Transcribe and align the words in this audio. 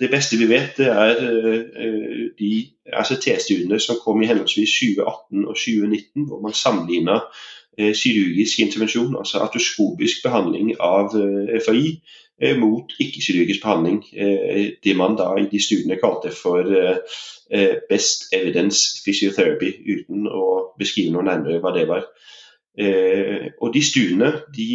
Det 0.00 0.10
beste 0.10 0.36
vi 0.38 0.46
vet, 0.48 0.76
det 0.78 0.86
er 0.86 1.16
de 2.38 2.50
RCT-studiene 2.86 3.80
som 3.82 3.98
kom 4.04 4.22
i 4.22 4.28
henholdsvis 4.30 4.76
2018 4.78 5.46
og 5.46 5.56
2019, 5.56 6.26
hvor 6.28 6.40
man 6.44 6.54
sammenligna 6.54 7.18
kirurgisk 7.76 8.60
intervensjon, 8.62 9.16
altså 9.18 9.42
atoskopisk 9.42 10.22
behandling 10.24 10.76
av 10.80 11.10
FAI, 11.66 11.98
mot 12.60 12.94
ikke-kirurgisk 13.00 13.62
behandling. 13.64 14.04
Det 14.84 14.96
man 14.96 15.18
da 15.18 15.32
i 15.40 15.48
de 15.50 15.60
studiene 15.62 15.98
kalte 15.98 16.30
for 16.30 16.62
best 17.90 18.30
evidence 18.32 19.02
physiotherapy, 19.04 19.72
uten 19.82 20.30
å 20.30 20.46
beskrive 20.78 21.10
noe 21.14 21.26
nærmere 21.26 21.60
hva 21.64 21.74
det 21.74 21.88
var. 21.90 22.06
Og 23.60 23.74
de 23.74 23.82
studiene 23.82 24.32
de 24.54 24.70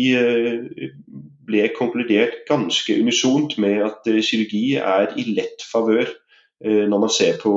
ble 1.52 1.68
konkludert 1.75 2.45
ganske 2.49 2.95
unisont 3.02 3.57
med 3.61 3.84
at 3.86 4.07
eh, 4.09 4.21
kirurgi 4.23 4.77
er 4.79 5.11
i 5.20 5.27
lett 5.36 5.63
favør 5.67 6.07
eh, 6.07 6.85
når 6.88 7.03
man 7.05 7.12
ser 7.12 7.39
på 7.41 7.53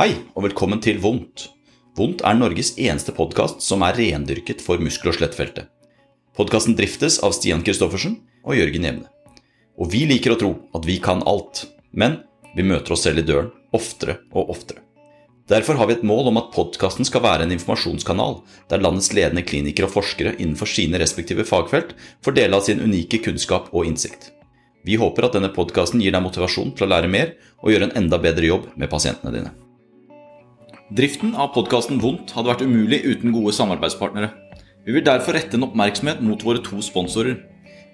Hei, 0.00 0.14
og 0.34 0.46
velkommen 0.48 0.80
til 0.82 1.00
Vondt. 1.02 1.50
Vondt 1.98 2.24
er 2.24 2.38
Norges 2.38 2.72
eneste 2.80 3.12
podkast 3.12 3.60
som 3.64 3.84
er 3.84 3.98
rendyrket 3.98 4.64
for 4.64 4.80
muskel- 4.82 5.12
og 5.12 5.18
skjelettfeltet. 5.18 5.68
Podkasten 6.38 6.76
driftes 6.78 7.18
av 7.26 7.34
Stian 7.36 7.64
Christoffersen 7.66 8.16
og 8.46 8.56
Jørgen 8.56 8.86
Jevne. 8.88 9.08
Og 9.76 9.92
vi 9.92 10.06
liker 10.08 10.34
å 10.34 10.40
tro 10.40 10.52
at 10.76 10.88
vi 10.88 10.96
kan 11.02 11.24
alt, 11.28 11.66
men 11.92 12.22
vi 12.56 12.64
møter 12.66 12.96
oss 12.96 13.04
selv 13.06 13.20
i 13.20 13.26
døren 13.28 13.52
oftere 13.76 14.22
og 14.32 14.54
oftere. 14.56 14.89
Derfor 15.50 15.74
har 15.74 15.88
vi 15.90 15.96
et 15.96 16.04
mål 16.06 16.28
om 16.30 16.38
at 16.38 16.52
podkasten 16.54 17.06
skal 17.08 17.24
være 17.24 17.42
en 17.42 17.52
informasjonskanal 17.56 18.36
der 18.70 18.82
landets 18.84 19.10
ledende 19.16 19.42
klinikere 19.42 19.88
og 19.88 19.96
forskere 19.96 20.36
innenfor 20.36 20.70
sine 20.70 21.00
respektive 21.02 21.46
fagfelt 21.48 21.96
får 22.22 22.36
dele 22.36 22.54
av 22.54 22.62
sin 22.68 22.82
unike 22.84 23.18
kunnskap 23.24 23.66
og 23.72 23.88
innsikt. 23.88 24.30
Vi 24.86 24.94
håper 25.00 25.26
at 25.26 25.34
denne 25.34 25.50
podkasten 25.52 26.00
gir 26.00 26.14
deg 26.14 26.22
motivasjon 26.22 26.70
til 26.76 26.86
å 26.86 26.90
lære 26.92 27.10
mer 27.10 27.34
og 27.64 27.72
gjøre 27.72 27.90
en 27.90 27.98
enda 28.04 28.20
bedre 28.22 28.46
jobb 28.46 28.70
med 28.78 28.92
pasientene 28.92 29.34
dine. 29.34 29.50
Driften 30.94 31.34
av 31.34 31.50
podkasten 31.54 31.98
Vondt 32.02 32.30
hadde 32.36 32.50
vært 32.50 32.64
umulig 32.66 33.02
uten 33.06 33.34
gode 33.34 33.52
samarbeidspartnere. 33.54 34.30
Vi 34.86 34.94
vil 34.94 35.04
derfor 35.06 35.34
rette 35.34 35.58
en 35.58 35.66
oppmerksomhet 35.66 36.22
mot 36.24 36.46
våre 36.46 36.62
to 36.62 36.78
sponsorer. 36.82 37.36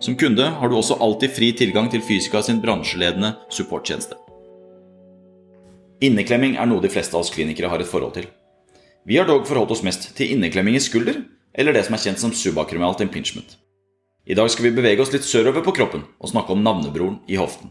Som 0.00 0.16
kunde 0.16 0.44
har 0.44 0.68
du 0.68 0.76
også 0.76 0.98
alltid 1.00 1.32
fri 1.32 1.52
tilgang 1.56 1.88
til 1.90 2.02
Fysika 2.04 2.42
sin 2.44 2.60
bransjeledende 2.60 3.32
supporttjeneste. 3.48 4.18
Inneklemming 6.04 6.58
er 6.60 6.68
noe 6.68 6.84
de 6.84 6.90
fleste 6.92 7.16
av 7.16 7.24
oss 7.24 7.32
klinikere 7.32 7.70
har 7.72 7.80
et 7.80 7.88
forhold 7.88 8.12
til. 8.18 8.26
Vi 9.08 9.16
har 9.16 9.28
dog 9.28 9.46
forholdt 9.48 9.72
oss 9.72 9.84
mest 9.86 10.10
til 10.18 10.34
inneklemming 10.34 10.76
i 10.76 10.82
skulder, 10.84 11.22
eller 11.56 11.72
det 11.72 11.86
som 11.86 11.96
er 11.96 12.02
kjent 12.04 12.20
som 12.20 12.34
subakromialt 12.36 13.00
impingement. 13.00 13.56
I 14.26 14.36
dag 14.36 14.50
skal 14.52 14.68
vi 14.68 14.74
bevege 14.76 15.00
oss 15.00 15.14
litt 15.14 15.24
sørover 15.24 15.64
på 15.64 15.72
kroppen 15.78 16.04
og 16.20 16.32
snakke 16.32 16.52
om 16.52 16.64
navnebroren 16.66 17.20
i 17.30 17.38
hoften, 17.40 17.70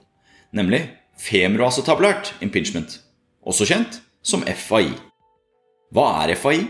nemlig 0.56 0.82
femroasetablert 1.22 2.34
impingement, 2.42 3.02
også 3.46 3.68
kjent 3.70 4.00
som 4.26 4.42
FAI. 4.48 4.88
Hva 5.94 6.08
er 6.24 6.34
FAI? 6.40 6.64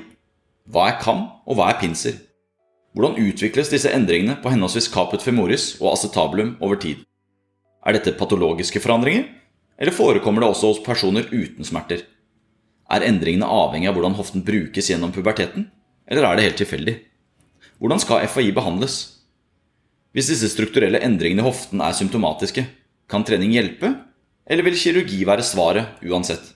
Hva 0.67 0.89
er 0.89 0.99
KAM, 0.99 1.21
og 1.45 1.59
hva 1.59 1.69
er 1.69 1.79
pinser? 1.79 2.17
Hvordan 2.95 3.17
utvikles 3.19 3.67
disse 3.73 3.91
endringene 3.91 4.37
på 4.39 4.53
henholdsvis 4.53 4.87
caput 4.93 5.23
femoris 5.23 5.73
og 5.81 5.89
acetabulum 5.91 6.53
over 6.63 6.79
tid? 6.79 7.01
Er 7.83 7.97
dette 7.97 8.15
patologiske 8.15 8.79
forandringer, 8.79 9.25
eller 9.75 9.91
forekommer 9.91 10.41
det 10.41 10.53
også 10.53 10.69
hos 10.71 10.79
personer 10.85 11.27
uten 11.27 11.67
smerter? 11.67 12.05
Er 12.87 13.03
endringene 13.03 13.49
avhengig 13.51 13.89
av 13.91 13.97
hvordan 13.97 14.15
hoften 14.15 14.45
brukes 14.47 14.87
gjennom 14.87 15.11
puberteten, 15.11 15.67
eller 16.07 16.23
er 16.23 16.37
det 16.37 16.47
helt 16.47 16.59
tilfeldig? 16.63 16.95
Hvordan 17.83 17.99
skal 17.99 18.23
FAI 18.31 18.53
behandles? 18.55 18.97
Hvis 20.15 20.31
disse 20.31 20.53
strukturelle 20.53 21.03
endringene 21.03 21.43
i 21.43 21.49
hoften 21.49 21.83
er 21.83 21.97
symptomatiske, 21.97 22.63
kan 23.11 23.27
trening 23.27 23.51
hjelpe, 23.51 23.91
eller 24.47 24.63
vil 24.63 24.79
kirurgi 24.79 25.19
være 25.27 25.43
svaret 25.43 25.99
uansett? 26.07 26.53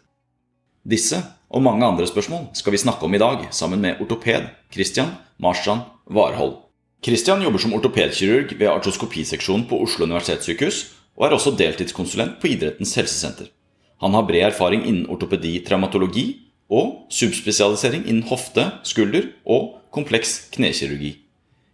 Disse 0.88 1.20
og 1.52 1.66
mange 1.66 1.84
andre 1.84 2.08
spørsmål 2.08 2.54
skal 2.56 2.72
vi 2.72 2.80
snakke 2.80 3.04
om 3.04 3.14
i 3.14 3.20
dag 3.20 3.50
sammen 3.52 3.84
med 3.84 4.00
ortoped 4.00 4.48
Christian 4.72 5.12
Marstrand 5.42 5.84
Warhold. 6.10 6.58
Christian 7.06 7.44
jobber 7.46 7.62
som 7.62 7.74
ortopedkirurg 7.78 8.56
ved 8.60 8.68
artroskopiseksjonen 8.68 9.68
på 9.70 9.78
Oslo 9.86 10.08
universitetssykehus, 10.08 10.80
og 11.16 11.28
er 11.28 11.36
også 11.36 11.54
deltidskonsulent 11.60 12.40
på 12.42 12.50
Idrettens 12.52 12.96
helsesenter. 12.98 13.50
Han 14.02 14.16
har 14.16 14.28
bred 14.28 14.50
erfaring 14.50 14.86
innen 14.88 15.08
ortopedi, 15.12 15.60
traumatologi 15.64 16.26
og 16.72 17.10
subspesialisering 17.14 18.06
innen 18.08 18.28
hofte, 18.30 18.66
skulder 18.88 19.30
og 19.46 19.80
kompleks 19.96 20.50
knekirurgi. 20.56 21.16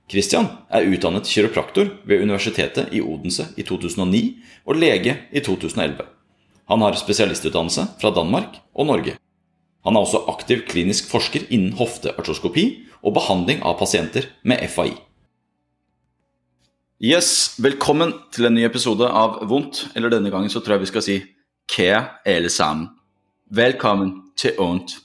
Christian 0.10 0.50
er 0.70 0.86
utdannet 0.86 1.26
kiropraktor 1.30 1.90
ved 2.06 2.22
Universitetet 2.22 2.94
i 2.94 3.02
Odense 3.02 3.48
i 3.58 3.66
2009 3.66 4.24
og 4.66 4.78
lege 4.78 5.18
i 5.32 5.42
2011. 5.42 6.06
Han 6.70 6.82
har 6.82 6.98
spesialistutdannelse 6.98 7.88
fra 8.02 8.12
Danmark 8.14 8.60
og 8.74 8.90
Norge. 8.90 9.16
Han 9.86 9.96
er 9.96 10.06
også 10.06 10.24
aktiv 10.30 10.64
klinisk 10.70 11.10
forsker 11.10 11.46
innen 11.50 11.74
hofteartroskopi 11.78 12.85
og 13.06 13.14
behandling 13.14 13.62
av 13.64 13.78
pasienter 13.80 14.32
med 14.44 14.64
FAI. 14.72 14.96
Yes, 17.06 17.60
Velkommen 17.62 18.14
til 18.34 18.48
en 18.48 18.56
ny 18.58 18.64
episode 18.66 19.06
av 19.06 19.42
Vondt. 19.50 19.86
Eller 19.96 20.10
denne 20.10 20.32
gangen 20.34 20.50
så 20.50 20.62
tror 20.64 20.78
jeg 20.78 20.86
vi 20.86 20.92
skal 20.94 21.06
si 21.06 21.18
Kea 21.70 22.02
eller 22.26 22.50
sammen. 22.50 22.90
Velkommen 23.54 24.32
til 24.40 24.58
Ont. 24.64 24.98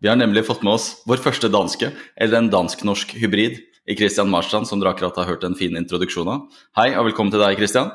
Vi 0.00 0.08
har 0.08 0.16
nemlig 0.16 0.46
fått 0.46 0.64
med 0.64 0.76
oss 0.76 1.02
vår 1.08 1.20
første 1.24 1.48
danske, 1.52 1.90
eller 2.16 2.38
en 2.38 2.52
dansk-norsk 2.52 3.16
hybrid, 3.20 3.60
i 3.86 3.94
Christian 3.94 4.30
Marstrand, 4.30 4.66
som 4.66 4.80
dere 4.80 4.96
akkurat 4.96 5.16
har 5.20 5.28
hørt 5.28 5.44
en 5.46 5.54
fin 5.54 5.76
introduksjon 5.78 6.28
av. 6.30 6.46
Hei, 6.78 6.88
og 6.98 7.06
velkommen 7.06 7.30
til 7.30 7.42
deg, 7.42 7.58
Christian. 7.60 7.92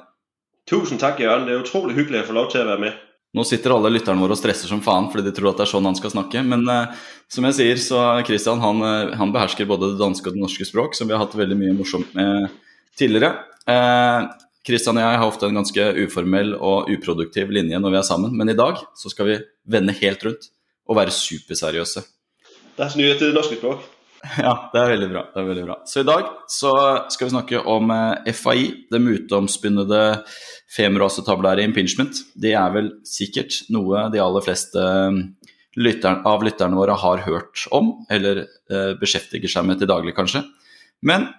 Tusen 0.69 1.01
takk, 1.01 1.19
Jørgen. 1.19 1.49
Det 1.49 1.55
er 1.55 1.65
utrolig 1.65 1.97
hyggelig 1.97 2.21
å 2.21 2.27
få 2.29 2.35
lov 2.37 2.47
til 2.53 2.63
å 2.63 2.69
være 2.69 2.83
med. 2.85 2.99
Nå 3.31 3.45
sitter 3.47 3.71
alle 3.71 3.93
lytterne 3.93 4.19
våre 4.19 4.35
og 4.35 4.39
stresser 4.39 4.67
som 4.67 4.81
faen 4.83 5.07
fordi 5.11 5.29
de 5.29 5.31
tror 5.35 5.53
at 5.53 5.61
det 5.61 5.63
er 5.63 5.71
sånn 5.71 5.87
han 5.87 5.95
skal 5.95 6.11
snakke. 6.11 6.43
Men 6.43 6.65
eh, 6.67 6.97
som 7.31 7.47
jeg 7.47 7.57
sier, 7.57 7.79
så 7.79 8.01
Christian 8.27 8.59
han, 8.63 8.83
eh, 8.83 9.13
han, 9.15 9.31
behersker 9.31 9.69
både 9.69 9.93
det 9.93 10.01
danske 10.01 10.27
og 10.27 10.35
det 10.35 10.43
norske 10.43 10.67
språk, 10.67 10.97
som 10.97 11.07
vi 11.07 11.15
har 11.15 11.23
hatt 11.23 11.37
veldig 11.39 11.57
mye 11.59 11.77
morsomt 11.77 12.11
med 12.17 12.49
tidligere. 12.99 13.31
Eh, 13.71 14.27
Christian 14.67 14.99
og 14.99 15.05
jeg 15.07 15.21
har 15.21 15.29
ofte 15.31 15.47
en 15.47 15.61
ganske 15.61 15.87
uformell 16.03 16.53
og 16.57 16.91
uproduktiv 16.91 17.53
linje 17.55 17.79
når 17.81 17.95
vi 17.95 18.01
er 18.01 18.09
sammen, 18.09 18.35
men 18.37 18.51
i 18.51 18.57
dag 18.57 18.83
så 18.99 19.09
skal 19.13 19.29
vi 19.29 19.39
vende 19.63 19.95
helt 20.03 20.27
rundt 20.27 20.51
og 20.91 20.99
være 20.99 21.15
superseriøse. 21.15 22.03
Det 22.75 22.83
er 22.83 22.93
snuet 22.93 23.17
til 23.21 23.31
det 23.31 23.37
norske 23.39 23.57
språk. 23.57 23.87
Ja, 24.45 24.53
det 24.73 24.79
er 24.81 24.91
veldig 24.93 25.09
bra. 25.11 25.23
det 25.33 25.41
er 25.41 25.47
veldig 25.49 25.65
bra. 25.65 25.75
Så 25.89 26.03
i 26.03 26.07
dag 26.07 26.27
så 26.51 26.73
skal 27.11 27.27
vi 27.27 27.33
snakke 27.33 27.61
om 27.73 27.91
eh, 27.93 28.31
FAI, 28.37 28.63
det 28.91 29.01
muteomspunnede 29.01 30.01
femoroacetabulære 30.75 31.65
impingement. 31.67 32.21
Det 32.35 32.53
er 32.57 32.73
vel 32.75 32.91
sikkert 33.07 33.63
noe 33.73 34.07
de 34.13 34.21
aller 34.23 34.45
fleste 34.45 34.81
eh, 34.81 36.21
av 36.27 36.45
lytterne 36.45 36.79
våre 36.79 36.97
har 37.01 37.25
hørt 37.25 37.65
om, 37.75 37.93
eller 38.11 38.45
eh, 38.45 38.93
beskjeftiger 39.01 39.51
seg 39.51 39.67
med 39.67 39.81
til 39.81 39.89
daglig, 39.91 40.15
kanskje. 40.17 40.43
Men 41.01 41.29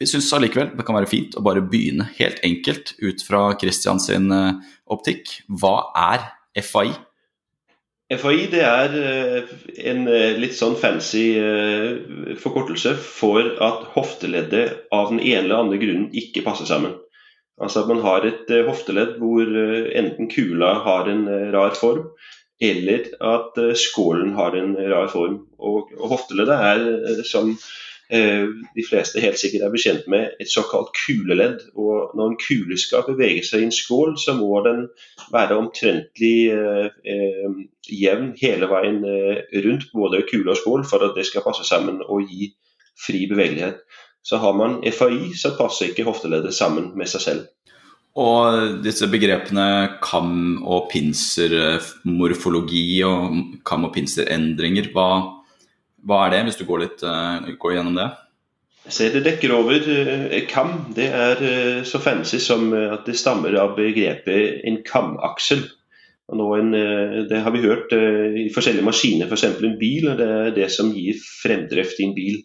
vi 0.00 0.08
syns 0.08 0.32
allikevel 0.34 0.72
det 0.74 0.86
kan 0.86 0.96
være 0.96 1.10
fint 1.10 1.36
å 1.38 1.44
bare 1.44 1.62
begynne 1.62 2.08
helt 2.16 2.40
enkelt 2.42 2.94
ut 3.02 3.22
fra 3.22 3.50
Christian 3.60 4.00
sin 4.02 4.32
eh, 4.34 4.60
optikk. 4.90 5.42
Hva 5.46 5.92
er 5.98 6.30
FAI? 6.58 6.90
FAI 8.18 8.48
det 8.52 8.62
er 8.66 8.94
eh, 8.98 9.52
en 9.88 10.04
eh, 10.10 10.34
litt 10.40 10.56
sånn 10.58 10.74
fancy 10.80 11.32
eh, 11.38 12.34
forkortelse 12.42 12.94
for 12.98 13.54
at 13.64 13.86
hofteleddet 13.94 14.88
av 14.92 15.12
den 15.12 15.22
ene 15.22 15.46
eller 15.46 15.62
andre 15.62 15.80
grunnen 15.80 16.10
ikke 16.16 16.44
passer 16.46 16.68
sammen. 16.68 16.96
Altså 17.62 17.82
at 17.82 17.90
man 17.92 18.02
har 18.02 18.24
et 18.26 18.48
hofteledd 18.66 19.18
hvor 19.20 19.46
enten 19.46 20.30
kula 20.32 20.72
har 20.86 21.08
en 21.12 21.26
rar 21.52 21.76
form, 21.78 22.08
eller 22.62 23.10
at 23.22 23.58
skålen 23.78 24.32
har 24.38 24.56
en 24.58 24.72
rar 24.90 25.10
form. 25.12 25.42
Og, 25.60 25.92
hofteleddet 26.00 26.58
er, 26.72 26.86
eh, 27.12 27.22
de 28.12 28.82
fleste 28.84 29.22
helt 29.24 29.40
sikkert 29.40 29.62
er 29.64 29.72
bekjent 29.72 30.08
med, 30.12 30.34
et 30.42 30.50
såkalt 30.52 30.90
kuleledd. 30.98 31.62
Og 31.80 32.12
når 32.18 32.32
en 32.32 32.40
kule 32.40 32.76
skal 32.80 33.06
bevege 33.06 33.44
seg 33.46 33.62
i 33.62 33.68
en 33.70 33.72
skål, 33.72 34.18
så 34.20 34.34
må 34.36 34.50
den 34.66 34.82
være 35.32 35.56
omtrentlig 35.56 36.50
eh, 36.52 37.56
jevn 37.88 38.34
hele 38.42 38.68
veien 38.68 39.00
rundt 39.64 39.88
både 39.96 40.26
kule 40.28 40.52
og 40.52 40.60
skål 40.60 40.84
for 40.90 41.06
at 41.06 41.16
det 41.16 41.24
skal 41.30 41.46
passe 41.46 41.64
sammen 41.68 42.02
og 42.04 42.28
gi 42.28 42.50
fri 43.00 43.24
bevegelighet. 43.30 43.80
Så 44.22 44.38
har 44.38 44.52
man 44.54 44.92
FAI, 44.92 45.32
så 45.34 45.56
passer 45.58 45.86
ikke 45.90 46.04
hofteleddet 46.06 46.54
sammen 46.54 46.92
med 46.98 47.06
seg 47.10 47.20
selv. 47.24 47.42
Og 48.12 48.82
disse 48.84 49.06
begrepene 49.08 49.96
kam- 50.04 50.60
og 50.62 50.90
pinsermorfologi 50.92 53.02
og 53.08 53.32
kam- 53.64 53.84
og 53.88 53.94
pinserendringer, 53.94 54.90
hva, 54.92 55.41
hva, 56.06 56.24
er 56.24 56.34
det, 56.34 56.42
hvis 56.48 56.60
du 56.60 56.66
går, 56.68 56.84
litt, 56.84 57.04
uh, 57.06 57.52
går 57.60 57.76
gjennom 57.76 57.98
det? 57.98 58.08
Se, 58.90 59.06
det 59.14 59.22
dekker 59.26 59.54
over 59.54 59.84
uh, 59.86 60.38
kam. 60.50 60.74
Det 60.96 61.06
er 61.14 61.42
uh, 61.42 61.84
så 61.86 62.00
fancy 62.02 62.40
som 62.42 62.72
at 62.74 63.06
det 63.06 63.18
stammer 63.20 63.54
av 63.60 63.76
begrepet 63.78 64.66
en 64.68 64.82
kamaksel. 64.86 65.68
En, 66.32 66.70
det 67.28 67.42
har 67.44 67.52
vi 67.52 67.60
hørt 67.60 67.90
i 67.92 68.46
forskjellige 68.54 68.86
maskiner, 68.86 69.28
f.eks. 69.28 69.42
For 69.58 69.66
en 69.68 69.76
bil. 69.76 70.06
og 70.08 70.16
Det 70.16 70.28
er 70.32 70.54
det 70.56 70.68
som 70.72 70.94
gir 70.96 71.18
fremdrift 71.42 72.00
i 72.00 72.06
en 72.06 72.14
bil. 72.16 72.38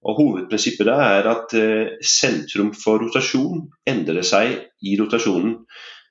Og 0.00 0.16
Hovedprinsippet 0.16 0.88
da 0.88 0.96
er 1.18 1.28
at 1.28 1.54
eh, 1.58 1.96
sentrum 2.00 2.72
for 2.76 3.02
rotasjon 3.02 3.66
endrer 3.88 4.24
seg 4.24 4.56
i 4.80 4.96
rotasjonen. 5.00 5.58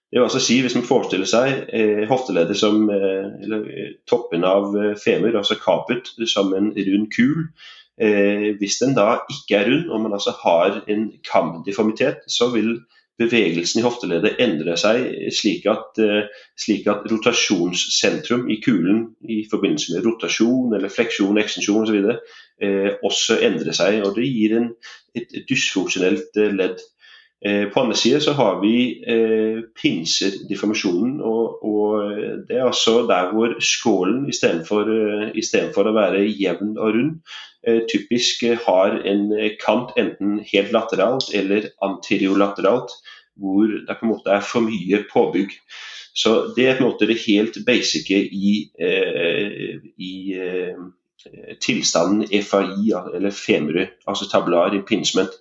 Det 0.10 0.18
vil 0.18 0.26
altså 0.26 0.40
si, 0.42 0.60
Hvis 0.62 0.76
man 0.76 0.88
forestiller 0.88 1.30
seg 1.30 1.66
eh, 1.74 2.06
hofteleddet 2.10 2.58
som 2.58 2.88
eh, 2.90 3.28
eller, 3.44 3.66
eh, 3.70 3.92
toppen 4.10 4.44
av 4.48 4.74
eh, 4.78 4.96
femur, 4.98 5.38
altså 5.38 5.60
kaput, 5.62 6.10
som 6.28 6.54
en 6.58 6.72
rund 6.74 7.12
kul. 7.14 7.50
Eh, 8.02 8.56
hvis 8.58 8.80
den 8.82 8.96
da 8.98 9.20
ikke 9.30 9.60
er 9.60 9.70
rund, 9.70 9.90
og 9.90 10.02
man 10.02 10.16
altså 10.18 10.34
har 10.44 10.82
en 10.88 11.12
kamdeformitet, 11.32 12.26
så 12.28 12.50
vil 12.56 12.80
bevegelsen 13.20 13.82
i 13.82 13.84
hofteleddet 13.84 14.40
endre 14.40 14.78
seg 14.80 15.10
slik 15.36 15.66
at, 15.68 15.98
slik 16.56 16.86
at, 16.88 17.04
rotasjonssentrum 17.12 18.46
i 18.48 18.62
kulen 18.64 19.10
i 19.28 19.42
forbindelse 19.52 19.92
med 19.92 20.06
rotasjon 20.08 20.72
eller 20.78 20.94
fleksjon, 20.94 21.42
ekstensjon 21.42 21.84
osv 21.84 21.98
eh, 22.64 22.92
også 23.06 23.40
endre 23.46 23.74
seg. 23.76 24.02
og 24.06 24.16
Det 24.18 24.28
gir 24.28 24.56
en, 24.60 24.70
et 25.18 25.36
dysfunksjonelt 25.50 26.40
eh, 26.40 26.56
ledd. 26.56 26.82
Eh, 27.46 27.70
på 27.72 27.80
andre 27.80 27.96
siden 27.96 28.22
så 28.22 28.34
har 28.36 28.58
vi 28.62 28.74
eh, 29.08 29.62
pinserdeformasjonen. 29.82 31.22
Og, 31.22 31.64
og, 31.64 32.12
det 32.48 32.58
er 32.58 32.66
altså 32.68 33.06
der 33.08 33.32
hvor 33.34 33.56
skålen 33.64 34.26
istedenfor 34.30 34.90
uh, 34.90 35.92
å 35.92 35.96
være 35.96 36.26
jevn 36.28 36.76
og 36.78 36.98
rund, 36.98 37.14
eh, 37.68 37.80
typisk 37.92 38.44
har 38.66 39.00
en 39.08 39.32
kant 39.64 39.96
enten 40.00 40.42
helt 40.52 40.76
lateralt 40.76 41.32
eller 41.34 41.72
anteriolateralt, 41.86 42.92
hvor 43.40 43.72
det 43.72 43.96
på 43.96 44.06
en 44.06 44.14
måte 44.14 44.36
er 44.36 44.44
for 44.44 44.68
mye 44.68 45.04
påbygg. 45.14 45.56
Så 46.20 46.52
Det 46.56 46.66
er 46.68 46.76
på 46.76 46.84
en 46.84 46.90
måte 46.92 47.08
det 47.08 47.22
helt 47.24 47.62
basice 47.66 48.20
i, 48.20 48.72
eh, 48.80 49.80
i 49.96 50.14
eh, 50.36 50.76
Eh, 51.26 51.56
tilstanden 51.60 52.44
FAI, 52.44 52.94
eller 53.16 53.32
femre, 53.32 53.88
altså 54.08 54.30
tabular 54.32 54.76
impingement. 54.76 55.34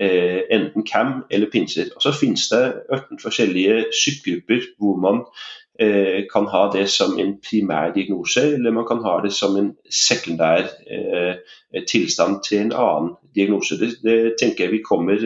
Eh, 0.00 0.42
enten 0.50 0.84
CAM 0.84 1.24
eller 1.30 1.46
pinser. 1.46 1.86
Og 1.96 2.02
Så 2.02 2.12
finnes 2.12 2.48
det 2.48 2.64
18 2.92 3.18
forskjellige 3.22 3.84
subgrupper 4.04 4.66
hvor 4.78 4.98
man 5.00 5.22
eh, 5.80 6.26
kan 6.32 6.44
ha 6.52 6.66
det 6.72 6.84
som 6.92 7.18
en 7.18 7.38
primær 7.40 7.94
diagnose, 7.94 8.44
eller 8.54 8.76
man 8.76 8.84
kan 8.88 9.00
ha 9.04 9.20
det 9.24 9.32
som 9.32 9.56
en 9.56 9.72
sekundær 9.88 10.68
eh, 10.90 11.40
tilstand 11.88 12.42
til 12.44 12.66
en 12.66 12.72
annen 12.76 13.14
diagnose. 13.34 13.80
Det, 13.80 13.94
det 14.04 14.36
tenker 14.40 14.66
jeg 14.66 14.76
vi 14.76 14.84
kommer 14.84 15.16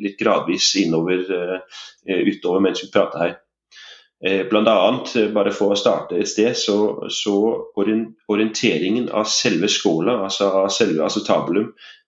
litt 0.00 0.16
gradvis 0.20 0.74
innover 0.80 1.60
utover 2.04 2.60
mens 2.64 2.84
vi 2.84 2.92
prater 2.92 3.20
her. 3.20 3.36
Eh, 4.26 4.46
Bl.a. 4.48 5.04
Eh, 5.16 5.28
bare 5.32 5.52
for 5.52 5.74
å 5.74 5.76
starte 5.76 6.16
et 6.16 6.30
sted, 6.30 6.54
så, 6.56 6.76
så 7.12 7.34
orienteringen 7.76 9.10
av 9.12 9.26
selve 9.28 9.68
skåla, 9.68 10.22
altså 10.24 10.48
av 10.62 10.70
selve 10.72 11.04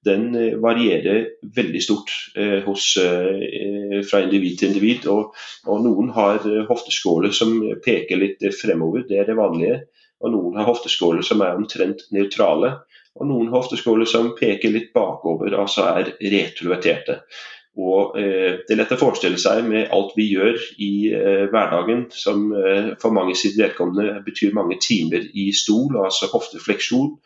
den 0.06 0.28
eh, 0.38 0.56
varierer 0.62 1.26
veldig 1.56 1.82
stort 1.82 2.12
eh, 2.38 2.60
hos, 2.66 2.92
eh, 3.02 4.00
fra 4.06 4.22
individ 4.24 4.60
til 4.60 4.72
individ. 4.72 5.08
Og, 5.12 5.34
og 5.66 5.84
noen 5.84 6.12
har 6.16 6.46
hofteskåler 6.70 7.34
som 7.36 7.58
peker 7.84 8.22
litt 8.22 8.46
fremover, 8.56 9.06
det 9.08 9.20
er 9.22 9.30
det 9.30 9.38
vanlige. 9.38 9.80
Og 10.24 10.32
noen 10.32 10.56
har 10.56 10.68
hofteskåler 10.70 11.26
som 11.26 11.42
er 11.44 11.58
omtrent 11.58 12.06
nøytrale. 12.16 12.78
Og 13.16 13.28
noen 13.28 13.50
hofteskåler 13.52 14.08
som 14.08 14.34
peker 14.36 14.72
litt 14.72 14.90
bakover, 14.96 15.54
altså 15.56 15.86
er 15.92 16.14
retroverterte. 16.20 17.20
Og 17.76 18.16
eh, 18.16 18.62
Det 18.64 18.72
er 18.72 18.80
lett 18.80 18.94
å 18.96 19.00
forestille 19.00 19.40
seg 19.40 19.66
med 19.68 19.90
alt 19.92 20.14
vi 20.16 20.30
gjør 20.30 20.56
i 20.80 20.92
eh, 21.12 21.44
hverdagen, 21.52 22.06
som 22.12 22.48
eh, 22.56 22.94
for 23.00 23.12
mange 23.12 23.36
sitt 23.36 23.58
vedkommende 23.60 24.22
betyr 24.24 24.56
mange 24.56 24.78
timer 24.80 25.26
i 25.36 25.50
stol, 25.56 25.98
altså 26.00 26.30
hoftefleksjon, 26.32 27.18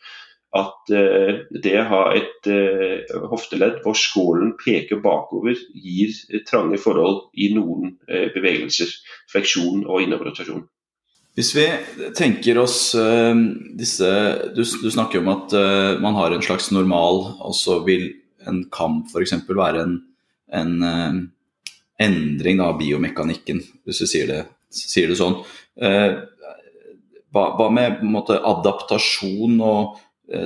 at 0.51 0.91
eh, 0.91 1.45
det 1.63 1.77
å 1.79 1.87
ha 1.87 2.01
et 2.17 2.47
eh, 2.51 3.07
hofteledd 3.31 3.79
hvor 3.85 3.95
skålen 3.95 4.53
peker 4.59 4.99
bakover, 5.03 5.55
gir 5.71 6.11
trange 6.47 6.79
forhold 6.81 7.29
i 7.39 7.53
noen 7.55 7.95
eh, 8.09 8.27
bevegelser, 8.35 8.91
fleksjon 9.31 9.85
og 9.85 10.03
innoverrotasjon. 10.03 10.65
Hvis 11.39 11.53
vi 11.55 11.63
tenker 12.11 12.57
oss 12.59 12.91
disse 13.79 14.07
Du, 14.51 14.65
du 14.67 14.89
snakker 14.91 15.21
om 15.21 15.29
at 15.31 15.53
man 16.03 16.17
har 16.17 16.35
en 16.35 16.43
slags 16.43 16.67
normal, 16.75 17.21
og 17.39 17.55
så 17.55 17.77
vil 17.85 18.09
en 18.43 18.65
kam 18.67 19.05
f.eks. 19.07 19.37
være 19.47 19.85
en 19.85 19.93
en 20.51 20.73
endring 21.95 22.59
av 22.59 22.73
biomekanikken, 22.81 23.61
hvis 23.87 24.01
du 24.03 24.09
sier 24.11 24.27
det, 24.27 24.41
sier 24.75 25.07
det 25.07 25.15
sånn. 25.15 25.37
Hva, 27.31 27.45
hva, 27.55 27.69
med 27.71 28.01
måte, 28.03 28.35
adaptasjon 28.35 29.55
og 29.63 29.95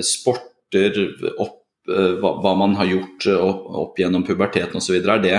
sporter, 0.06 0.98
opp, 1.38 1.62
hva, 1.86 2.32
hva, 2.42 2.56
man 2.58 2.74
har 2.80 2.90
gjort 2.90 3.28
opp, 3.36 3.68
opp 3.84 4.00
gjennom 4.02 4.26
puberteten 4.26 4.80
osv. 4.80 4.98
Er, 4.98 5.22
det, 5.22 5.36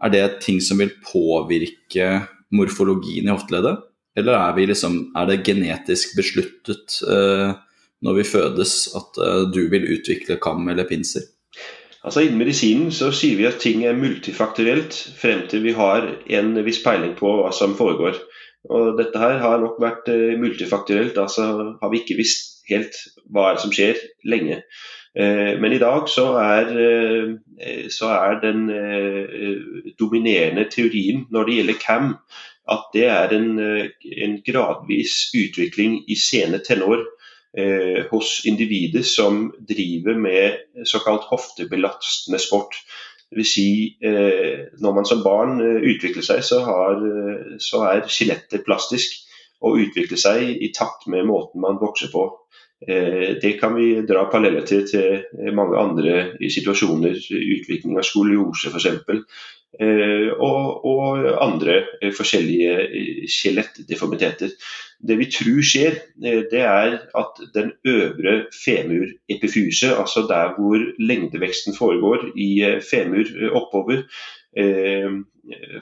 er 0.00 0.14
det 0.14 0.24
ting 0.44 0.62
som 0.64 0.80
vil 0.80 0.94
påvirke 1.04 2.22
morfologien 2.56 3.28
i 3.28 3.34
hofteleddet? 3.34 3.84
Eller 4.16 4.38
er, 4.38 4.60
liksom, 4.72 5.00
er 5.18 5.28
det 5.28 5.42
genetisk 5.44 6.16
besluttet 6.16 7.02
når 8.00 8.16
vi 8.16 8.24
fødes 8.24 8.78
at 8.96 9.20
du 9.52 9.66
vil 9.72 9.84
utvikle 9.98 10.38
kam 10.40 10.64
eller 10.72 10.88
pinser? 10.88 11.26
Altså 12.06 12.22
Innen 12.22 12.38
medisinen 12.38 12.92
så 12.94 13.10
sier 13.14 13.34
vi 13.34 13.48
at 13.48 13.58
ting 13.58 13.82
er 13.84 13.96
multifaktorielt 13.98 14.94
frem 15.18 15.42
til 15.50 15.64
vi 15.64 15.74
har 15.74 16.06
en 16.38 16.52
viss 16.66 16.78
peiling 16.84 17.16
på 17.18 17.32
hva 17.40 17.50
som 17.54 17.74
foregår. 17.78 18.20
Og 18.70 18.92
Dette 18.98 19.18
her 19.18 19.40
har 19.42 19.58
nok 19.62 19.80
vært 19.82 20.06
multifaktorielt, 20.38 21.18
altså 21.18 21.74
har 21.80 21.90
vi 21.90 22.02
ikke 22.02 22.18
visst 22.20 22.55
helt 22.70 23.00
hva 23.30 23.48
er 23.48 23.56
det 23.56 23.64
som 23.64 23.74
skjer 23.74 24.02
lenge. 24.28 24.60
Uh, 25.16 25.56
men 25.62 25.72
i 25.72 25.80
dag 25.80 26.10
så 26.12 26.26
er, 26.42 26.72
uh, 26.76 27.86
så 27.92 28.12
er 28.12 28.40
den 28.44 28.66
dominerende 29.98 30.66
teorien 30.72 31.24
når 31.32 31.48
det 31.48 31.58
gjelder 31.60 31.80
CAM, 31.80 32.12
at 32.66 32.88
det 32.94 33.04
er 33.06 33.32
en, 33.36 33.60
en 34.26 34.40
gradvis 34.46 35.28
utvikling 35.38 36.00
i 36.10 36.16
sene 36.18 36.58
tenår 36.66 37.04
eh, 37.58 38.04
hos 38.10 38.40
individer 38.44 39.02
som 39.06 39.52
driver 39.68 40.18
med 40.18 40.86
såkalt 40.86 41.28
hoftebelastende 41.30 42.40
sport. 42.42 42.74
Dvs. 43.34 43.52
Si, 43.52 43.96
eh, 44.02 44.66
når 44.80 44.94
man 44.94 45.06
som 45.06 45.22
barn 45.24 45.60
eh, 45.60 45.82
utvikler 45.94 46.22
seg, 46.22 46.44
så, 46.46 46.60
har, 46.66 47.00
eh, 47.02 47.56
så 47.62 47.82
er 47.90 48.06
skjelettet 48.10 48.66
plastisk 48.66 49.16
og 49.64 49.78
utvikle 49.82 50.18
seg 50.20 50.62
i 50.62 50.72
takt 50.76 51.06
med 51.12 51.28
måten 51.28 51.62
man 51.64 51.80
vokser 51.80 52.12
på. 52.12 52.28
Eh, 52.86 53.36
det 53.42 53.56
kan 53.60 53.76
vi 53.78 54.02
dra 54.08 54.26
paralleller 54.30 54.66
til 54.68 54.84
til 54.88 55.52
mange 55.56 55.78
andre 55.80 56.16
situasjoner. 56.40 57.16
Utvikling 57.56 57.96
av 57.96 58.04
skoliose 58.06 58.72
f.eks. 58.72 58.90
Eh, 59.76 60.28
og, 60.40 60.84
og, 60.88 61.26
andre 61.42 61.82
forskjellige 62.16 63.26
skjelettdeformiteter. 63.28 64.52
Det 64.98 65.16
vi 65.20 65.26
tror 65.28 65.60
skjer, 65.66 65.98
eh, 66.24 66.42
det 66.50 66.62
er 66.64 66.94
at 67.20 67.40
den 67.54 67.72
øvre 67.84 68.46
femur-epifyse, 68.64 69.92
altså 69.92 70.24
der 70.28 70.54
hvor 70.56 70.80
lengdeveksten 70.98 71.76
foregår 71.76 72.30
i 72.36 72.48
eh, 72.64 72.80
femur 72.80 73.26
eh, 73.28 73.52
oppover, 73.52 74.06
eh, 74.56 75.10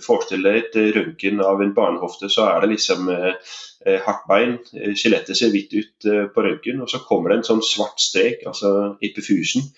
Forestill 0.05 0.45
deg 0.45 0.59
et 0.59 0.75
røntgen 0.97 1.41
av 1.45 1.63
en 1.63 1.75
barnehofte, 1.77 2.29
så 2.33 2.49
er 2.51 2.65
det 2.65 2.75
liksom 2.75 3.09
eh, 3.13 4.01
hardt 4.05 4.27
bein. 4.29 4.57
Skjelettet 4.97 5.39
ser 5.39 5.53
hvitt 5.55 5.73
ut 5.73 6.09
eh, 6.11 6.27
på 6.33 6.45
røntgen, 6.45 6.83
og 6.85 6.91
så 6.93 7.01
kommer 7.07 7.33
det 7.33 7.41
en 7.41 7.49
sånn 7.49 7.65
svart 7.65 8.03
strek, 8.03 8.45
altså 8.51 8.95
epifusen. 9.05 9.71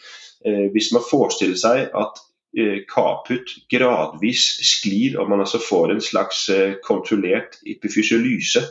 Eh, 0.46 0.66
hvis 0.74 0.90
man 0.96 1.06
forestiller 1.06 1.58
seg 1.60 1.90
at 1.94 2.22
kaput 2.88 3.50
gradvis 3.68 4.46
sklir, 4.64 5.18
og 5.20 5.28
man 5.28 5.42
altså 5.42 5.58
får 5.60 5.90
en 5.92 5.98
slags 6.00 6.46
kontrollert 6.86 7.58
epifysiolyse, 7.68 8.62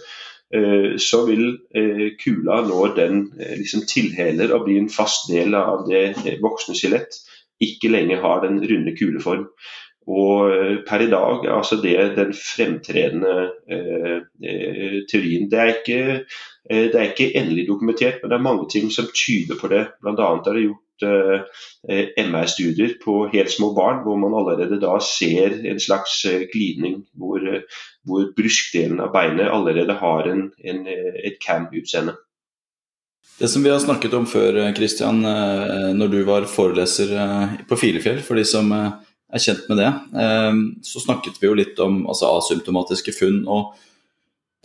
så 1.05 1.19
vil 1.27 1.43
kula 2.17 2.55
når 2.65 2.95
den 2.97 3.19
liksom 3.59 3.83
tilheler 3.85 4.55
og 4.55 4.65
blir 4.65 4.79
en 4.81 4.89
fast 4.89 5.29
del 5.29 5.53
av 5.59 5.85
det 5.85 6.15
voksne 6.41 6.73
skjelett, 6.79 7.19
ikke 7.61 7.91
lenger 7.93 8.23
har 8.25 8.41
den 8.47 8.57
runde 8.65 8.95
kuleform. 8.97 9.45
Og 10.05 10.83
per 10.85 11.01
i 11.01 11.09
dag 11.09 11.47
altså 11.49 11.79
det 11.81 11.95
den 12.17 12.33
fremtredende 12.37 13.35
eh, 13.65 14.19
teorien. 15.09 15.49
Det 15.49 15.59
er, 15.59 15.71
ikke, 15.79 16.01
det 16.69 16.99
er 16.99 17.07
ikke 17.09 17.31
endelig 17.39 17.65
dokumentert, 17.71 18.21
men 18.21 18.29
det 18.29 18.37
er 18.37 18.47
mange 18.49 18.69
ting 18.69 18.91
som 18.93 19.09
tyder 19.09 19.57
på 19.57 19.71
det. 19.73 19.87
Bl.a. 20.01 20.13
er 20.13 20.53
det 20.53 20.67
gjort 20.67 20.83
Eh, 21.03 22.25
MR-studier 22.25 22.93
på 23.05 23.27
helt 23.33 23.51
små 23.51 23.73
barn, 23.73 24.03
hvor 24.03 24.17
man 24.17 24.33
allerede 24.33 24.79
da 24.79 24.95
ser 25.03 25.59
en 25.67 25.79
slags 25.79 26.25
eh, 26.25 26.45
glidning 26.53 27.01
hvor, 27.19 27.43
eh, 27.43 27.65
hvor 28.07 28.29
bruskdelen 28.37 29.01
av 29.03 29.11
beinet 29.13 29.51
allerede 29.51 29.97
har 29.99 30.29
en, 30.31 30.47
en, 30.63 30.87
et 30.87 31.35
cam-utseende. 31.43 32.15
Det 33.39 33.49
som 33.51 33.63
vi 33.63 33.69
har 33.69 33.81
snakket 33.83 34.13
om 34.15 34.25
før, 34.25 34.71
Christian, 34.77 35.19
når 35.19 36.07
du 36.07 36.21
var 36.23 36.45
foreleser 36.47 37.09
på 37.67 37.75
Filefjell, 37.75 38.21
for 38.23 38.39
de 38.39 38.45
som 38.47 38.69
er 39.33 39.41
kjent 39.41 39.65
med 39.71 39.79
det, 39.81 39.89
så 40.85 41.01
snakket 41.01 41.39
vi 41.41 41.47
jo 41.47 41.55
litt 41.57 41.79
om 41.81 42.03
altså, 42.05 42.29
asymptomatiske 42.37 43.11
funn. 43.17 43.39
og 43.49 43.73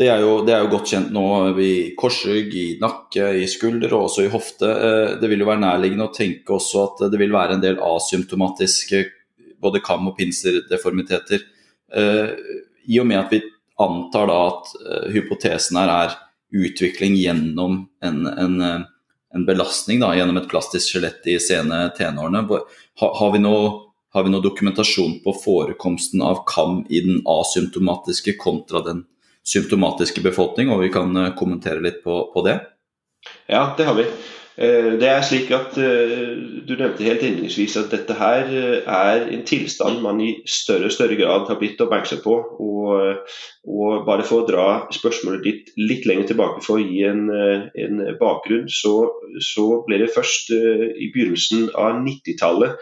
det 0.00 0.08
er, 0.08 0.22
jo, 0.24 0.38
det 0.46 0.54
er, 0.54 0.62
jo, 0.64 0.70
godt 0.72 0.88
kjent 0.88 1.10
nå 1.12 1.22
i 1.60 1.72
korsrygg, 1.98 2.54
i 2.56 2.68
nakke, 2.80 3.26
i 3.36 3.44
skulder 3.50 3.92
og 3.92 4.06
også 4.06 4.24
i 4.24 4.30
hofte. 4.32 4.70
Eh, 4.72 5.08
det 5.20 5.28
vil 5.28 5.42
jo 5.42 5.48
være 5.50 5.60
nærliggende 5.60 6.06
å 6.08 6.14
tenke 6.16 6.54
også 6.56 6.84
at 6.86 7.02
det 7.12 7.20
vil 7.20 7.34
være 7.34 7.58
en 7.58 7.64
del 7.64 7.76
asymptomatiske 7.84 9.02
både 9.60 9.82
kam- 9.84 10.08
og 10.08 10.16
pinserdeformiteter. 10.16 11.44
Eh, 11.92 12.32
I 12.88 13.02
og 13.02 13.10
med 13.10 13.20
at 13.20 13.34
vi 13.36 13.42
antar 13.84 14.32
da 14.32 14.38
at 14.46 14.72
eh, 14.80 15.10
hypotesen 15.18 15.82
her 15.82 15.92
er 15.98 16.16
utvikling 16.64 17.18
gjennom 17.20 17.82
en, 18.00 18.24
en, 18.24 18.56
en 19.36 19.44
belastning, 19.46 20.00
da, 20.00 20.14
gjennom 20.16 20.40
et 20.40 20.48
plastisk 20.48 20.94
skjelett 20.94 21.28
i 21.28 21.36
sene 21.44 21.90
tenårene. 21.98 22.46
Har, 23.04 23.34
vi 23.36 23.44
noe, 23.44 23.68
har 24.10 24.26
vi 24.26 24.32
noe 24.32 24.42
dokumentasjon 24.42 25.20
på 25.24 25.34
forekomsten 25.44 26.22
av 26.22 26.42
kam 26.50 26.82
i 26.90 27.02
den 27.04 27.22
asymptomatiske 27.28 28.36
kontra 28.40 28.82
den 28.86 29.04
symptomatiske 29.46 30.22
befolkning, 30.24 30.70
og 30.70 30.82
vi 30.84 30.90
kan 30.92 31.14
eh, 31.16 31.32
kommentere 31.38 31.82
litt 31.84 32.02
på, 32.04 32.22
på 32.34 32.44
det? 32.46 32.58
Ja, 33.46 33.70
det 33.78 33.86
har 33.88 33.98
vi. 33.98 34.06
Eh, 34.60 34.92
det 35.00 35.08
er 35.08 35.22
slik 35.24 35.48
at 35.56 35.78
eh, 35.80 36.36
Du 36.68 36.74
nevnte 36.76 37.06
helt 37.06 37.22
innledningsvis 37.24 37.78
at 37.80 37.88
dette 37.94 38.16
her 38.18 38.50
er 38.52 39.22
en 39.32 39.44
tilstand 39.48 40.02
man 40.04 40.20
i 40.20 40.34
større 40.44 40.90
og 40.90 40.92
større 40.92 41.16
grad 41.16 41.48
har 41.48 41.56
blitt 41.60 41.80
oppmerksom 41.80 42.20
på. 42.24 42.36
Og, 42.60 43.24
og 43.64 44.04
bare 44.08 44.26
for 44.28 44.42
å 44.42 44.48
dra 44.50 44.66
spørsmålet 44.92 45.46
ditt 45.46 45.72
litt 45.80 46.04
lenger 46.08 46.28
tilbake 46.32 46.64
for 46.66 46.76
å 46.76 46.84
gi 46.84 47.00
en, 47.08 47.24
en 47.32 48.04
bakgrunn, 48.20 48.68
så, 48.68 48.94
så, 49.40 49.66
ble 49.88 50.02
det 50.04 50.12
først 50.12 50.52
i 50.52 51.08
begynnelsen 51.14 51.70
av 51.78 52.02
90-tallet 52.04 52.76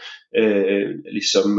liksom 1.14 1.58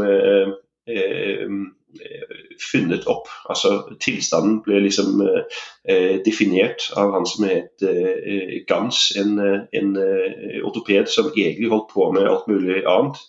funnet 2.60 3.06
opp. 3.10 3.28
Altså 3.50 3.74
Tilstanden 4.02 4.60
ble 4.64 4.82
liksom 4.84 5.20
eh, 5.24 6.18
definert 6.24 6.90
av 6.98 7.14
han 7.16 7.28
som 7.28 7.46
het 7.48 7.84
eh, 7.86 8.60
Gans, 8.68 9.10
en, 9.20 9.38
en 9.40 9.92
eh, 9.98 10.58
ortoped 10.66 11.10
som 11.10 11.32
egentlig 11.34 11.70
holdt 11.72 11.92
på 11.94 12.10
med 12.14 12.28
alt 12.28 12.50
mulig 12.50 12.82
annet. 12.84 13.20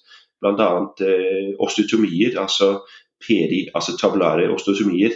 Bl.a. 0.41 0.69
Eh, 1.05 1.53
osteotomier, 1.61 2.37
altså 2.41 2.79
peri, 3.21 3.67
altså 3.73 3.97
tabulare 3.99 4.49
osteotomier. 4.53 5.13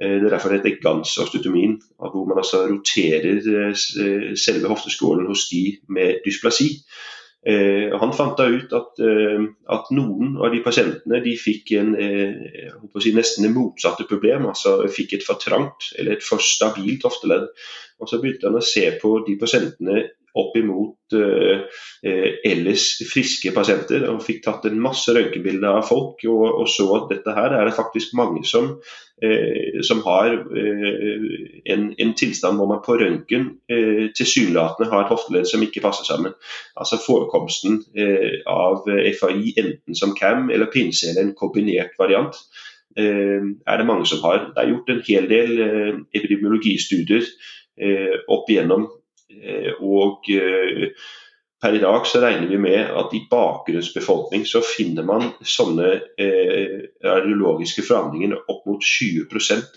Eh, 0.00 0.16
det 0.20 0.28
er 0.28 0.34
derfor 0.34 0.52
det 0.52 0.60
heter 0.60 0.82
Gans-osteotomien, 0.84 1.80
hvor 1.98 2.26
man 2.28 2.38
altså 2.38 2.66
roterer 2.70 3.40
eh, 3.40 4.36
selve 4.38 4.70
hofteskålen 4.70 5.26
hos 5.26 5.48
de 5.50 5.64
med 5.88 6.22
dysplasi. 6.26 6.70
Eh, 7.46 7.88
han 7.96 8.10
fant 8.12 8.36
da 8.36 8.44
ut 8.52 8.72
at, 8.76 8.98
eh, 9.00 9.44
at, 9.72 9.86
noen 9.96 10.34
av 10.36 10.52
de 10.52 10.60
pasientene 10.60 11.22
de 11.24 11.32
fikk 11.40 11.72
en, 11.80 11.94
eh, 11.96 12.74
si, 13.00 13.14
nesten 13.16 13.46
det 13.46 13.54
motsatte 13.54 14.04
problem. 14.04 14.46
altså 14.46 14.88
Fikk 14.88 15.14
et 15.14 15.24
for 15.24 15.40
trangt 15.40 15.92
eller 15.98 16.18
et 16.18 16.26
for 16.26 16.38
stabilt 16.38 17.06
hofteledd. 17.08 17.48
Og 18.00 18.08
Så 18.08 18.20
begynte 18.20 18.48
han 18.48 18.60
å 18.60 18.64
se 18.64 18.98
på 19.00 19.24
de 19.26 19.36
pasientene 19.40 20.10
opp 20.38 20.56
imot 20.56 21.14
eh, 21.16 22.32
ellers 22.46 22.86
friske 23.10 23.52
pasienter. 23.54 24.06
og 24.10 24.22
Fikk 24.24 24.44
tatt 24.44 24.66
en 24.68 24.80
masse 24.82 25.12
røntgenbilder 25.14 25.80
av 25.80 25.86
folk 25.88 26.22
og, 26.28 26.44
og, 26.46 26.66
så 26.70 26.86
at 26.98 27.08
dette 27.14 27.34
her 27.36 27.56
er 27.56 27.66
det 27.66 27.76
faktisk 27.76 28.14
mange 28.18 28.44
som, 28.48 28.72
eh, 29.24 29.80
som 29.86 30.02
har 30.06 30.30
eh, 30.36 31.26
en, 31.74 31.90
en, 31.98 32.14
tilstand 32.14 32.60
hvor 32.60 32.70
man 32.70 32.82
på 32.84 32.98
røntgen 33.00 33.48
eh, 33.70 34.06
tilsynelatende 34.16 34.90
har 34.92 35.04
et 35.06 35.14
hofteledd 35.14 35.50
som 35.50 35.66
ikke 35.66 35.82
passer 35.84 36.06
sammen. 36.06 36.36
Altså 36.78 37.00
forekomsten 37.02 37.80
av 38.50 38.86
FAI 38.86 39.54
enten 39.58 39.98
som 39.98 40.14
CAM 40.18 40.50
eller 40.50 40.70
pinse 40.72 41.10
eller 41.10 41.26
en 41.26 41.38
kombinert 41.38 41.96
variant. 41.98 42.36
er 42.96 43.76
det 43.78 43.86
mange 43.86 44.06
som 44.06 44.18
har. 44.24 44.50
Det 44.54 44.62
er 44.62 44.70
gjort 44.72 44.90
en 44.90 45.02
hel 45.06 45.28
del 45.30 45.60
epidemiologistudier 46.12 47.28
opp 48.28 48.50
igjennom 48.50 48.88
Eh, 48.90 48.99
og 49.80 50.28
eh, 50.32 50.90
per 51.60 51.76
i 51.76 51.80
dag 51.82 52.06
så 52.08 52.22
regner 52.22 52.48
vi 52.48 52.58
med 52.60 52.92
at 52.96 53.12
i 53.16 53.22
bakgrunnsbefolkning 53.30 54.46
så 54.48 54.62
finner 54.64 55.04
man 55.04 55.26
sånne 55.44 55.90
areologiske 57.04 57.84
forandringer 57.84 58.38
opp 58.48 58.62
mot 58.68 58.80
20 58.80 59.26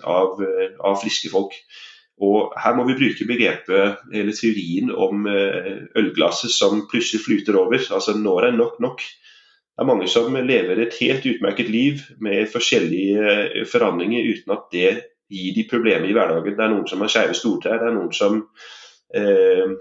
av, 0.08 0.40
eh, 0.44 0.78
av 0.80 1.02
friske 1.02 1.32
folk. 1.34 1.58
Og 2.24 2.54
Her 2.62 2.78
må 2.78 2.86
vi 2.88 2.96
bruke 2.96 3.28
begrepet, 3.28 4.04
eller 4.14 4.38
teorien 4.38 4.92
om 4.94 5.26
ølglasset 5.28 6.54
som 6.54 6.86
plutselig 6.88 7.24
flyter 7.26 7.58
over. 7.58 7.82
Altså 7.92 8.14
når 8.16 8.48
er 8.48 8.56
nok 8.56 8.78
nok? 8.80 9.02
Det 9.74 9.82
er 9.82 9.90
mange 9.90 10.08
som 10.08 10.36
lever 10.38 10.78
et 10.80 10.94
helt 11.02 11.26
utmerket 11.26 11.72
liv 11.74 12.04
med 12.22 12.46
forskjellige 12.54 13.66
forandringer 13.66 14.30
uten 14.30 14.54
at 14.54 14.70
det 14.72 14.92
gir 15.34 15.56
de 15.56 15.66
problemer 15.70 16.06
i 16.06 16.14
hverdagen. 16.14 16.56
Det 16.56 16.64
er 16.64 16.72
noen 16.74 16.88
som 16.90 17.02
har 17.04 17.12
skeive 17.12 17.38
stortær, 17.38 17.80
det 17.82 17.90
er 17.90 17.96
noen 17.96 18.14
som 18.16 18.44
Eh, 19.14 19.74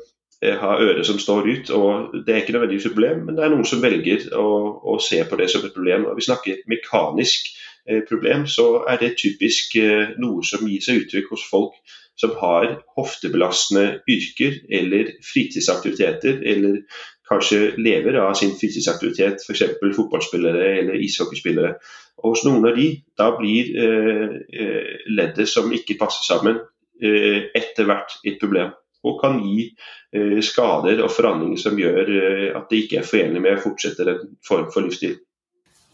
eh, 0.43 0.59
har 0.59 0.83
øre 0.83 1.05
som 1.05 1.19
står 1.19 1.49
ut. 1.49 1.71
og 1.71 2.15
Det 2.27 2.35
er 2.35 2.43
ikke 2.43 2.53
nødvendigvis 2.53 2.87
et 2.87 2.95
problem, 2.95 3.25
men 3.27 3.37
det 3.37 3.45
er 3.45 3.53
noen 3.55 3.65
som 3.65 3.83
velger 3.83 4.29
å, 4.37 4.49
å 4.93 4.99
se 5.01 5.23
på 5.25 5.39
det 5.41 5.49
som 5.51 5.65
et 5.65 5.75
problem. 5.75 6.07
og 6.07 6.19
Vi 6.19 6.27
snakker 6.27 6.65
mekanisk 6.69 7.49
eh, 7.89 8.03
problem, 8.09 8.47
så 8.47 8.85
er 8.89 9.01
det 9.01 9.17
typisk 9.23 9.77
eh, 9.81 10.12
noe 10.19 10.45
som 10.45 10.67
gir 10.69 10.85
seg 10.85 11.05
uttrykk 11.05 11.33
hos 11.33 11.47
folk 11.49 11.79
som 12.21 12.35
har 12.43 12.83
hoftebelastende 12.99 14.03
yrker 14.11 14.59
eller 14.71 15.15
fritidsaktiviteter, 15.25 16.43
eller 16.45 16.83
kanskje 17.31 17.73
lever 17.81 18.19
av 18.21 18.35
sin 18.37 18.53
fritidsaktivitet, 18.59 19.41
f.eks. 19.41 19.65
fotballspillere 19.97 20.75
eller 20.83 21.01
ishockeyspillere. 21.01 21.73
Og 22.21 22.35
hos 22.35 22.45
noen 22.45 22.69
av 22.69 22.77
de, 22.77 22.91
da 23.19 23.31
blir 23.39 23.73
eh, 23.81 24.37
eh 24.53 25.09
leddet 25.09 25.49
som 25.49 25.73
ikke 25.73 25.97
passer 25.99 26.29
sammen, 26.29 26.61
etter 27.03 27.89
hvert 27.89 28.12
et 28.23 28.37
problem 28.39 28.69
og 29.02 29.18
kan 29.23 29.40
gi 29.42 29.66
eh, 30.14 30.38
skader 30.44 31.02
og 31.02 31.12
forandringer 31.12 31.61
som 31.61 31.78
gjør 31.78 32.14
eh, 32.18 32.47
at 32.54 32.68
det 32.71 32.85
ikke 32.85 33.02
er 33.02 33.09
forenlig 33.09 33.42
med 33.42 33.59
å 33.59 33.64
fortsette 33.64 34.06
den 34.09 34.37
form 34.47 34.68
for 34.75 34.87
livsstil. 34.87 35.18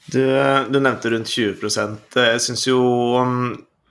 Du, 0.08 0.22
du 0.72 0.78
nevnte 0.80 1.10
rundt 1.12 1.28
20% 1.28 2.14
Jeg 2.16 2.40
syns 2.40 2.62
jo 2.64 2.78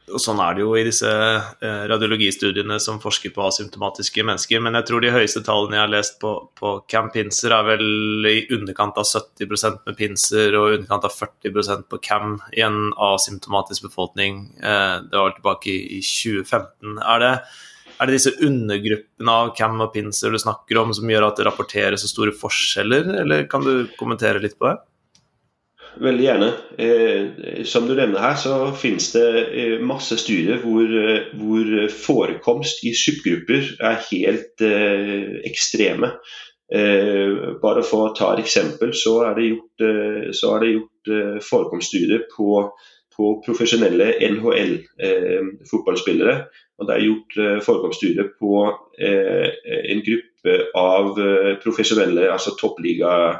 og 0.07 0.21
Sånn 0.23 0.39
er 0.39 0.55
det 0.55 0.61
jo 0.63 0.69
i 0.79 0.85
disse 0.87 1.09
eh, 1.11 1.81
radiologistudiene 1.91 2.77
som 2.79 3.01
forsker 3.03 3.33
på 3.35 3.43
asymptomatiske 3.43 4.23
mennesker. 4.23 4.61
Men 4.63 4.77
jeg 4.79 4.87
tror 4.87 5.03
de 5.03 5.11
høyeste 5.11 5.41
tallene 5.43 5.75
jeg 5.75 5.83
har 5.83 5.91
lest 5.91 6.15
på, 6.21 6.31
på 6.55 6.71
Cam 6.87 7.09
Pinser, 7.11 7.51
er 7.51 7.65
vel 7.67 8.29
i 8.29 8.37
underkant 8.55 8.95
av 9.01 9.09
70% 9.09 9.83
med 9.83 9.97
pinser 9.99 10.55
og 10.55 10.69
i 10.69 10.77
underkant 10.77 11.09
av 11.09 11.17
40% 11.17 11.89
på 11.91 11.99
Cam 12.07 12.37
i 12.55 12.63
en 12.63 12.93
asymptomatisk 13.09 13.89
befolkning. 13.89 14.45
Det 14.61 15.11
var 15.11 15.27
vel 15.27 15.35
tilbake 15.41 15.75
i 15.75 15.99
2015. 15.99 17.01
Er 17.03 17.23
det, 17.25 17.33
er 17.97 18.09
det 18.09 18.17
disse 18.17 18.35
undergruppene 18.45 19.33
av 19.33 19.53
cam 19.57 19.81
og 19.81 19.93
pinser 19.95 20.33
du 20.33 20.39
snakker 20.41 20.77
om 20.81 20.93
som 20.95 21.09
gjør 21.09 21.29
at 21.29 21.39
det 21.39 21.47
rapporteres 21.47 22.03
så 22.03 22.09
store 22.11 22.33
forskjeller, 22.37 23.03
eller 23.23 23.47
kan 23.49 23.61
du 23.65 23.73
kommentere 23.97 24.43
litt 24.43 24.57
på 24.59 24.65
det? 24.69 24.77
Veldig 25.97 26.23
gjerne. 26.23 26.51
Eh, 26.77 27.23
som 27.65 27.87
du 27.87 27.95
nevner 27.97 28.19
her, 28.21 28.35
så 28.37 28.71
finnes 28.77 29.11
det 29.15 29.47
eh, 29.47 29.79
masse 29.81 30.17
studier 30.21 30.57
hvor, 30.61 30.85
eh, 30.85 31.23
hvor, 31.39 31.89
forekomst 31.89 32.83
i 32.85 32.93
subgrupper 32.97 33.63
er 33.81 34.05
helt 34.11 34.61
eh, 34.65 35.41
ekstreme. 35.49 36.11
Eh, 36.67 37.31
bare 37.63 37.83
for 37.87 38.09
å 38.09 38.15
ta 38.17 38.33
et 38.35 38.43
eksempel, 38.43 38.89
så 38.93 39.13
er 39.29 39.33
det 39.39 39.49
gjort, 39.49 39.77
eh, 39.89 40.25
så 40.37 40.45
er 40.53 40.59
det 40.61 40.75
gjort 40.75 41.05
forekomststudier 41.47 42.21
på, 42.35 42.49
på 43.17 43.25
profesjonelle 43.47 44.07
NHL-fotballspillere 44.27 46.35
og 46.77 46.87
Det 46.87 46.95
er 46.95 47.05
gjort 47.07 47.37
eh, 47.41 47.59
forekomststudier 47.65 48.29
på 48.39 48.53
eh, 49.01 49.49
en 49.93 50.03
gruppe 50.05 50.57
av 50.77 51.17
eh, 51.21 51.55
profesjonelle, 51.63 52.29
altså 52.31 52.57
toppliga 52.59 53.39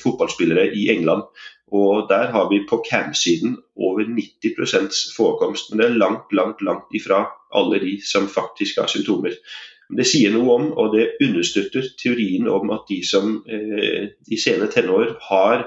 fotballspillere 0.00 0.70
i 0.72 0.86
England. 0.88 1.26
Og 1.76 2.06
Der 2.08 2.30
har 2.32 2.46
vi 2.48 2.62
på 2.64 2.78
cam-siden 2.88 3.58
over 3.76 4.00
90% 4.08 4.96
forekomst. 5.16 5.68
Men 5.70 5.78
det 5.78 5.86
er 5.86 5.98
langt, 6.00 6.32
langt, 6.32 6.62
langt 6.64 6.88
ifra 6.96 7.26
alle 7.52 7.82
de 7.82 7.98
som 8.00 8.28
faktisk 8.32 8.80
har 8.80 8.88
symptomer. 8.88 9.36
Det 9.98 10.06
sier 10.06 10.32
noe 10.32 10.54
om, 10.54 10.66
og 10.78 10.94
det 10.94 11.16
understøtter 11.20 11.88
teorien 12.00 12.48
om 12.48 12.70
at 12.74 12.86
de 12.88 13.00
som 13.06 13.40
eh, 13.50 14.08
i 14.30 14.38
sene 14.38 14.70
tenår 14.72 15.16
har 15.26 15.66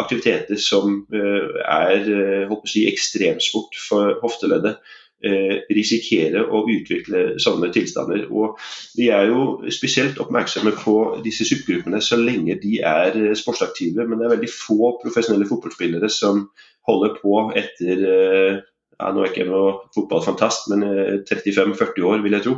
aktiviteter 0.00 0.58
som 0.58 1.00
eh, 1.14 1.58
er 1.60 2.06
eh, 2.14 2.54
si, 2.70 2.84
ekstremsport 2.90 3.78
for 3.88 4.14
hofteleddet, 4.22 4.78
eh, 5.24 5.56
risikerer 5.72 6.50
å 6.52 6.64
utvikle 6.70 7.24
sånne 7.42 7.70
tilstander. 7.74 8.26
Og 8.30 8.58
Vi 8.96 9.08
er 9.12 9.30
jo 9.30 9.70
spesielt 9.74 10.20
oppmerksomme 10.22 10.74
på 10.78 10.96
disse 11.24 11.46
subgruppene 11.48 12.00
så 12.04 12.18
lenge 12.20 12.58
de 12.62 12.78
er 12.80 13.16
eh, 13.20 13.34
sportsaktive. 13.38 14.06
Men 14.06 14.20
det 14.20 14.28
er 14.28 14.34
veldig 14.36 14.52
få 14.52 14.94
profesjonelle 15.02 15.48
fotballspillere 15.50 16.10
som 16.12 16.48
holder 16.88 17.16
på 17.20 17.38
etter 17.58 18.04
eh, 18.10 18.60
ja, 18.94 19.10
Nå 19.10 19.24
er 19.24 19.26
jeg 19.26 19.34
ikke 19.34 19.48
noe 19.48 19.70
fotballfantast, 19.96 20.68
men 20.70 20.84
35-40 21.26 22.04
år, 22.06 22.20
vil 22.22 22.36
jeg 22.36 22.44
tro. 22.44 22.52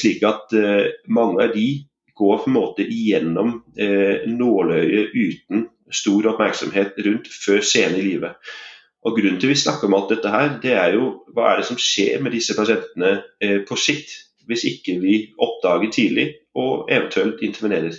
Slik 0.00 0.22
at 0.24 0.54
mange 1.12 1.44
av 1.44 1.52
de 1.52 1.66
går 2.16 2.38
på 2.40 2.48
en 2.48 2.54
måte 2.54 2.86
igjennom 2.88 3.50
nåløyet 4.32 5.12
uten 5.12 5.66
stor 5.92 6.30
oppmerksomhet 6.32 6.96
rundt 7.04 7.28
før 7.28 7.60
senere 7.60 8.00
i 8.00 8.06
livet. 8.06 8.54
Og 9.04 9.18
Grunnen 9.18 9.40
til 9.40 9.52
vi 9.52 9.58
snakker 9.60 9.88
om 9.88 9.96
alt 9.98 10.12
dette, 10.14 10.30
her, 10.32 10.54
det 10.62 10.72
er 10.72 10.94
jo 10.96 11.08
hva 11.36 11.50
er 11.50 11.60
det 11.60 11.66
som 11.68 11.80
skjer 11.80 12.22
med 12.24 12.32
disse 12.32 12.56
pasientene 12.56 13.18
eh, 13.44 13.60
på 13.68 13.76
sikt, 13.76 14.14
hvis 14.48 14.64
ikke 14.68 14.96
vi 15.00 15.18
oppdager 15.40 15.92
tidlig 15.92 16.26
og 16.56 16.88
eventuelt 16.92 17.42
intervenerer. 17.44 17.96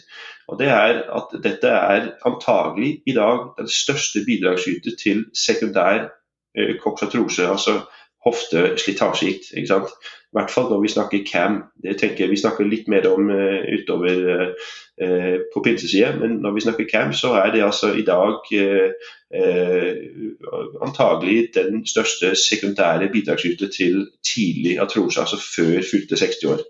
Og 0.49 0.59
det 0.59 0.69
er 0.69 1.01
at 1.17 1.33
Dette 1.43 1.69
er 1.69 2.11
antagelig 2.25 2.99
i 3.05 3.13
dag 3.17 3.47
den 3.57 3.69
største 3.69 4.21
bidragsyter 4.25 4.97
til 5.01 5.25
sekundær 5.33 6.07
eh, 6.57 6.75
koksatrose, 6.81 7.47
altså 7.49 7.79
hofteslitasjegikt. 8.25 9.53
I 10.35 10.37
hvert 10.41 10.51
fall 10.51 10.65
når 10.67 10.81
vi 10.83 10.89
snakker 10.91 11.21
CAM. 11.23 11.61
Det 11.79 11.93
tenker 11.95 12.25
jeg 12.25 12.31
Vi 12.33 12.39
snakker 12.41 12.67
litt 12.67 12.89
mer 12.91 13.05
om 13.07 13.29
uh, 13.31 13.61
utover 13.71 14.17
uh, 14.99 15.37
på 15.53 15.61
pinsesida, 15.63 16.09
men 16.19 16.41
når 16.43 16.57
vi 16.57 16.63
snakker 16.65 16.89
CAM, 16.91 17.13
så 17.15 17.31
er 17.39 17.53
det 17.53 17.63
altså 17.63 17.93
i 17.95 18.03
dag 18.03 18.51
uh, 18.51 18.89
antagelig 20.83 21.53
den 21.55 21.85
største 21.87 22.33
sekundære 22.35 23.07
bidragsyter 23.15 23.71
til 23.71 24.09
tidlig 24.27 24.75
atrose, 24.83 25.23
altså 25.23 25.39
før 25.39 25.79
fylte 25.87 26.19
60 26.19 26.43
år. 26.51 26.65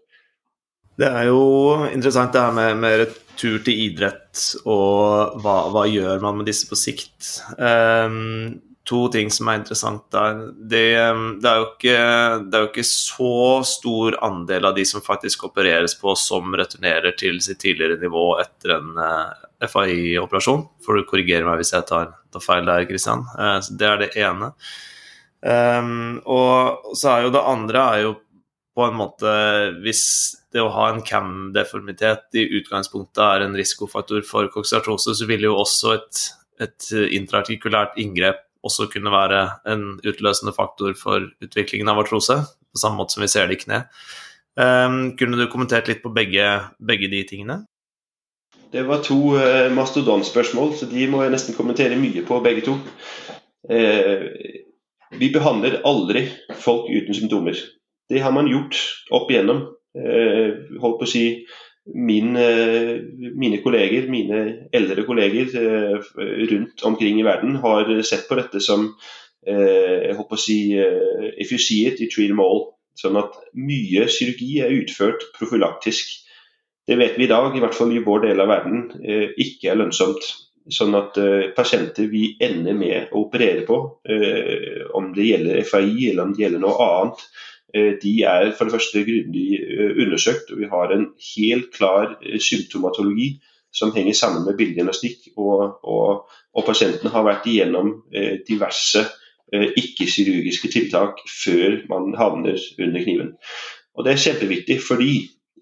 Det 1.01 1.09
er 1.09 1.25
jo 1.27 1.41
interessant 1.89 2.37
det 2.37 2.45
her 2.45 2.53
med, 2.53 2.77
med 2.85 3.01
retur 3.01 3.57
til 3.65 3.81
idrett 3.89 4.45
og 4.63 5.41
hva, 5.41 5.57
hva, 5.73 5.89
gjør 5.89 6.21
man 6.21 6.37
med 6.37 6.53
disse 6.53 6.69
på 6.69 6.77
sikt. 6.79 7.33
Um, 7.57 8.61
to 8.85 9.07
ting 9.09 9.31
som 9.33 9.49
er 9.49 9.59
interessant 9.59 10.03
der. 10.13 10.41
Det, 10.55 10.83
det, 11.41 11.49
er 11.49 11.63
ikke, 11.63 11.95
det, 12.45 12.57
er 12.57 12.65
jo 12.65 12.69
ikke, 12.69 12.85
så 12.87 13.37
stor 13.65 14.17
andel 14.25 14.69
av 14.69 14.75
de 14.77 14.85
som 14.87 15.03
faktisk 15.05 15.47
opereres 15.49 15.97
på, 15.97 16.13
som 16.19 16.53
returnerer 16.57 17.17
til 17.17 17.41
sitt 17.43 17.63
tidligere 17.63 17.97
nivå 18.01 18.27
etter 18.43 18.75
en 18.77 18.99
eh, 19.01 19.47
FAI-operasjon. 19.71 20.67
Får 20.85 20.99
du 20.99 21.07
korrigere 21.09 21.47
meg 21.47 21.63
hvis 21.63 21.73
jeg 21.73 21.87
tar, 21.89 22.13
tar 22.33 22.45
feil 22.45 22.69
der, 22.69 22.85
Kristian. 22.89 23.25
Uh, 23.33 23.57
det 23.73 23.89
er 23.89 24.03
det 24.03 24.11
ene. 24.21 24.51
Um, 25.41 26.21
og 26.29 26.93
så 26.97 27.15
er 27.15 27.25
jo 27.25 27.33
det 27.33 27.43
andre 27.45 27.89
er 27.95 28.05
jo 28.05 28.13
på 28.75 28.81
en 28.81 28.95
måte 28.97 29.29
Hvis 29.83 30.01
det 30.51 30.59
å 30.59 30.71
ha 30.73 30.87
en 30.89 31.03
CAM-deformitet 31.05 32.35
i 32.35 32.47
utgangspunktet 32.57 33.21
er 33.23 33.45
en 33.45 33.55
risikofaktor 33.55 34.25
for 34.27 34.49
koksartrose, 34.51 35.13
så 35.15 35.27
vil 35.29 35.45
jo 35.47 35.53
også 35.61 35.93
et, 35.95 36.25
et 36.65 36.89
intraartikulært 37.15 37.95
inngrep 38.01 38.44
også 38.65 38.89
kunne 38.91 39.13
være 39.13 39.41
en 39.71 39.85
utløsende 40.01 40.53
faktor 40.55 40.95
for 40.97 41.29
utviklingen 41.43 41.89
av 41.91 42.01
artrose, 42.01 42.39
på 42.45 42.81
samme 42.81 42.99
måte 42.99 43.15
som 43.15 43.25
vi 43.25 43.31
ser 43.31 43.49
det 43.49 43.59
i 43.59 43.63
kne. 43.63 43.83
Um, 44.55 45.15
kunne 45.19 45.37
du 45.39 45.49
kommentert 45.51 45.89
litt 45.91 46.03
på 46.03 46.13
begge, 46.15 46.47
begge 46.79 47.09
de 47.11 47.21
tingene? 47.27 47.61
Det 48.71 48.85
var 48.87 49.03
to 49.05 49.35
uh, 49.37 49.71
mastodonspørsmål, 49.75 50.73
så 50.79 50.87
de 50.89 51.07
må 51.11 51.23
jeg 51.23 51.33
nesten 51.35 51.57
kommentere 51.57 51.99
mye 51.99 52.23
på, 52.27 52.39
begge 52.43 52.65
to. 52.65 52.77
Uh, 53.69 54.31
vi 55.15 55.31
behandler 55.31 55.81
aldri 55.87 56.25
folk 56.63 56.89
uten 56.89 57.15
symptomer. 57.15 57.59
Det 58.09 58.21
har 58.23 58.33
man 58.35 58.49
gjort 58.51 58.79
opp 59.15 59.31
igjennom. 59.31 59.67
Uh, 59.95 60.65
holdt 60.81 60.99
på 60.99 61.07
å 61.07 61.11
si 61.11 61.25
min, 61.93 62.35
eh, 62.35 63.01
mine 63.35 63.61
kolleger, 63.61 64.07
mine 64.09 64.69
eldre 64.73 65.05
kolleger 65.05 65.51
eh, 65.59 65.99
rundt 66.49 66.83
omkring 66.83 67.19
i 67.19 67.25
verden 67.25 67.59
har 67.61 67.91
sett 68.01 68.27
på 68.29 68.37
dette 68.39 68.61
som 68.63 68.87
eh, 69.45 70.09
jeg 70.09 70.15
håper 70.17 70.37
å 70.37 70.41
si, 70.41 70.59
if 71.37 71.51
you 71.51 71.61
see 71.61 71.85
it, 71.85 72.01
you 72.01 72.09
treat 72.09 72.31
them 72.33 72.41
all. 72.41 72.71
Sånn 72.95 73.19
at 73.19 73.35
mye 73.59 74.07
kirurgi 74.07 74.61
er 74.63 74.73
utført 74.73 75.27
profylaktisk. 75.35 76.15
Det 76.87 76.97
vet 76.97 77.19
vi 77.19 77.27
i 77.27 77.29
dag, 77.31 77.53
i 77.53 77.61
hvert 77.61 77.75
fall 77.75 77.91
i 77.93 78.01
vår 78.01 78.27
del 78.29 78.41
av 78.41 78.49
verden, 78.49 78.85
ikke 79.41 79.71
er 79.71 79.79
lønnsomt. 79.81 80.23
Sånn 80.71 80.95
at 80.97 81.17
pasienter 81.57 82.07
vi 82.07 82.37
ender 82.41 82.77
med 82.77 83.11
å 83.11 83.25
operere 83.25 83.65
på, 83.67 83.79
om 84.95 85.09
det 85.17 85.27
gjelder 85.27 85.67
FAI 85.67 86.11
eller 86.11 86.23
om 86.23 86.31
det 86.37 86.45
gjelder 86.45 86.63
noe 86.63 86.87
annet, 86.87 87.25
de 87.75 88.13
er 88.23 88.53
for 88.55 88.65
det 88.65 88.75
første 88.75 89.03
grundig 89.03 89.59
eh, 89.59 89.91
undersøkt. 90.05 90.51
og 90.51 90.59
Vi 90.59 90.71
har 90.71 90.93
en 90.93 91.05
helt 91.35 91.71
klar 91.73 92.15
eh, 92.21 92.39
symptomatologi 92.39 93.35
som 93.75 93.91
henger 93.95 94.13
sammen 94.13 94.45
med 94.45 94.57
bildediagnostikk. 94.57 95.33
Og, 95.37 95.79
og, 95.83 96.25
og, 96.53 96.65
pasienten 96.65 97.11
har 97.11 97.25
vært 97.27 97.47
igjennom 97.51 97.97
diverse 98.47 99.03
ikke-kirurgiske 99.51 100.71
tiltak 100.71 101.19
før 101.29 101.81
man 101.91 102.15
havner 102.17 102.55
under 102.79 103.03
kniven. 103.03 103.33
Og 103.95 104.05
Det 104.05 104.13
er 104.13 104.23
kjempeviktig, 104.23 104.79
fordi 104.81 105.11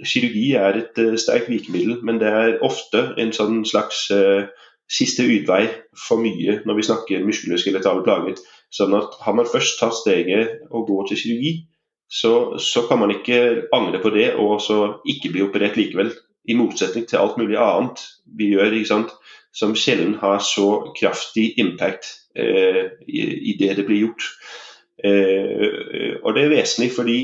kirurgi 0.06 0.52
er 0.62 0.78
et 0.84 1.02
sterkt 1.20 1.50
virkemiddel, 1.50 1.98
men 2.06 2.22
det 2.22 2.30
er 2.30 2.62
ofte 2.62 3.02
en 3.18 3.34
sånn 3.34 3.66
slags 3.66 4.06
siste 4.90 5.26
utvei 5.26 5.66
for 6.08 6.22
mye 6.22 6.60
når 6.68 6.78
vi 6.78 6.88
snakker 6.88 7.26
muskuloskelettale 7.28 8.06
plager. 8.06 8.38
Sånn 8.74 8.94
at 8.98 9.18
Har 9.26 9.36
man 9.38 9.50
først 9.50 9.80
tatt 9.82 9.98
steget 9.98 10.62
å 10.70 10.86
gå 10.86 11.02
til 11.10 11.20
kirurgi, 11.20 11.54
så, 12.10 12.58
så, 12.60 12.86
kan 12.88 13.00
man 13.00 13.12
ikke 13.12 13.68
angre 13.74 14.02
på 14.02 14.10
det 14.14 14.34
og 14.36 14.62
så 14.62 15.00
ikke 15.10 15.32
bli 15.34 15.46
operert 15.46 15.78
likevel. 15.80 16.12
I 16.50 16.58
motsetning 16.60 17.08
til 17.08 17.22
alt 17.22 17.38
mulig 17.40 17.58
annet 17.58 18.02
vi 18.38 18.52
gjør, 18.52 18.76
som 19.54 19.76
sjelden 19.78 20.18
har 20.20 20.42
så 20.44 20.94
kraftig 20.98 21.54
impact 21.62 22.10
eh, 22.36 22.92
i, 23.08 23.22
i, 23.52 23.56
det 23.60 23.78
det 23.78 23.86
blir 23.88 24.08
gjort. 24.08 24.28
Eh, 25.04 26.20
og 26.24 26.36
Det 26.36 26.44
er 26.44 26.54
vesentlig 26.54 26.92
fordi 26.96 27.20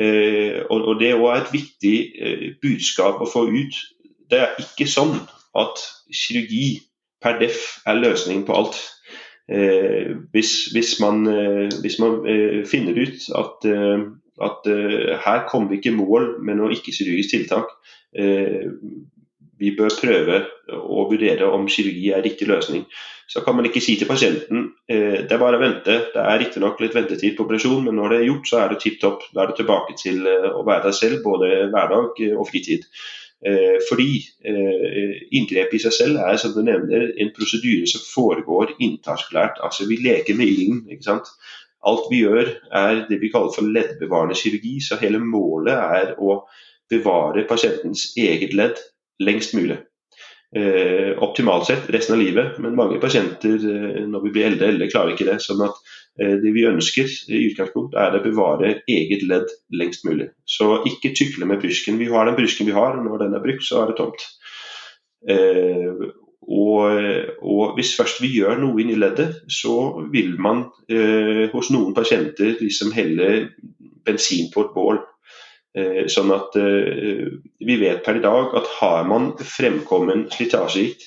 eh, 0.00 0.62
og, 0.70 0.84
og, 0.88 1.00
det 1.00 1.10
er 1.10 1.20
også 1.20 1.42
et 1.42 1.52
viktig 1.52 1.96
eh, 2.20 2.46
budskap 2.62 3.20
å 3.20 3.30
få 3.30 3.46
ut. 3.48 3.80
Det 4.30 4.42
er 4.42 4.60
ikke 4.62 4.88
sånn 4.90 5.16
at 5.56 5.82
kirurgi 6.12 6.80
per 7.22 7.38
def 7.40 7.80
er 7.86 8.00
løsningen 8.00 8.44
på 8.46 8.56
alt. 8.56 8.78
Eh, 9.48 10.16
hvis, 10.32 10.66
hvis, 10.74 11.00
man, 11.00 11.26
eh, 11.26 11.70
hvis, 11.80 11.98
man, 11.98 12.26
eh, 12.26 12.66
finner 12.66 12.92
ut 12.98 13.28
at, 13.42 13.68
at 14.42 14.70
her 15.26 15.48
kommer 15.48 15.68
vi 15.68 15.76
ikke 15.76 15.92
i 15.92 15.96
mål 15.96 16.32
med 16.42 16.58
noe 16.58 16.72
ikke-kirurgisk 16.74 17.30
tiltak, 17.36 17.70
vi 19.56 19.70
bør 19.76 19.92
prøve 19.96 20.40
å 20.76 21.04
vurdere 21.08 21.46
om 21.48 21.64
kirurgi 21.68 22.10
er 22.12 22.24
riktig 22.24 22.48
løsning. 22.48 22.84
Så 23.28 23.40
kan 23.44 23.56
man 23.56 23.66
ikke 23.66 23.80
si 23.80 23.96
til 23.96 24.08
pasienten 24.08 24.68
det 24.88 25.32
er 25.32 25.40
bare 25.40 25.58
å 25.58 25.62
vente. 25.62 25.94
Det 26.12 26.22
er 26.22 26.40
riktignok 26.40 26.80
litt 26.80 26.94
ventetid 26.94 27.36
på 27.36 27.44
operasjon, 27.46 27.84
men 27.88 27.96
når 27.96 28.12
det 28.12 28.18
er 28.18 28.28
gjort, 28.28 28.48
så 28.48 28.60
er 28.60 28.72
det 28.72 28.80
tipp 28.84 29.00
topp. 29.02 29.24
Da 29.34 29.42
er 29.42 29.50
det 29.50 29.58
tilbake 29.60 29.96
til 30.00 30.28
å 30.28 30.64
være 30.64 30.86
deg 30.88 30.98
selv, 31.00 31.22
både 31.24 31.50
hverdag 31.72 32.22
og 32.36 32.44
fritid. 32.48 32.86
Eh, 33.44 33.76
fordi 33.88 34.24
eh, 34.48 35.16
inngrep 35.36 35.74
i 35.76 35.80
seg 35.82 35.92
selv 35.92 36.20
er 36.24 36.38
som 36.40 36.54
du 36.54 36.62
nevner, 36.64 37.10
en 37.20 37.32
prosedyre 37.36 37.88
som 37.90 38.04
foregår 38.04 38.76
inntakslært. 38.80 39.60
Altså 39.64 39.88
vi 39.90 40.00
leker 40.00 40.38
med 40.38 40.52
ilden. 40.52 40.86
Alt 41.86 42.06
vi 42.10 42.22
gjør 42.24 42.48
er 42.74 43.02
det 43.10 43.20
vi 43.22 43.30
kaller 43.30 43.52
for 43.54 43.68
leddbevarende 43.68 44.38
kirurgi. 44.38 44.78
Så 44.80 44.98
hele 45.02 45.20
målet 45.22 45.76
er 45.76 46.14
å 46.16 46.40
bevare 46.90 47.44
pasientens 47.48 48.12
eget 48.16 48.56
ledd 48.56 48.80
lengst 49.22 49.54
mulig. 49.58 49.78
Eh, 50.56 51.12
optimalt 51.20 51.68
sett 51.68 51.90
resten 51.92 52.16
av 52.16 52.22
livet, 52.22 52.58
men 52.62 52.78
mange 52.78 52.98
pasienter 53.02 53.60
når 54.08 54.24
vi 54.24 54.32
blir 54.32 54.48
eldre, 54.48 54.70
eldre 54.72 54.88
klarer 54.88 55.12
ikke 55.12 55.28
det. 55.28 55.40
sånn 55.44 55.64
at 55.66 55.76
det 56.16 56.52
vi 56.54 56.64
ønsker 56.68 57.10
i 57.28 57.42
utgangspunkt 57.50 57.96
er 58.00 58.14
å 58.16 58.22
bevare 58.24 58.78
eget 58.88 59.24
ledd 59.28 59.50
lengst 59.76 60.06
mulig. 60.08 60.30
Så 60.48 60.80
ikke 60.88 61.14
tykle 61.16 61.48
med 61.48 61.60
brysken. 61.60 61.98
Vi 62.00 62.08
har 62.12 62.28
den 62.28 62.38
brysken 62.38 62.68
vi 62.68 62.76
har, 62.76 62.96
når 62.96 63.24
den 63.24 63.36
er 63.36 63.44
brukt, 63.44 63.66
så 63.66 63.82
er 63.82 63.90
det 63.90 63.98
tomt. 63.98 64.24
Eh, 65.28 66.06
og, 66.46 67.00
og, 67.42 67.74
hvis 67.76 67.96
først 67.98 68.22
vi 68.22 68.30
gjør 68.36 68.60
noe 68.62 68.80
inni 68.80 68.96
leddet, 68.96 69.42
så 69.50 70.06
vil 70.12 70.36
man 70.40 70.68
eh, 70.88 71.48
hos 71.52 71.72
noen 71.74 71.92
pasienter 71.96 72.56
liksom 72.62 72.94
helle 72.96 73.30
bensin 74.06 74.48
på 74.54 74.66
et 74.66 74.74
bål. 74.76 75.04
Sånn 76.08 76.30
at 76.32 76.54
vi 76.56 77.74
vet 77.76 77.98
per 78.00 78.16
i 78.16 78.22
dag 78.24 78.54
at 78.56 78.68
har 78.78 79.02
man 79.04 79.26
fremkommen 79.36 80.22
slitasjegikt, 80.32 81.02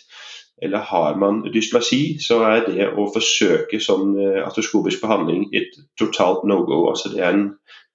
eller 0.61 0.85
har 0.89 1.15
man 1.19 1.43
dysplasi, 1.53 2.17
så 2.23 2.41
er 2.47 2.65
det 2.67 2.89
å 2.91 3.07
forsøke 3.13 3.79
sånn 3.83 4.17
artroskopisk 4.43 5.01
behandling 5.03 5.47
et 5.55 5.77
totalt 5.99 6.43
no 6.47 6.61
go. 6.67 6.81
Altså 6.91 7.13
det 7.13 7.23
er 7.23 7.37
en 7.37 7.47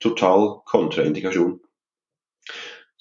total 0.03 0.48
kontraindikasjon. 0.70 1.59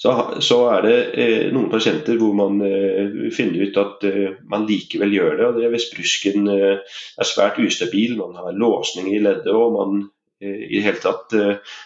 Så, 0.03 0.11
så, 0.43 0.57
er 0.73 0.81
det 0.83 0.95
eh, 1.15 1.43
noen 1.55 1.69
pasienter 1.71 2.17
hvor 2.19 2.33
man 2.35 2.57
eh, 2.65 3.29
finner 3.31 3.69
ut 3.69 3.77
at 3.79 4.03
eh, 4.09 4.33
man 4.51 4.65
likevel 4.67 5.13
gjør 5.15 5.37
det. 5.37 5.45
og 5.47 5.55
det 5.55 5.67
er 5.67 5.71
Hvis 5.71 5.91
brysken 5.93 6.49
eh, 6.51 6.97
er 7.15 7.29
svært 7.29 7.61
ustabil, 7.63 8.17
man 8.19 8.35
har 8.35 8.57
låsning 8.57 9.07
i 9.13 9.21
leddet 9.23 9.53
og 9.55 9.77
man 9.77 10.01
eh, 10.43 10.65
i 10.65 10.75
det 10.75 10.83
hele 10.89 11.03
tatt 11.05 11.37
eh, 11.39 11.77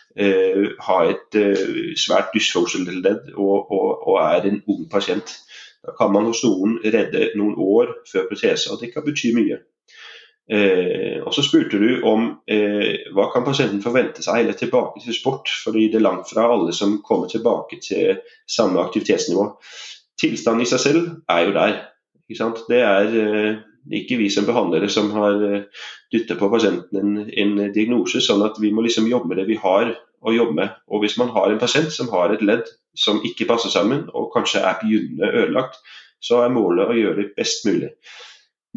har 0.87 1.11
et 1.11 1.37
svært 2.01 2.33
dysfunksjonelt 2.33 3.03
ledd 3.05 3.27
og, 3.35 3.69
og, 3.69 4.07
og, 4.07 4.15
er 4.23 4.49
en 4.49 4.63
ung 4.65 4.87
pasient. 4.89 5.35
Da 5.85 5.93
kan 5.97 6.13
man 6.13 6.27
hos 6.29 6.43
noen 6.45 6.77
redde 6.83 7.31
noen 7.39 7.57
år 7.61 7.93
før 8.09 8.29
protese, 8.29 8.71
og 8.73 8.81
det 8.81 8.91
kan 8.93 9.05
bety 9.05 9.33
mye. 9.37 9.61
Eh, 10.47 11.19
og 11.25 11.33
Så 11.35 11.43
spurte 11.43 11.79
du 11.79 12.01
om 12.07 12.29
eh, 12.47 13.11
hva 13.15 13.27
kan 13.33 13.43
pasienten 13.43 13.83
forvente 13.83 14.23
seg 14.23 14.41
eller 14.41 14.55
tilbake 14.55 15.03
til 15.03 15.15
sport, 15.15 15.51
fordi 15.63 15.89
det 15.91 15.99
er 15.99 16.07
langt 16.07 16.31
fra 16.31 16.47
alle 16.53 16.73
som 16.75 17.01
kommer 17.03 17.27
tilbake 17.27 17.81
til 17.83 18.21
samme 18.47 18.79
aktivitetsnivå. 18.83 19.49
Tilstanden 20.19 20.63
i 20.63 20.69
seg 20.69 20.81
selv 20.81 21.09
er 21.29 21.45
jo 21.45 21.55
der. 21.57 21.81
Det 22.27 22.79
er 22.79 23.11
eh, 23.23 23.59
ikke 23.99 24.17
vi 24.19 24.29
som 24.31 24.47
behandlere 24.47 24.89
som 24.91 25.11
har 25.15 25.43
eh, 25.47 25.85
dyttet 26.11 26.39
på 26.39 26.49
pasienten 26.51 26.97
en, 26.99 27.29
en, 27.29 27.59
diagnose, 27.73 28.23
sånn 28.23 28.43
at 28.47 28.59
vi 28.59 28.71
må 28.71 28.83
liksom 28.83 29.07
jobbe 29.07 29.31
med 29.31 29.41
det 29.41 29.47
vi 29.51 29.59
har 29.61 29.93
å 30.25 30.33
jobbe 30.33 30.57
med. 30.57 30.75
Og 30.89 31.03
Hvis 31.03 31.17
man 31.19 31.31
har 31.35 31.51
en 31.51 31.61
pasient 31.61 31.91
som 31.93 32.09
har 32.13 32.33
et 32.33 32.43
ledd 32.45 32.65
som 32.97 33.21
ikke 33.25 33.47
passer 33.49 33.69
sammen, 33.69 34.07
og 34.13 34.31
kanskje 34.33 34.63
er 34.65 34.79
begynnende 34.81 35.29
ødelagt, 35.43 35.77
så 36.23 36.41
er 36.43 36.53
målet 36.53 36.89
å 36.89 36.97
gjøre 36.97 37.21
det 37.21 37.33
best 37.37 37.67
mulig. 37.67 37.91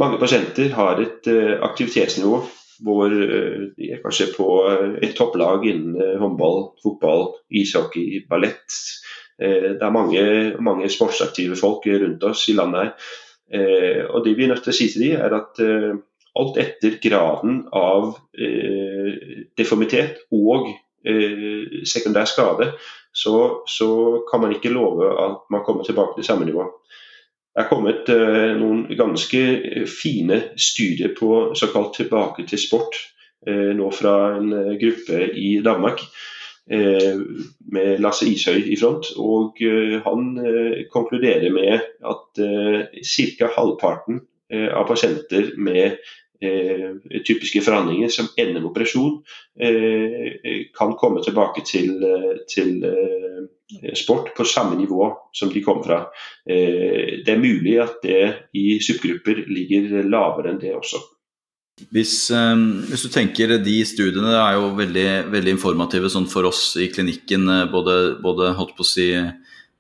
Mange 0.01 0.21
pasienter 0.21 0.73
har 0.77 1.01
et 1.03 1.29
uh, 1.29 1.61
aktivitetsnivå 1.67 2.41
hvor 2.85 3.13
uh, 3.13 3.65
de 3.77 3.91
er 3.93 4.03
kanskje 4.05 4.31
på 4.33 4.47
uh, 4.65 4.99
et 5.03 5.17
topplag 5.17 5.67
innen 5.69 6.21
håndball, 6.21 6.71
fotball, 6.85 7.27
ishockey, 7.51 8.23
ballett. 8.29 8.77
det 9.41 9.81
er 9.81 9.93
mange, 9.93 10.23
mange, 10.61 10.89
sportsaktive 10.93 11.57
folk 11.57 11.87
rundt 11.89 12.25
oss 12.29 12.43
i 12.53 12.55
landet 12.59 12.83
her. 12.83 14.09
og 14.13 14.27
Det 14.27 14.35
vi 14.37 14.45
er 14.45 14.51
nødt 14.51 14.61
til 14.67 14.75
å 14.75 14.77
si 14.77 14.89
til 14.93 15.05
dem, 15.07 15.15
er 15.17 15.33
at 15.33 15.61
alt 16.37 16.59
etter 16.61 16.99
graden 17.01 17.63
av 17.73 18.19
deformitet 19.57 20.21
og 20.29 20.69
sekundær 21.89 22.29
skade, 22.29 22.73
så, 23.13 23.63
så, 23.67 24.21
kan 24.31 24.41
man 24.41 24.53
ikke 24.55 24.73
love 24.73 25.07
at 25.25 25.47
man 25.51 25.65
kommer 25.67 25.85
tilbake 25.85 26.19
til 26.19 26.25
samme 26.25 26.45
nivå. 26.45 26.67
Det 27.51 27.65
er 27.65 27.69
kommet 27.69 28.11
eh, 28.15 28.53
noen 28.61 28.85
ganske 28.95 29.41
fine 29.91 30.37
studier 30.55 31.11
på 31.19 31.51
såkalt 31.59 31.97
tilbake 31.99 32.47
til 32.47 32.61
sport, 32.63 32.95
eh, 33.47 33.73
nå 33.75 33.91
fra 33.95 34.37
en 34.37 34.53
eh, 34.55 34.77
gruppe 34.81 35.25
i 35.35 35.59
Danmark. 35.65 36.05
Med 36.71 37.99
Lasse 37.99 38.29
Ishøy 38.31 38.69
i 38.71 38.77
front. 38.79 39.09
og 39.19 39.59
Han 40.05 40.29
konkluderer 40.93 41.51
med 41.51 41.81
at 42.07 42.41
ca. 43.03 43.49
halvparten 43.57 44.21
av 44.53 44.87
pasienter 44.87 45.49
med 45.59 45.97
typiske 46.41 47.61
forhandlinger 47.61 48.09
som 48.09 48.31
ender 48.41 48.63
med 48.63 48.71
operasjon, 48.71 49.19
kan 50.77 50.95
komme 50.97 51.21
tilbake 51.25 51.65
til, 51.69 52.01
til 52.49 52.79
Eh, 53.83 53.95
sport 53.95 54.35
på 54.37 54.45
samme 54.45 54.77
nivå 54.77 55.13
som 55.33 55.53
de 55.53 55.63
kom 55.63 55.83
fra. 55.85 56.01
Eh, 56.51 57.23
det 57.25 57.31
er 57.31 57.39
mulig 57.39 57.79
at 57.83 58.01
det 58.03 58.23
i 58.57 58.81
subgrupper 58.83 59.45
ligger 59.47 60.03
lavere 60.11 60.51
enn 60.51 60.61
det 60.63 60.75
også. 60.75 60.99
Hvis, 61.95 62.29
hvis, 62.29 63.03
du 63.07 63.09
tenker 63.09 63.55
De 63.65 63.79
studiene 63.89 64.35
er 64.37 64.59
jo 64.59 64.75
veldig, 64.77 65.07
veldig 65.33 65.55
informative 65.55 66.11
sånn 66.13 66.27
for 66.29 66.51
oss 66.51 66.75
i 66.77 66.91
klinikken. 66.93 67.47
Eh, 67.49 67.71
både, 67.71 67.97
både 68.21 68.53
si, 68.85 69.13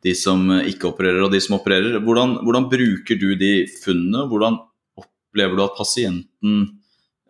de 0.01 0.15
som 0.15 0.47
ikke 0.61 0.95
opererer 0.95 1.27
og 1.27 1.35
de 1.35 1.43
som 1.43 1.59
opererer. 1.59 1.99
Hvordan, 1.99 2.39
hvordan 2.47 2.71
bruker 2.71 3.19
du 3.19 3.35
de 3.35 3.67
funnene? 3.83 4.29
Hvordan 4.31 4.63
opplever 5.31 5.57
du 5.57 5.65
at 5.65 5.79
pasienten 5.79 6.61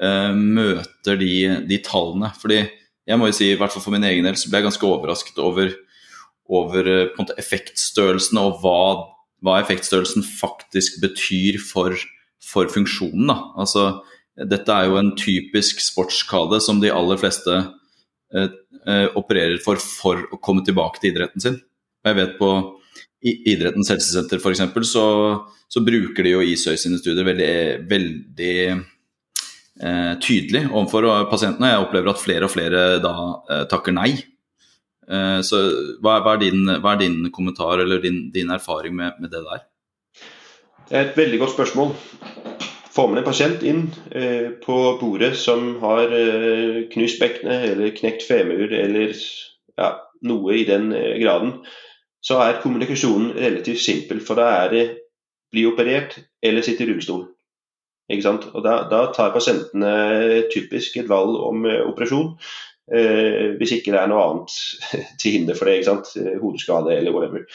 eh, 0.01 0.33
møter 0.35 1.21
de, 1.21 1.33
de, 1.69 1.79
tallene? 1.85 2.33
Fordi 2.41 2.65
jeg 2.65 3.21
må 3.21 3.29
jo 3.31 3.37
si, 3.37 3.53
i 3.53 3.61
hvert 3.61 3.73
fall 3.75 3.85
for 3.85 3.95
min 3.95 4.09
egen 4.09 4.27
del, 4.27 4.39
så 4.41 4.51
ble 4.51 4.61
jeg 4.61 4.71
ganske 4.71 4.91
overrasket 4.91 5.41
over 5.45 5.73
over 6.51 6.87
eh, 6.91 7.09
måte, 7.19 7.37
effektstørrelsen 7.41 8.41
og 8.41 8.61
hva, 8.65 8.79
hva, 9.45 9.61
effektstørrelsen 9.63 10.25
faktisk 10.27 10.99
betyr 11.03 11.61
for, 11.63 11.95
for 12.45 12.71
funksjonen. 12.73 13.31
Altså, 13.31 14.03
dette 14.51 14.75
er 14.75 14.89
jo 14.89 14.99
en 15.01 15.15
typisk 15.19 15.83
sportsskade 15.85 16.61
som 16.65 16.83
de 16.83 16.93
aller 16.95 17.21
fleste 17.21 17.57
eh, 18.35 18.51
eh, 18.87 19.07
opererer 19.19 19.61
for 19.63 19.81
for 19.81 20.27
å 20.33 20.41
komme 20.43 20.67
tilbake 20.67 21.01
til 21.01 21.15
idretten 21.15 21.45
sin. 21.45 21.61
Jeg 22.07 22.17
vet 22.19 22.39
på 22.41 22.51
Idrettens 23.21 23.91
helsesenter 23.93 24.41
f.eks. 24.41 24.63
Så, 24.89 25.05
så 25.69 25.85
bruker 25.85 26.25
de 26.25 26.35
jo 26.35 26.45
Isøy 26.45 26.79
sine 26.81 27.01
studier 27.01 27.27
veldig, 27.27 27.53
veldig 27.91 28.55
eh, 28.71 30.13
tydelig 30.25 30.67
overfor 30.71 31.11
pasientene. 31.33 31.75
Jeg 31.75 31.85
opplever 31.85 32.15
at 32.15 32.23
flere 32.23 32.49
og 32.49 32.55
flere 32.55 32.85
da 33.05 33.15
eh, 33.51 33.67
takker 33.71 33.97
nei 33.97 34.15
Eh, 35.11 35.41
så 35.43 35.61
hva, 35.99 36.21
hva, 36.23 36.37
er 36.37 36.45
din, 36.45 36.69
hva, 36.79 36.95
er 36.95 37.03
din, 37.03 37.19
kommentar 37.35 37.83
eller 37.83 38.03
din, 38.03 38.29
din 38.35 38.53
erfaring 38.55 38.95
med, 38.97 39.19
med, 39.19 39.33
det 39.33 39.43
der? 39.47 39.65
Det 40.87 40.97
er 40.97 41.09
et 41.09 41.19
veldig 41.19 41.41
godt 41.43 41.57
spørsmål. 41.57 41.95
Får 42.91 43.11
man 43.11 43.21
en 43.21 43.27
pasient 43.27 43.65
inn 43.67 43.85
eh, 44.15 44.51
på 44.63 44.77
bordet 45.01 45.33
som 45.39 45.77
har 45.83 46.15
eh, 46.15 46.83
knust 46.95 47.23
bekkenet 47.23 47.69
eller 47.73 47.95
knekt 47.97 48.27
femur 48.27 48.71
eller 48.75 49.15
ja, 49.79 49.93
noe 50.27 50.59
i 50.59 50.67
den 50.69 50.91
eh, 50.95 51.17
graden, 51.23 51.61
så 52.21 52.41
er 52.45 52.61
kommunikasjonen 52.63 53.33
relativt 53.37 53.83
simpel. 53.83 54.21
For 54.25 54.39
da 54.39 54.49
er 54.65 54.75
det 54.75 54.87
bli 55.51 55.67
operert 55.67 56.19
eller 56.43 56.65
sitte 56.65 56.85
i 56.85 56.91
rullestol. 56.91 57.27
Og 58.11 58.63
da, 58.65 58.75
da, 58.91 59.05
tar 59.15 59.31
pasientene 59.35 60.47
typisk 60.51 60.97
et 60.99 61.11
valg 61.11 61.37
om 61.47 61.67
eh, 61.67 61.83
operasjon. 61.87 62.33
Eh, 62.91 63.53
hvis 63.59 63.77
ikke 63.77 63.95
det 63.95 64.01
er 64.01 64.09
noe 64.11 64.25
annet 64.27 64.57
til 65.21 65.37
hinder 65.37 65.59
for 65.59 65.71
det. 65.71 65.79
ikke 65.79 65.91
sant? 65.93 66.11
Eh, 66.19 66.39
hodeskade 66.43 66.97
eller 66.97 67.15
whatever. 67.15 67.47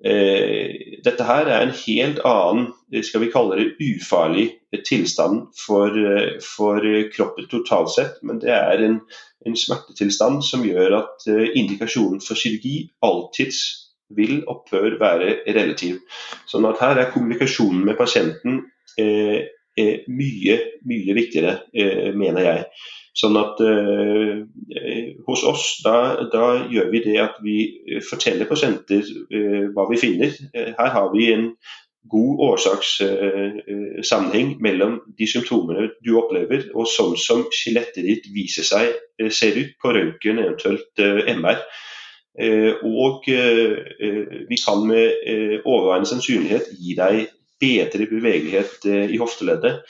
Eh, 0.00 0.96
dette 1.04 1.26
her 1.28 1.50
er 1.52 1.66
en 1.66 1.74
helt 1.76 2.22
annen, 2.24 2.70
skal 3.04 3.26
vi 3.26 3.32
kalle 3.32 3.58
det 3.58 3.74
ufarlig 3.84 4.46
tilstand 4.86 5.50
for, 5.66 5.92
eh, 5.92 6.40
for 6.40 6.80
kroppen 7.12 7.50
totalt 7.52 7.92
sett. 7.92 8.22
Men 8.22 8.40
det 8.40 8.54
er 8.56 8.80
en, 8.86 9.00
en 9.46 9.56
smertetilstand 9.56 10.40
som 10.44 10.64
gjør 10.64 10.96
at 11.02 11.28
eh, 11.28 11.52
indikasjonen 11.60 12.24
for 12.24 12.40
kirurgi 12.40 12.88
alltids 13.04 13.89
vil 14.16 14.42
opphør 14.50 14.98
være 15.00 15.40
relativ. 15.48 16.02
Sånn 16.50 16.68
at 16.68 16.82
her 16.82 17.00
er 17.00 17.12
kommunikasjonen 17.14 17.86
med 17.88 17.98
pasienten 18.00 18.64
eh, 18.98 19.48
mye, 20.10 20.56
mye 20.84 21.14
viktigere, 21.16 21.60
mener 22.18 22.44
jeg. 22.44 22.64
Sånn 23.16 23.36
at 23.40 23.60
eh, 23.64 24.44
Hos 25.26 25.42
oss 25.46 25.80
da, 25.84 25.94
da, 26.32 26.66
gjør 26.70 26.90
vi 26.92 27.00
det 27.04 27.18
at 27.22 27.36
vi 27.44 27.56
forteller 28.06 28.48
pasienter 28.50 29.02
eh, 29.02 29.68
hva 29.74 29.84
vi 29.90 29.96
finner. 30.00 30.30
Eh, 30.54 30.72
her 30.78 30.90
har 30.94 31.08
vi 31.14 31.32
en 31.34 31.46
god 32.10 32.40
årsakssammenheng 32.46 34.50
eh, 34.54 34.60
mellom 34.64 35.00
de 35.18 35.26
symptomene 35.28 35.90
du 36.06 36.12
opplever 36.18 36.60
og 36.72 36.88
sånn 36.88 37.16
som 37.20 37.44
skjelettet 37.54 38.04
ditt 38.06 38.24
viser 38.34 38.64
seg 38.66 38.84
eh, 39.20 39.30
ser 39.30 39.58
ut 39.58 39.72
på 39.82 39.88
røntgen, 39.96 40.38
eventuelt 40.40 40.92
eh, 41.02 41.34
MR. 41.34 41.58
og 42.86 43.24
vi 43.26 44.56
kan 44.62 44.84
med 44.86 45.62
overveiende 45.66 46.08
sannsynlighet 46.08 46.68
gi 46.78 46.94
deg 46.96 47.24
bedre 47.60 48.06
bevegelighet 48.08 48.86
i 48.86 49.18
hofteleddet. 49.20 49.82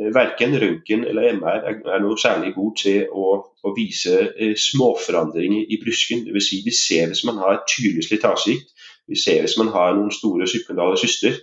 Eh, 0.00 0.14
verken 0.14 0.56
røntgen 0.58 1.04
eller 1.06 1.36
MR 1.38 1.68
er 1.94 2.00
noe 2.02 2.18
særlig 2.18 2.54
god 2.56 2.72
til 2.80 3.04
å, 3.14 3.34
å 3.62 3.74
vise 3.76 4.16
eh, 4.34 4.56
småforandringer 4.58 5.70
i 5.70 5.78
brysken. 5.82 6.24
Dvs. 6.26 6.48
Si 6.48 6.62
vi 6.66 6.74
ser 6.74 7.12
hvis 7.12 7.22
man 7.28 7.38
har 7.42 7.54
et 7.54 7.68
tydelig 7.70 8.08
slitasjegikt, 8.08 8.72
vi 9.06 9.20
ser 9.20 9.44
hvis 9.44 9.58
man 9.60 9.70
har 9.74 9.94
noen 9.94 10.10
store 10.14 10.48
subkondale 10.50 10.98
syster 10.98 11.36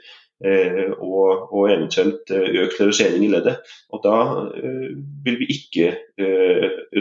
eh, 0.43 0.91
og, 0.97 1.47
og, 1.53 1.63
eventuelt 1.69 2.33
eh, 2.35 2.49
økt 2.65 2.75
fluoresering 2.75 3.23
i 3.23 3.31
leddet. 3.31 3.61
Og 3.95 4.03
Da 4.03 4.17
ø, 4.51 4.73
vil 5.23 5.39
vi 5.39 5.47
ikke 5.55 5.91
ø, 6.19 6.29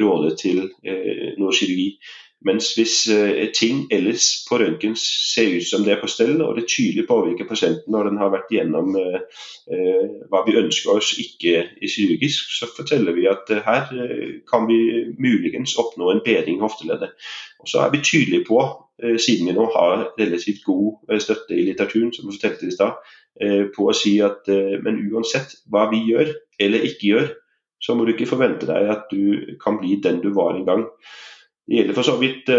råde 0.03 0.35
til 0.39 0.67
noe 1.41 1.55
kirurgi. 1.57 1.95
Mens 2.41 2.71
hvis 2.73 2.95
eh, 3.13 3.51
ting 3.53 3.83
ellers 3.93 4.27
på 4.49 4.57
røntgen 4.63 4.95
ser 4.97 5.59
ut 5.59 5.67
som 5.69 5.83
det 5.85 5.93
er 5.93 5.99
på 6.01 6.09
stell, 6.09 6.39
og 6.41 6.57
det 6.57 6.71
tydelig 6.73 7.05
påvirker 7.09 7.49
pasienten 7.49 7.93
når 7.93 8.09
den 8.09 8.21
har 8.21 8.33
vært 8.33 8.55
gjennom 8.55 8.97
eh, 8.97 9.19
eh, 9.69 10.07
hva 10.33 10.41
vi 10.47 10.57
ønsker 10.57 10.95
oss 10.95 11.13
ikke 11.21 11.67
kirurgisk, 11.85 12.49
så 12.57 12.71
forteller 12.73 13.17
vi 13.19 13.29
at 13.29 13.53
her 13.67 13.93
kan 14.49 14.65
vi 14.71 14.81
muligens 15.21 15.77
oppnå 15.81 16.09
en 16.15 16.25
bedring 16.25 16.57
i 16.57 16.65
hofteleddet. 16.65 17.13
Og 17.61 17.69
så 17.69 17.85
er 17.85 17.93
vi 17.93 18.05
tydelige 18.05 18.49
på 18.49 18.63
siden 19.01 19.49
vi 19.49 19.57
nå 19.57 19.65
har 19.73 20.11
relativt 20.19 20.61
god 20.65 21.21
støtte 21.25 21.57
i 21.57 21.63
litteraturen, 21.65 22.11
som 22.13 22.29
vi 22.29 22.35
fortalte 22.37 22.69
i 22.69 22.75
stad, 22.75 22.99
på 23.73 23.87
å 23.89 23.95
si 23.97 24.19
at 24.21 24.49
men 24.85 24.99
uansett 25.09 25.55
hva 25.73 25.87
vi 25.89 26.03
gjør 26.11 26.35
eller 26.61 26.85
ikke 26.85 27.07
gjør, 27.09 27.31
så 27.81 27.97
må 27.97 28.05
du 28.05 28.13
ikke 28.13 28.29
forvente 28.29 28.69
deg 28.69 28.93
at 28.93 29.09
du 29.09 29.57
kan 29.63 29.81
bli 29.81 29.97
den 30.05 30.21
du 30.21 30.29
var 30.37 30.53
en 30.53 30.69
gang. 30.69 30.85
Det 31.71 31.79
gjelder 31.79 31.97
for 31.97 32.11
så 32.11 32.19
vidt 32.19 32.51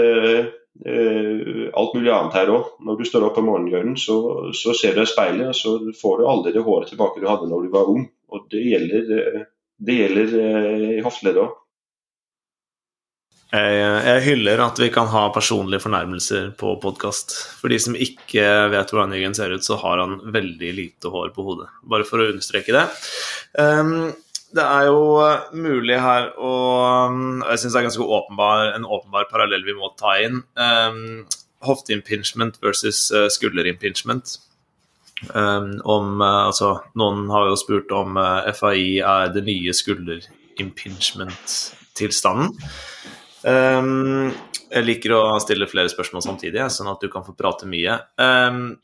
Uh, 0.87 1.67
alt 1.73 1.93
mulig 1.93 2.11
annet 2.15 2.35
her 2.39 2.49
òg. 2.49 2.75
Når 2.81 3.01
du 3.01 3.07
står 3.07 3.27
opp 3.27 3.39
om 3.41 3.49
morgenen, 3.51 3.97
så, 3.99 4.15
så 4.55 4.73
ser 4.77 4.95
du 4.95 5.01
deg 5.01 5.09
i 5.09 5.11
speilet, 5.11 5.49
og 5.51 5.57
så 5.57 5.73
får 5.99 6.21
du 6.21 6.29
aldri 6.31 6.53
det 6.55 6.63
håret 6.65 6.89
tilbake 6.93 7.21
du 7.21 7.27
hadde 7.29 7.49
når 7.51 7.65
du 7.67 7.73
var 7.73 7.91
ung. 7.91 8.05
Og 8.31 8.47
Det 8.51 8.63
gjelder, 8.63 9.11
uh, 9.35 9.49
det 9.81 9.97
gjelder 9.99 10.37
i 10.95 11.03
hofteleddet 11.03 11.43
òg. 11.43 11.57
Jeg, 13.51 13.79
jeg, 14.07 14.19
hyller 14.29 14.61
at 14.63 14.77
vi 14.79 14.87
kan 14.95 15.09
ha 15.11 15.25
personlige 15.35 15.83
fornærmelser 15.83 16.53
på 16.55 16.77
podkast. 16.79 17.33
For 17.59 17.67
de 17.67 17.81
som 17.83 17.97
ikke 17.99 18.45
vet 18.71 18.93
hvordan 18.93 19.11
Jørgen 19.17 19.35
ser 19.35 19.51
ut, 19.51 19.65
så 19.67 19.75
har 19.81 19.99
han 19.99 20.21
veldig 20.31 20.69
lite 20.77 21.11
hår 21.11 21.33
på 21.35 21.43
hodet. 21.49 21.67
Bare 21.83 22.07
for 22.07 22.23
å 22.23 22.29
understreke 22.31 22.71
det. 22.77 22.85
Um, 23.59 24.13
det 24.55 24.63
er 24.63 24.85
jo 24.89 25.01
eh, 25.23 25.39
mulig 25.55 25.99
her 26.01 26.31
å 26.39 26.51
um, 27.09 27.43
Jeg 27.45 27.59
syns 27.61 27.73
det 27.73 27.79
er 27.81 27.87
ganske 27.87 28.11
åpenbar, 28.17 28.57
en 28.75 28.85
åpenbar 28.85 29.23
parallell 29.31 29.63
vi 29.67 29.73
må 29.77 29.87
ta 29.99 30.11
inn. 30.23 30.37
Um, 30.59 31.25
Hofteimpingement 31.65 32.55
versus 32.63 33.11
uh, 33.13 33.27
skulderimpingement. 33.29 34.25
Um, 35.29 35.81
om, 35.85 36.21
uh, 36.21 36.47
altså, 36.47 36.79
noen 36.97 37.29
har 37.29 37.47
jo 37.51 37.55
spurt 37.61 37.91
om 37.93 38.17
uh, 38.17 38.51
FAI 38.57 38.99
er 39.05 39.29
det 39.35 39.43
nye 39.45 39.73
skulderimpingement-tilstanden. 39.77 42.49
Um, 43.45 44.33
jeg 44.71 44.83
liker 44.87 45.11
å 45.17 45.39
stille 45.43 45.67
flere 45.69 45.89
spørsmål 45.91 46.21
samtidig, 46.25 46.61
sånn 46.73 46.91
at 46.91 47.01
du 47.03 47.07
kan 47.13 47.25
få 47.27 47.33
prate 47.37 47.65
mye. 47.69 47.93
Um, 48.17 48.77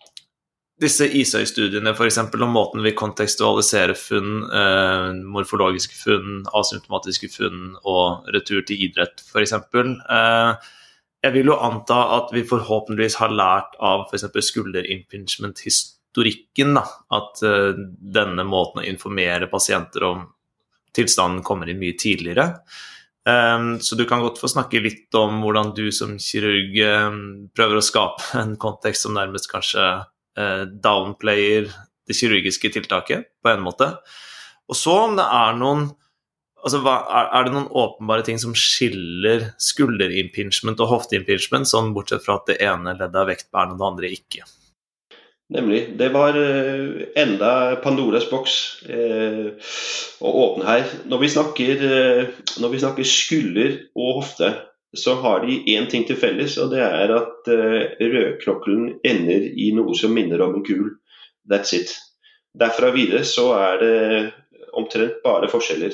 disse 0.81 1.05
Isøy-studiene 1.09 1.89
f.eks. 1.95 2.17
om 2.21 2.51
måten 2.53 2.83
vi 2.85 2.91
kontekstualiserer 2.97 3.95
funn, 3.97 4.43
eh, 4.53 5.13
morfologiske 5.25 5.95
funn, 5.97 6.45
asymptomatiske 6.53 7.29
funn 7.33 7.75
og 7.81 8.29
retur 8.35 8.61
til 8.67 8.81
idrett 8.85 9.21
f.eks. 9.25 9.53
Eh, 9.57 10.51
jeg 11.25 11.31
vil 11.33 11.47
jo 11.49 11.57
anta 11.65 11.99
at 12.19 12.29
vi 12.35 12.43
forhåpentligvis 12.45 13.17
har 13.23 13.31
lært 13.33 13.73
av 13.81 14.05
f.eks. 14.05 14.25
skulder-impingement-historikken. 14.51 16.77
At 16.77 17.41
eh, 17.45 17.73
denne 18.19 18.43
måten 18.45 18.81
å 18.83 18.85
informere 18.85 19.47
pasienter 19.49 20.03
om 20.05 20.29
tilstanden 20.97 21.45
kommer 21.45 21.69
inn 21.69 21.81
mye 21.81 21.97
tidligere. 21.97 22.45
Um, 23.27 23.75
så 23.83 23.95
du 23.99 24.05
kan 24.07 24.23
godt 24.23 24.39
få 24.39 24.47
snakke 24.47 24.79
litt 24.79 25.11
om 25.19 25.43
hvordan 25.43 25.75
du 25.75 25.91
som 25.91 26.15
kirurg 26.21 26.71
um, 26.79 27.51
prøver 27.51 27.75
å 27.75 27.83
skape 27.83 28.23
en 28.39 28.55
kontekst 28.61 29.03
som 29.03 29.11
nærmest 29.17 29.51
kanskje 29.51 29.83
Eh, 29.83 30.16
downplayer 30.83 31.71
det 32.07 32.15
kirurgiske 32.15 32.71
tiltaket 32.73 33.29
på 33.43 33.51
en 33.51 33.63
måte. 33.65 33.91
Og 34.67 34.77
så 34.77 34.93
om 35.07 35.15
det 35.17 35.25
er 35.25 35.57
noen 35.59 35.87
altså, 36.63 36.81
Er 36.83 37.47
det 37.47 37.55
noen 37.55 37.71
åpenbare 37.71 38.25
ting 38.27 38.39
som 38.41 38.55
skiller 38.57 39.51
skulderimpingement 39.61 40.79
og 40.83 40.93
hofteimpingement, 40.93 41.69
sånn 41.69 41.93
bortsett 41.95 42.25
fra 42.25 42.39
at 42.41 42.51
det 42.51 42.61
ene 42.63 42.95
leddet 42.97 43.21
er 43.21 43.31
vektbærende 43.31 43.77
og 43.77 43.81
det 43.81 43.91
andre 43.91 44.13
ikke? 44.19 44.47
Nemlig. 45.55 45.81
Det 45.95 46.09
var 46.11 46.35
uh, 46.35 47.05
enda 47.15 47.51
Pandoras 47.79 48.25
boks 48.27 48.55
eh, 48.91 49.69
å 50.19 50.31
åpne 50.43 50.65
her. 50.67 50.89
Når 51.07 51.21
vi 51.21 51.29
snakker, 51.31 51.83
uh, 51.87 52.49
når 52.59 52.73
vi 52.73 52.81
snakker 52.81 53.07
skulder 53.07 53.77
og 53.95 54.17
hofte, 54.19 54.49
så 54.95 55.15
har 55.15 55.45
de 55.45 55.63
én 55.75 55.89
ting 55.89 56.05
til 56.07 56.15
felles, 56.15 56.57
og 56.57 56.71
det 56.71 56.79
er 56.79 57.11
at 57.15 57.49
uh, 57.51 57.81
rødknokkelen 57.99 58.99
ender 59.03 59.49
i 59.59 59.71
noe 59.75 59.95
som 59.97 60.13
minner 60.15 60.41
om 60.45 60.55
en 60.55 60.65
kul. 60.65 60.93
That's 61.51 61.75
it. 61.75 61.91
Derfra 62.57 62.93
videre 62.95 63.25
så 63.27 63.51
er 63.57 63.83
det 63.83 63.97
omtrent 64.73 65.19
bare 65.23 65.51
forskjeller. 65.51 65.91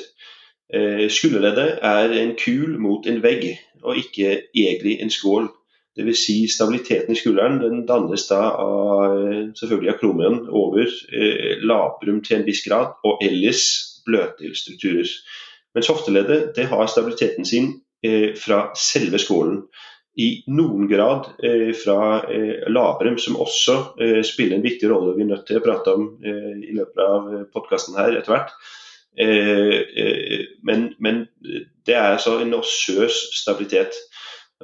Uh, 0.74 1.06
skulderleddet 1.10 1.80
er 1.82 2.14
en 2.22 2.34
kul 2.38 2.78
mot 2.78 3.06
en 3.10 3.22
vegg, 3.22 3.50
og 3.82 3.98
ikke 3.98 4.40
egentlig 4.54 5.00
en 5.02 5.10
skål. 5.10 5.50
Dvs. 5.94 6.24
Si 6.26 6.36
stabiliteten 6.50 7.14
i 7.14 7.18
skulderen 7.18 7.60
den 7.62 7.84
dannes 7.86 8.24
da 8.26 8.40
av 8.58 9.12
selvfølgelig 9.54 9.92
av 9.92 9.98
kromion 10.00 10.40
over 10.50 10.88
eh, 10.90 11.60
labrum 11.62 12.18
til 12.26 12.40
en 12.40 12.46
viss 12.48 12.64
grad, 12.66 12.96
og 13.06 13.22
ellers 13.22 13.62
bløtdelstrukturer. 14.02 15.12
Mens 15.74 15.90
hofteleddet 15.92 16.48
det 16.56 16.66
har 16.72 16.90
stabiliteten 16.90 17.46
sin 17.46 17.70
Eh, 17.70 17.83
fra 18.40 18.58
selve 18.78 19.20
skolen. 19.22 19.62
I 20.14 20.44
noen 20.54 20.86
grad 20.86 21.26
eh, 21.42 21.72
fra 21.74 22.22
eh, 22.30 22.62
labrum, 22.70 23.16
som 23.18 23.40
også 23.42 23.76
spiller 24.26 24.58
en 24.58 24.66
viktig 24.66 24.86
rolle 24.90 25.16
vi 25.16 25.24
er 25.24 25.32
nødt 25.32 25.46
til 25.48 25.58
å 25.58 25.64
prate 25.64 25.94
om 25.96 26.06
i 26.22 26.74
løpet 26.76 27.02
av 27.02 27.30
podkasten 27.54 27.98
her 27.98 28.14
etter 28.14 28.36
hvert. 28.36 28.54
Men, 30.66 30.88
men, 31.02 31.20
det 31.86 31.94
er 31.94 32.16
altså 32.16 32.40
en 32.42 32.54
osseøs 32.56 33.18
stabilitet. 33.38 33.94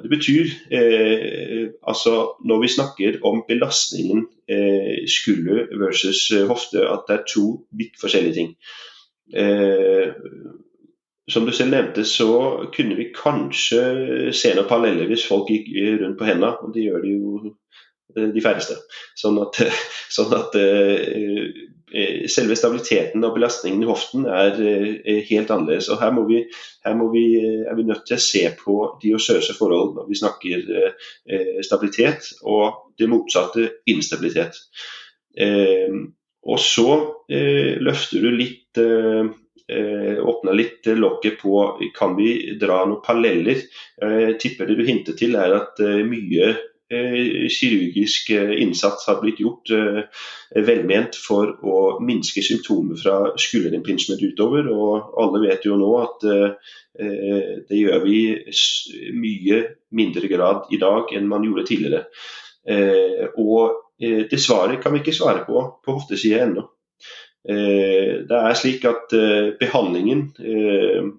Det 0.01 0.09
betyr 0.11 0.49
eh, 0.75 1.69
altså 1.87 2.13
når 2.47 2.61
vi 2.63 2.71
snakker 2.73 3.19
om 3.27 3.43
belastningen 3.47 4.25
eh, 4.51 5.03
skulder 5.07 5.67
versus 5.79 6.25
hofte, 6.49 6.83
at 6.87 7.07
det 7.07 7.17
er 7.17 7.27
to 7.27 7.45
vidt 7.77 7.99
forskjellige 8.01 8.37
ting. 8.39 8.55
Eh, 9.35 10.11
som 11.31 11.45
du 11.45 11.53
selv 11.55 11.73
nevnte, 11.73 12.05
så 12.05 12.29
kunne 12.75 12.97
vi 12.99 13.11
kanskje 13.15 13.81
se 14.35 14.53
noen 14.55 14.69
paralleller 14.69 15.09
hvis 15.09 15.27
folk 15.29 15.49
gikk 15.51 15.71
rundt 16.01 16.19
på 16.19 16.27
hendene, 16.27 16.53
og 16.61 16.73
det 16.75 16.85
gjør 16.85 17.03
de 17.05 17.13
jo 17.15 17.33
eh, 18.15 18.29
de 18.35 18.43
færreste. 18.43 18.77
Sånn 19.19 19.39
at, 19.43 19.61
sånn 20.17 20.33
at 20.37 20.57
uh, 20.59 21.61
selve 22.31 22.55
stabiliteten 22.55 23.23
og 23.27 23.35
belastningen 23.35 23.83
i 23.83 23.89
hoften 23.89 24.27
er 24.31 24.55
helt 25.27 25.51
annerledes. 25.51 25.89
og 25.91 25.99
Her, 25.99 26.15
vi, 26.29 26.45
her 26.87 27.01
vi, 27.11 27.25
er 27.67 27.75
vi 27.75 27.87
nødt 27.89 28.05
til 28.07 28.15
å 28.15 28.23
se 28.23 28.45
på 28.61 28.77
de 29.01 29.11
osøse 29.17 29.55
forhold 29.57 29.97
når 29.97 30.07
vi 30.07 30.19
snakker 30.21 30.63
stabilitet, 31.67 32.29
og 32.47 32.93
det 32.95 33.11
motsatte 33.11 33.67
instabilitet. 33.91 34.55
og 36.47 36.63
så 36.63 36.87
løfter 37.27 38.23
du 38.23 38.31
litt 38.39 38.79
eh, 38.79 39.35
åpna 39.71 40.51
litt 40.57 40.87
lokket 40.97 41.37
på 41.39 41.61
kan 41.95 42.15
vi 42.17 42.57
dra 42.59 42.81
noen 42.85 43.03
paralleller. 43.05 43.61
Jeg 44.01 44.37
tipper 44.41 44.67
det 44.67 44.79
du 44.79 44.83
hinter 44.87 45.15
til 45.17 45.37
er 45.39 45.55
at 45.55 45.79
eh, 45.83 46.01
mye 46.07 46.51
eh, 46.91 47.47
kirurgisk 47.49 48.29
eh, 48.29 48.61
innsats 48.61 49.07
har 49.07 49.21
blitt 49.21 49.39
gjort 49.39 49.71
eh, 49.75 50.01
velment 50.67 51.15
for 51.15 51.53
å 51.63 51.77
minske 52.03 52.43
symptomer 52.45 52.99
fra 52.99 53.17
skulderimpinsement 53.39 54.21
utover. 54.21 54.67
Og 54.71 55.15
alle 55.21 55.43
vet 55.47 55.65
jo 55.67 55.79
nå 55.79 55.91
at 56.01 56.27
eh, 56.27 56.75
det 57.69 57.79
gjør 57.79 58.03
vi 58.03 58.17
mye 59.15 59.61
mindre 59.95 60.27
grad 60.31 60.67
i 60.75 60.79
dag 60.81 61.13
enn 61.15 61.29
man 61.31 61.47
gjorde 61.47 61.69
tidligere. 61.69 62.05
og 63.41 63.79
det 63.97 64.37
svaret 64.37 64.83
kan 64.83 64.93
vi 64.93 64.99
ikke 64.99 65.15
svare 65.15 65.41
på 65.47 65.63
på 65.81 65.95
hoftesida 65.95 66.43
ennå. 66.43 66.67
Eh, 67.49 68.21
det 68.29 68.37
er 68.37 68.53
slik 68.53 68.85
at 68.85 69.13
eh, 69.17 69.53
behandlingen 69.59 70.27
eh, 70.45 71.09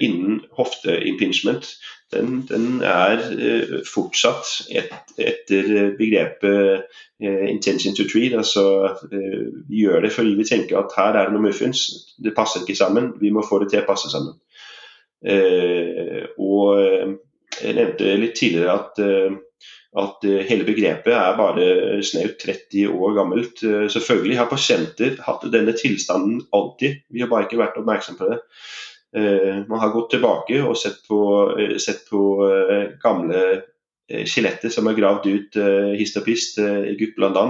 innen 0.00 0.40
hofteimpingement 0.54 1.66
den, 2.14 2.44
den, 2.46 2.82
er 2.86 3.18
fortsatt 3.82 4.46
et, 4.70 4.92
etter 5.18 5.90
begrepet 5.98 6.84
intention 7.18 7.96
to 7.98 8.04
treat. 8.06 8.36
Altså, 8.38 8.62
vi 9.10 9.80
gjør 9.82 10.04
det 10.04 10.12
fordi 10.14 10.36
vi 10.38 10.46
tenker 10.46 10.78
at 10.78 10.94
her 10.94 11.18
er 11.18 11.26
det 11.26 11.34
noe 11.34 11.48
muffins, 11.48 11.82
det 12.22 12.36
passer 12.36 12.62
ikke 12.62 12.78
sammen, 12.78 13.10
vi 13.18 13.32
må 13.34 13.42
få 13.42 13.58
det 13.64 13.72
til 13.72 13.82
å 13.82 13.88
passe 13.88 14.12
sammen. 14.12 14.38
og 16.38 17.18
jeg 17.62 17.76
nevnte 17.76 18.16
litt 18.20 18.36
tidligere 18.38 18.74
at 18.76 19.00
at 19.96 20.24
eh, 20.28 20.42
hele 20.48 20.66
begrepet 20.68 21.14
er 21.14 21.38
bare 21.38 21.68
snaut 22.04 22.36
30 22.42 22.90
år 22.92 23.14
gammelt. 23.16 23.62
Eh, 23.64 23.86
selvfølgelig 23.92 24.40
har 24.40 24.50
pasienter 24.50 25.16
hatt 25.24 25.46
denne 25.52 25.72
tilstanden 25.76 26.42
alltid, 26.56 27.00
vi 27.08 27.22
har 27.24 27.30
bare 27.32 27.48
ikke 27.48 27.60
vært 27.62 27.78
oppmerksom 27.80 28.18
på 28.18 28.28
det. 28.32 28.40
Eh, 29.16 29.62
man 29.70 29.80
har 29.80 29.94
gått 29.94 30.12
tilbake 30.16 30.60
og 30.64 30.76
sett 30.80 31.00
på, 31.08 31.20
sett 31.80 32.04
på 32.10 32.20
gamle 33.02 33.46
skjeletter 34.06 34.70
som 34.70 34.86
er 34.86 34.94
gravd 34.94 35.24
ut 35.26 35.56
hist 35.98 36.18
og 36.20 36.28
Egypt 36.28 37.16
bl.a. 37.16 37.46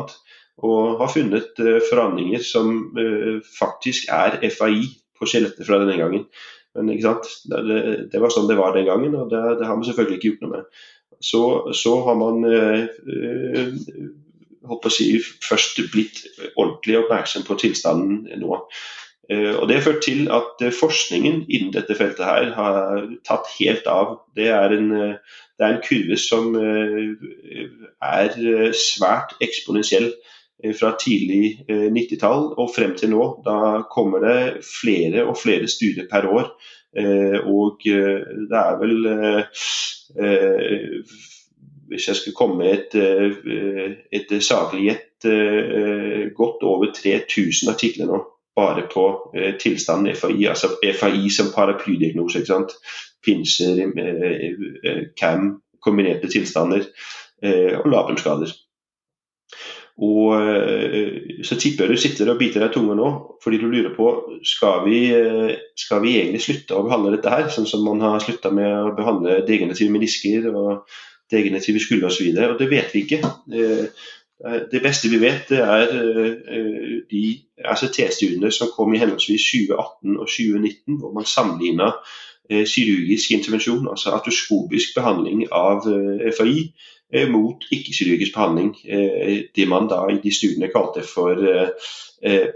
Og 0.64 1.00
har 1.02 1.10
funnet 1.12 1.58
forandringer 1.90 2.40
som 2.40 2.70
faktisk 3.58 4.08
er 4.08 4.38
FAI 4.54 4.86
på 5.18 5.28
skjelettet 5.28 5.66
fra 5.68 5.82
denne 5.82 5.98
gangen. 6.00 6.24
Men 6.76 6.92
det, 6.92 7.80
det, 8.12 8.20
var 8.20 8.32
sånn 8.32 8.50
det 8.50 8.58
var 8.58 8.76
den 8.76 8.86
gangen, 8.88 9.16
og 9.16 9.32
det, 9.32 9.40
det 9.60 9.66
har 9.68 9.80
vi 9.80 9.88
selvfølgelig 9.88 10.20
ikke 10.20 10.30
gjort 10.32 10.46
noe 10.46 10.54
med 10.58 10.84
så, 11.20 11.72
så 11.72 12.00
har 12.04 12.14
man 12.18 12.44
eh, 12.44 12.84
holdt 14.66 14.88
å 14.88 14.92
si, 14.92 15.08
først 15.20 15.80
blitt 15.92 16.22
ordentlig 16.54 16.98
oppmerksom 17.00 17.46
på 17.46 17.56
tilstanden 17.60 18.26
nå. 18.42 18.60
Eh, 19.30 19.54
og 19.56 19.68
Det 19.68 19.78
har 19.78 19.86
ført 19.86 20.04
til 20.06 20.28
at 20.32 20.62
forskningen 20.76 21.44
innen 21.48 21.72
dette 21.74 21.96
feltet 21.98 22.26
her 22.26 22.52
har 22.56 23.08
tatt 23.26 23.50
helt 23.58 23.88
av. 23.90 24.18
Det 24.36 24.50
er 24.52 24.76
en, 24.76 24.90
det 24.92 25.66
er 25.66 25.74
en 25.74 25.84
kurve 25.84 26.18
som 26.20 26.54
er 26.56 28.36
svært 28.76 29.36
eksponentiell 29.44 30.12
fra 30.78 30.94
tidlig 30.96 31.66
90-tall 31.68 32.46
og 32.56 32.70
frem 32.72 32.94
til 32.96 33.10
nå. 33.12 33.24
Da 33.44 33.82
kommer 33.92 34.22
det 34.24 34.64
flere 34.64 35.26
og 35.28 35.36
flere 35.42 35.68
studier 35.68 36.06
per 36.10 36.28
år. 36.32 36.48
Og 37.44 37.84
det 37.84 38.60
er 38.62 38.78
vel 38.80 38.94
Hvis 41.88 42.08
jeg 42.08 42.16
skulle 42.16 42.38
komme 42.38 42.56
med 42.64 42.72
et, 42.72 42.96
et 44.16 44.32
saklig 44.42 44.86
gjett, 44.88 45.28
godt 46.34 46.64
over 46.64 46.88
3000 46.96 47.74
artikler 47.74 48.08
nå 48.08 48.22
bare 48.56 48.88
på 48.94 49.32
eh, 49.36 49.54
tilstanden 49.60 50.16
FAI, 50.16 50.46
altså 50.48 50.68
FAI 51.00 51.28
som 51.30 51.52
paraplydiagnose. 51.54 52.38
ikke 52.38 52.52
sant? 52.52 52.72
Pinser, 53.24 53.82
eh, 53.98 54.52
eh, 54.84 55.02
CAM, 55.20 55.60
kombinerte 55.82 56.30
tilstander 56.32 56.86
eh, 57.42 57.76
og 57.78 57.90
labrumskader. 57.92 58.52
Og 59.96 60.36
eh, 60.36 61.40
Så 61.44 61.56
tipper 61.56 61.86
jeg 61.86 61.96
du 61.96 62.00
sitter 62.00 62.28
og 62.28 62.38
biter 62.40 62.60
deg 62.60 62.70
i 62.70 62.74
tunga 62.74 62.96
nå 62.98 63.08
fordi 63.42 63.60
du 63.62 63.68
lurer 63.70 63.94
på 63.96 64.10
skal 64.44 64.82
vi, 64.84 64.98
eh, 65.14 65.54
skal 65.78 66.02
vi 66.02 66.16
egentlig 66.18 66.42
slutte 66.44 66.76
å 66.76 66.84
behandle 66.84 67.14
dette 67.14 67.32
her, 67.32 67.48
sånn 67.52 67.68
som 67.68 67.84
man 67.86 68.02
har 68.04 68.20
slutta 68.20 68.50
med 68.52 68.68
å 68.90 68.92
behandle 68.96 69.40
degenerative 69.48 69.94
menisker 69.94 70.50
og 70.50 70.84
degenerative 71.32 71.80
skuldre 71.80 72.10
osv. 72.10 72.28
Det 72.34 72.68
vet 72.70 72.92
vi 72.92 73.04
ikke. 73.06 73.22
Eh, 73.54 74.04
det 74.68 74.82
beste 74.84 75.08
vi 75.08 75.16
vet, 75.22 75.46
det 75.48 75.62
er 75.64 75.94
de 77.08 77.22
RCT-studiene 77.56 78.50
som 78.52 78.68
kom 78.74 78.92
i 78.92 78.98
henholdsvis 79.00 79.46
2018 79.48 80.18
og 80.20 80.28
2019, 80.28 80.98
hvor 81.00 81.14
man 81.16 81.24
sammenligna 81.24 81.86
kirurgisk 82.50 83.32
intervensjon, 83.32 83.88
altså 83.88 84.12
atoskopisk 84.12 84.92
behandling 84.98 85.46
av 85.48 85.88
FAI, 86.36 86.66
mot 87.30 87.64
ikke-kirurgisk 87.72 88.34
behandling. 88.34 88.72
Det 89.56 89.68
man 89.68 89.88
da 89.90 90.02
i 90.12 90.18
de 90.22 90.32
studiene 90.34 90.70
kalte 90.72 91.02
for 91.06 91.40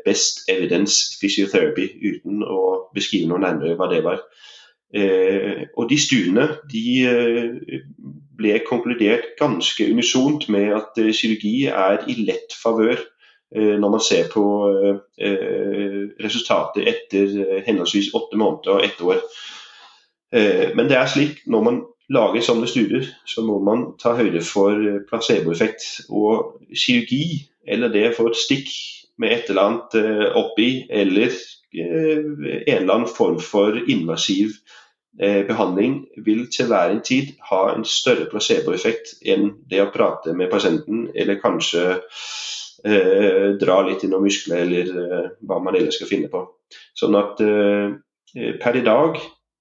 best 0.04 0.44
evidence 0.48 1.16
physiotherapy, 1.20 1.86
uten 2.00 2.44
å 2.44 2.60
beskrive 2.96 3.28
noe 3.30 3.42
nærmere 3.42 3.76
hva 3.78 3.88
det 3.92 4.00
var. 4.04 4.22
Og 5.76 5.90
de 5.90 5.98
studiene 6.00 6.48
de 6.72 6.86
ble 8.40 8.60
konkludert 8.66 9.34
ganske 9.40 9.86
unisont 9.92 10.48
med 10.52 10.72
at 10.76 11.00
eh, 11.00 11.12
kirurgi 11.16 11.54
er 11.68 12.04
i 12.10 12.16
lett 12.24 12.54
favør 12.56 12.96
eh, 12.96 13.76
når 13.80 13.94
man 13.96 14.04
ser 14.04 14.30
på 14.32 14.44
eh, 14.72 16.02
resultatet 16.24 16.88
etter 16.88 17.64
henholdsvis 17.66 18.12
åtte 18.16 18.40
måneder 18.40 18.78
og 18.78 18.84
ett 18.86 19.02
år. 19.04 19.24
Men 20.30 20.86
det 20.86 20.94
er 20.94 21.08
slik 21.10 21.40
når 21.50 21.62
man 21.66 21.78
lager 22.10 22.42
sånne 22.44 22.68
studier, 22.70 23.06
så 23.28 23.44
må 23.46 23.60
man 23.62 23.92
ta 24.00 24.16
høyde 24.18 24.42
for 24.46 24.76
placeboeffekt. 25.10 25.86
Og 26.10 26.58
kirurgi, 26.74 27.46
eller 27.66 27.92
det 27.94 28.08
å 28.08 28.16
få 28.16 28.30
et 28.30 28.40
stikk 28.40 28.72
med 29.20 29.36
et 29.36 29.50
eller 29.52 29.68
annet 29.68 30.34
oppi, 30.38 30.70
eller 30.90 31.34
en 31.70 32.76
eller 32.80 32.94
annen 32.96 33.10
form 33.10 33.38
for 33.44 33.78
invasiv 33.86 34.56
Eh, 35.18 35.46
behandling 35.46 36.06
vil 36.24 36.46
til 36.48 36.66
hver 36.70 36.92
en 36.94 37.02
tid 37.04 37.34
ha 37.50 37.64
en 37.74 37.82
større 37.84 38.28
placeboeffekt 38.30 39.18
enn 39.26 39.50
det 39.68 39.82
å 39.82 39.90
prate 39.92 40.32
med 40.38 40.48
pasienten, 40.52 41.08
eller 41.18 41.40
kanskje 41.42 41.82
eh, 42.86 43.50
dra 43.60 43.80
litt 43.88 44.06
i 44.06 44.08
noen 44.08 44.28
muskler, 44.28 44.62
eller 44.62 44.92
eh, 45.02 45.26
hva 45.44 45.58
man 45.60 45.76
ellers 45.76 45.98
skal 45.98 46.08
finne 46.08 46.30
på. 46.32 46.44
Sånn 46.96 47.18
at 47.18 47.42
eh, 47.42 47.98
per 48.62 48.78
i 48.78 48.84
dag 48.86 49.18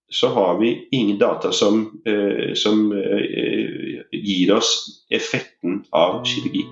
så 0.10 0.30
har 0.34 0.58
vi 0.60 0.88
ingen 0.92 1.18
data 1.18 1.52
som, 1.52 2.02
eh, 2.06 2.54
som 2.54 2.92
eh, 2.92 4.02
gir 4.12 4.54
oss 4.54 5.04
effekten 5.10 5.84
av 5.90 6.26
kirurgi. 6.26 6.66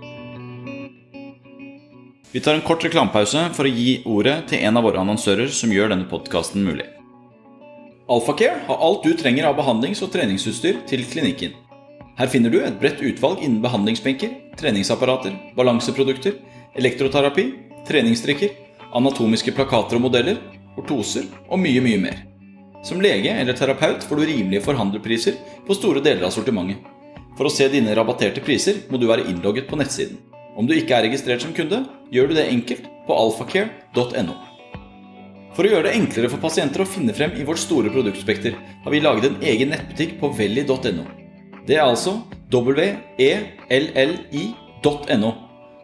Vi 2.31 2.39
tar 2.39 2.53
en 2.53 2.61
kort 2.61 2.83
reklamepause 2.85 3.47
for 3.55 3.65
å 3.65 3.71
gi 3.71 4.01
ordet 4.05 4.49
til 4.49 4.65
en 4.67 4.77
av 4.77 4.83
våre 4.83 4.99
annonsører 4.99 5.47
som 5.53 5.71
gjør 5.71 5.93
denne 5.93 6.09
podkasten 6.11 6.65
mulig. 6.65 6.85
Alphacare 8.09 8.61
har 8.67 8.83
alt 8.83 9.03
du 9.03 9.13
trenger 9.19 9.47
av 9.49 9.57
behandlings- 9.57 10.03
og 10.03 10.11
treningsutstyr 10.11 10.83
til 10.87 11.05
klinikken. 11.07 11.55
Her 12.17 12.27
finner 12.27 12.49
du 12.49 12.59
et 12.63 12.79
bredt 12.81 13.01
utvalg 13.05 13.43
innen 13.45 13.61
behandlingsbenker, 13.61 14.31
treningsapparater, 14.57 15.35
balanseprodukter, 15.55 16.39
elektroterapi, 16.75 17.51
treningsstrikker, 17.87 18.55
anatomiske 18.97 19.53
plakater 19.55 19.99
og 19.99 20.07
modeller, 20.07 20.39
ortoser 20.77 21.27
og 21.47 21.61
mye, 21.61 21.83
mye 21.83 22.01
mer. 22.01 22.26
Som 22.87 23.01
lege 23.03 23.33
eller 23.35 23.53
terapeut 23.57 24.05
får 24.07 24.15
du 24.15 24.25
rimelige 24.29 24.63
forhandlerpriser 24.63 25.35
på 25.67 25.75
store 25.75 25.99
deler 25.99 26.23
av 26.23 26.31
sortimentet. 26.31 26.79
For 27.35 27.49
å 27.49 27.51
se 27.51 27.67
dine 27.69 27.91
rabatterte 27.97 28.39
priser 28.41 28.79
må 28.87 28.95
du 28.97 29.09
være 29.09 29.27
innlogget 29.27 29.67
på 29.67 29.75
nettsiden. 29.75 30.21
Om 30.57 30.65
du 30.69 30.73
ikke 30.73 30.95
er 30.95 31.03
registrert 31.05 31.43
som 31.43 31.51
kunde, 31.53 31.83
gjør 32.15 32.31
du 32.31 32.37
det 32.37 32.47
enkelt 32.49 32.87
på 33.05 33.17
alphacare.no. 33.25 34.37
For 35.57 35.65
å 35.67 35.71
gjøre 35.73 35.89
det 35.89 35.97
enklere 35.97 36.31
for 36.31 36.41
pasienter 36.41 36.81
å 36.81 36.87
finne 36.87 37.13
frem 37.17 37.35
i 37.35 37.45
vårt 37.45 37.59
store 37.61 37.91
produktspekter, 37.91 38.55
har 38.85 38.93
vi 38.93 39.03
laget 39.03 39.27
en 39.27 39.43
egen 39.51 39.73
nettbutikk 39.73 40.15
på 40.21 40.31
velli.no. 40.37 41.05
Det 41.67 41.75
er 41.75 41.83
altså 41.83 42.15
welli.no, 43.67 45.31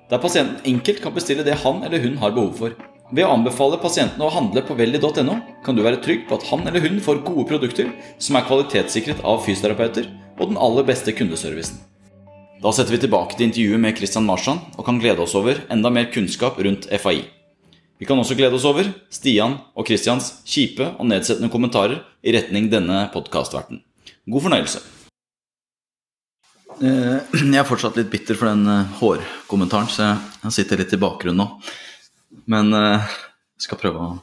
der 0.10 0.24
pasienten 0.24 0.72
enkelt 0.72 1.04
kan 1.04 1.16
bestille 1.20 1.44
det 1.44 1.60
han 1.66 1.84
eller 1.84 2.00
hun 2.06 2.18
har 2.24 2.32
behov 2.32 2.56
for. 2.64 2.93
Ved 3.14 3.28
å 3.28 3.34
anbefale 3.36 3.78
pasientene 3.78 4.26
å 4.26 4.34
handle 4.34 4.64
på 4.66 4.74
velli.no, 4.74 5.36
kan 5.62 5.78
du 5.78 5.84
være 5.86 6.00
trygg 6.02 6.24
på 6.26 6.40
at 6.40 6.46
han 6.50 6.64
eller 6.66 6.82
hun 6.82 6.96
får 7.04 7.20
gode 7.28 7.46
produkter 7.52 7.92
som 8.18 8.40
er 8.40 8.46
kvalitetssikret 8.48 9.22
av 9.22 9.44
fysioterapeuter 9.46 10.08
og 10.40 10.48
den 10.50 10.58
aller 10.58 10.88
beste 10.88 11.14
kundeservicen. 11.14 11.78
Da 12.64 12.72
setter 12.74 12.96
vi 12.96 13.04
tilbake 13.04 13.38
til 13.38 13.52
intervjuet 13.52 13.84
med 13.84 14.00
Christian 14.00 14.26
Marsan 14.26 14.64
og 14.80 14.88
kan 14.88 14.98
glede 14.98 15.22
oss 15.22 15.36
over 15.38 15.62
enda 15.70 15.92
mer 15.94 16.10
kunnskap 16.10 16.58
rundt 16.58 16.90
FAI. 16.90 17.22
Vi 18.02 18.10
kan 18.10 18.18
også 18.18 18.40
glede 18.40 18.58
oss 18.58 18.66
over 18.66 18.90
Stian 19.14 19.60
og 19.78 19.86
Christians 19.86 20.32
kjipe 20.50 20.90
og 20.96 21.06
nedsettende 21.12 21.54
kommentarer 21.54 22.02
i 22.26 22.34
retning 22.34 22.72
denne 22.74 23.06
podkastverten. 23.14 23.84
God 24.26 24.48
fornøyelse. 24.48 24.82
Eh, 26.82 27.22
jeg 27.54 27.62
er 27.62 27.70
fortsatt 27.70 28.02
litt 28.02 28.10
bitter 28.10 28.42
for 28.42 28.50
den 28.50 28.66
eh, 28.66 29.00
hårkommentaren, 29.04 29.92
så 29.94 30.16
jeg 30.48 30.58
sitter 30.58 30.82
litt 30.82 30.98
i 30.98 31.04
bakgrunnen 31.06 31.44
nå. 31.46 31.50
Men 32.52 32.74
jeg 32.76 33.00
uh, 33.04 33.16
skal 33.64 33.80
prøve 33.80 34.04
å, 34.04 34.18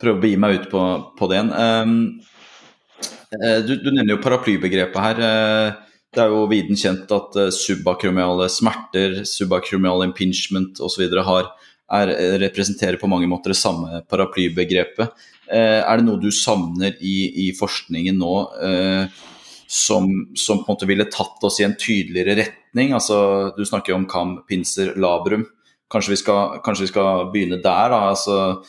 prøve 0.00 0.18
å 0.18 0.22
begi 0.22 0.40
meg 0.40 0.56
ut 0.56 0.68
på, 0.72 0.82
på 1.18 1.28
det 1.30 1.38
igjen. 1.38 2.02
Du, 3.68 3.74
du, 3.76 3.90
nevner 3.92 4.14
jo 4.14 4.22
paraplybegrepet 4.24 5.02
her. 5.04 5.18
Det 6.16 6.22
er 6.22 6.30
jo 6.32 6.46
viden 6.48 6.78
kjent 6.80 7.10
at 7.12 7.34
subakromiale 7.52 8.46
smerter, 8.48 9.18
subakromial 9.28 10.06
impingement 10.06 10.80
osv. 10.80 11.04
er, 11.12 12.12
representerer 12.40 12.96
på 12.96 13.10
mange 13.12 13.28
måter 13.28 13.52
det 13.52 13.60
samme 13.60 14.00
paraplybegrepet. 14.08 15.12
Eh, 15.48 15.80
er 15.80 15.98
det 15.98 16.04
noe 16.04 16.20
du 16.20 16.28
savner 16.34 16.96
i, 17.00 17.48
i 17.48 17.50
forskningen 17.56 18.18
nå 18.20 18.32
eh, 18.68 19.20
som, 19.68 20.08
som, 20.36 20.60
på 20.60 20.66
en 20.66 20.74
måte 20.74 20.88
ville 20.88 21.06
tatt 21.08 21.44
oss 21.44 21.60
i 21.62 21.64
en 21.64 21.76
tydeligere 21.78 22.36
retning? 22.42 22.92
Altså, 22.96 23.18
du 23.56 23.64
snakker 23.64 23.94
jo 23.94 24.00
om 24.02 24.08
kam, 24.10 24.38
pinser, 24.48 24.92
labrum. 25.00 25.46
Kanskje 25.92 26.12
vi 26.12 26.20
skal, 26.20 26.58
kanskje 26.64 26.86
vi 26.86 26.92
skal 26.92 27.30
begynne 27.32 27.62
der? 27.62 27.94
da, 27.94 28.02
altså 28.12 28.60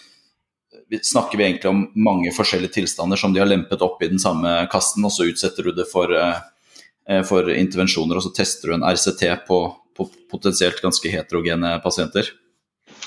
snakker 1.04 1.38
vi 1.38 1.44
egentlig 1.44 1.70
om 1.70 1.84
mange 1.96 2.32
forskjellige 2.34 2.74
tilstander 2.80 3.20
som 3.20 3.34
de 3.34 3.42
har 3.42 3.50
lempet 3.50 3.82
opp 3.86 4.02
i 4.04 4.10
den 4.10 4.22
samme 4.22 4.50
kassen, 4.72 5.06
og 5.06 5.14
så 5.14 5.28
utsetter 5.30 5.68
du 5.68 5.72
det 5.78 5.86
for, 5.92 6.14
eh, 6.14 7.22
for 7.28 7.50
intervensjoner, 7.54 8.18
og 8.18 8.26
så 8.26 8.34
tester 8.34 8.70
du 8.70 8.78
en 8.78 8.88
RCT 8.88 9.46
på, 9.48 9.60
på 9.98 10.10
potensielt 10.32 10.82
ganske 10.82 11.12
heterogene 11.12 11.78
pasienter? 11.84 12.32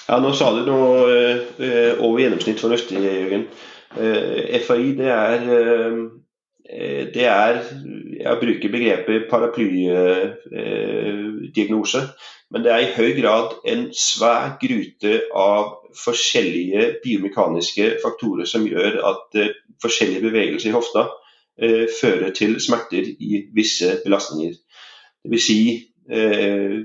Ja, 0.09 0.19
Nå 0.23 0.33
sa 0.37 0.51
du 0.55 0.65
noe 0.67 1.11
eh, 1.59 1.99
over 1.99 2.23
gjennomsnitt 2.23 2.63
fornuftig, 2.63 3.03
Jørgen. 3.03 3.47
Eh, 3.99 4.59
FAI 4.67 4.93
det 4.99 5.11
er, 5.11 5.47
eh, 5.59 6.03
det 7.15 7.27
er 7.29 7.53
Jeg 8.23 8.39
bruker 8.41 8.73
begrepet 8.73 9.27
paraplydiagnose. 9.31 11.99
Men 12.51 12.65
det 12.65 12.73
er 12.73 12.79
i 12.79 12.95
høy 12.97 13.21
grad 13.21 13.49
en 13.69 13.95
svær 13.97 14.59
grute 14.61 15.23
av 15.37 15.65
forskjellige 16.05 16.95
biomekaniske 17.05 17.97
faktorer 18.05 18.45
som 18.49 18.67
gjør 18.69 18.93
at 19.11 19.27
forskjellige 19.83 20.23
bevegelser 20.29 20.69
i 20.71 20.77
hofta 20.77 21.03
fører 22.01 22.31
til 22.37 22.61
smerter 22.61 23.05
i 23.21 23.45
visse 23.57 23.89
belastninger. 24.05 24.53
Vil 25.29 25.41
si 25.41 25.93
Eh, 26.11 26.81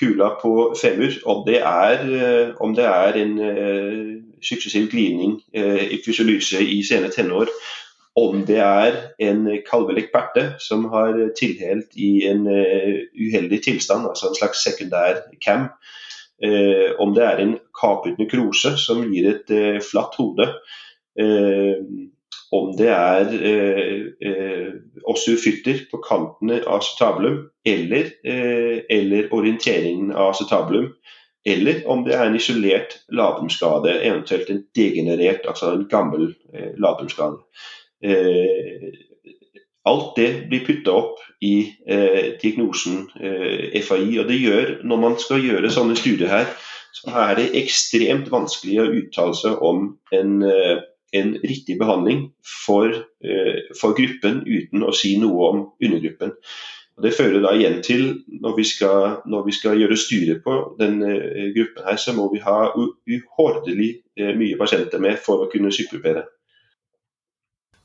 kula 0.00 0.28
på 0.42 0.74
femur, 0.82 1.12
om 1.24 1.46
det 1.46 1.60
er, 1.60 1.98
eh, 2.02 2.54
om 2.60 2.74
det 2.74 2.84
er 2.84 3.12
en 3.12 3.38
eh, 3.38 4.22
suksessiv 4.42 4.90
glidning 4.90 5.42
i 5.54 5.98
fysiolyse 6.04 6.62
i 6.62 6.82
sene 6.82 7.10
tenår, 7.10 7.46
om 8.18 8.42
det 8.48 8.58
er 8.64 8.96
en 9.22 9.46
kalvelekt 9.66 10.10
perte 10.14 10.44
som 10.62 10.88
har 10.92 11.14
tilhelt 11.38 11.94
i 11.94 12.26
en 12.26 12.42
uheldig 12.48 13.60
tilstand, 13.62 14.08
altså 14.10 14.30
en 14.30 14.38
slags 14.38 14.64
sekundær 14.66 15.22
cam, 15.44 15.68
om 16.98 17.14
det 17.14 17.24
er 17.26 17.42
en 17.42 17.56
kaput 17.78 18.18
nekrose 18.18 18.74
som 18.78 19.04
gir 19.12 19.30
et 19.30 19.54
flatt 19.86 20.18
hode, 20.18 20.48
om 22.54 22.70
det 22.76 22.88
er 22.88 23.32
eh, 23.50 24.04
eh, 24.24 24.68
osteofytter 25.08 25.84
på 25.90 26.00
kantene 26.04 26.62
av 26.64 26.78
acetabulum 26.80 27.42
eller, 27.68 28.12
eh, 28.24 28.84
eller 28.88 29.32
orienteringen 29.34 30.12
av 30.14 30.32
acetabulum, 30.32 30.92
eller 31.48 31.82
om 31.88 32.04
det 32.06 32.16
er 32.16 32.26
en 32.26 32.38
isolert 32.38 32.96
labumskade, 33.12 33.92
eventuelt 34.00 34.48
en 34.50 34.64
degenerert, 34.76 35.44
altså 35.48 35.74
en 35.74 35.84
gammel 35.90 36.32
eh, 36.54 36.72
labelumskade. 36.80 37.42
Eh, 38.04 38.88
alt 39.88 40.16
det 40.16 40.28
blir 40.50 40.64
putta 40.66 40.94
opp 41.00 41.22
i 41.44 41.54
eh, 41.86 42.34
diagnosen 42.42 43.06
eh, 43.20 43.80
FAI. 43.82 44.18
og 44.20 44.28
det 44.28 44.40
gjør, 44.40 44.74
Når 44.84 45.00
man 45.00 45.18
skal 45.18 45.44
gjøre 45.44 45.72
sånne 45.72 45.96
studier 45.96 46.30
her, 46.30 46.50
så 46.92 47.12
er 47.28 47.34
det 47.38 47.50
ekstremt 47.58 48.30
vanskelig 48.32 48.80
å 48.82 48.88
uttale 49.00 49.36
seg 49.38 49.62
om 49.64 49.92
en, 50.14 50.40
eh, 50.42 50.80
en 51.18 51.36
riktig 51.44 51.78
behandling 51.80 52.32
for, 52.64 52.90
eh, 53.24 53.60
for, 53.80 53.94
gruppen 53.94 54.42
uten 54.46 54.82
å 54.82 54.94
si 54.94 55.16
noe 55.18 55.52
om 55.52 55.62
undergruppen. 55.82 56.34
Og 56.98 57.04
det 57.04 57.14
fører 57.14 57.40
da 57.40 57.52
igjen 57.54 57.78
til, 57.82 58.24
når 58.26 58.56
vi 58.56 58.64
skal, 58.64 59.20
når 59.26 59.44
vi 59.46 59.52
skal 59.54 59.78
gjøre 59.78 59.96
styre 59.96 60.40
på 60.42 60.56
denne 60.80 61.12
eh, 61.14 61.52
gruppen, 61.54 61.84
her, 61.86 61.96
så 61.96 62.12
må 62.16 62.26
vi 62.32 62.42
ha 62.42 62.72
uhordelig 62.74 64.02
mye 64.18 64.58
pasienter 64.58 64.98
med 64.98 65.20
for 65.22 65.44
å 65.44 65.50
kunne 65.52 65.70
sykkelpere. 65.70 66.24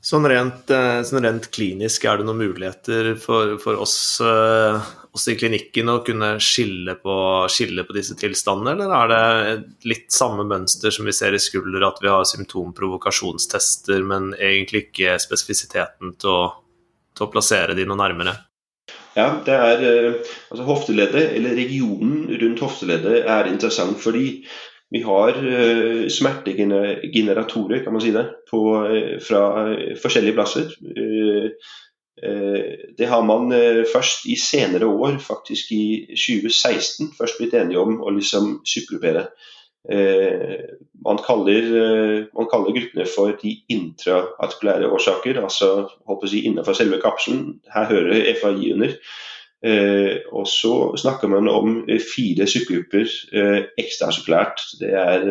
Sånn 0.04 0.26
rent, 0.28 0.68
eh, 0.68 1.00
sånn 1.06 1.24
rent, 1.24 1.46
klinisk, 1.54 2.04
er 2.04 2.20
det 2.20 2.26
noen 2.28 2.42
muligheter 2.42 3.14
for, 3.16 3.54
for 3.62 3.80
oss, 3.80 4.20
eh, 4.20 4.90
oss, 5.16 5.24
i 5.32 5.36
klinikken 5.40 5.88
å 5.88 6.02
kunne 6.04 6.34
skille 6.44 6.98
på, 7.00 7.14
skille 7.48 7.86
på, 7.88 7.96
disse 7.96 8.16
tilstandene, 8.20 8.74
eller 8.74 8.92
er 8.98 9.12
det 9.14 9.88
litt 9.88 10.12
samme 10.12 10.44
mønster 10.44 10.92
som 10.92 11.08
vi 11.08 11.14
ser 11.16 11.32
i 11.32 11.40
skulder, 11.40 11.86
at 11.88 12.02
vi 12.04 12.12
har 12.12 12.28
symptomprovokasjonstester, 12.28 14.04
men 14.04 14.34
egentlig 14.36 14.90
ikke 14.90 15.16
spesifisiteten 15.24 16.12
til 16.20 16.34
å, 16.34 16.42
til 17.16 17.24
å 17.24 17.32
plassere 17.32 17.78
de 17.78 17.88
noe 17.88 18.02
nærmere? 18.02 18.36
Ja, 19.16 19.30
det 19.46 19.56
er 19.56 19.88
eh, 19.88 20.20
altså 20.50 20.68
Hofteleddet, 20.68 21.32
eller 21.38 21.56
regionen 21.56 22.28
rundt 22.44 22.60
hofteleddet, 22.60 23.22
er 23.24 23.48
interessant 23.48 24.04
fordi 24.04 24.42
vi 24.92 25.00
har 25.02 25.38
uh, 25.38 26.08
smertegeneratorer, 26.08 27.82
kan 27.84 27.94
man 27.94 28.02
si 28.04 28.12
det, 28.14 28.26
på, 28.50 28.60
uh, 28.84 29.16
fra 29.24 29.42
uh, 29.64 29.94
forskjellige 30.02 30.36
plasser. 30.36 30.76
det 32.98 33.06
har 33.10 33.22
man 33.26 33.50
først 33.92 34.22
i 34.30 34.36
senere 34.38 34.86
år, 34.86 35.16
faktisk 35.20 35.72
i 35.74 36.14
2016, 36.14 37.10
først 37.18 37.40
blitt 37.40 37.56
enige 37.58 37.82
om 37.82 37.98
å 38.00 38.12
liksom 38.14 38.60
subgruppere. 38.64 39.26
Man 41.04 41.18
kaller, 41.26 41.66
man, 42.30 42.48
kaller, 42.48 42.70
gruppene 42.78 43.04
for 43.10 43.34
de 43.42 43.56
intraartikulære 43.74 44.88
årsaker, 44.94 45.42
altså 45.42 45.72
holdt 46.06 46.22
på 46.22 46.30
å 46.30 46.32
si 46.32 46.44
innenfor 46.46 46.78
selve 46.78 47.02
kapselen. 47.02 47.58
Her 47.74 47.90
hører 47.90 48.30
FAI 48.40 48.72
under. 48.72 48.94
Eh, 49.64 50.20
og 50.32 50.46
så 50.50 50.92
snakker 51.00 51.30
man 51.32 51.48
om 51.48 51.84
eh, 51.88 52.00
fire 52.14 52.46
sykkelgrupper 52.46 53.08
eh, 53.32 53.60
ekstrasirkulært. 53.80 54.60
Det 54.80 54.90
er 54.92 55.24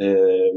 eh, 0.00 0.54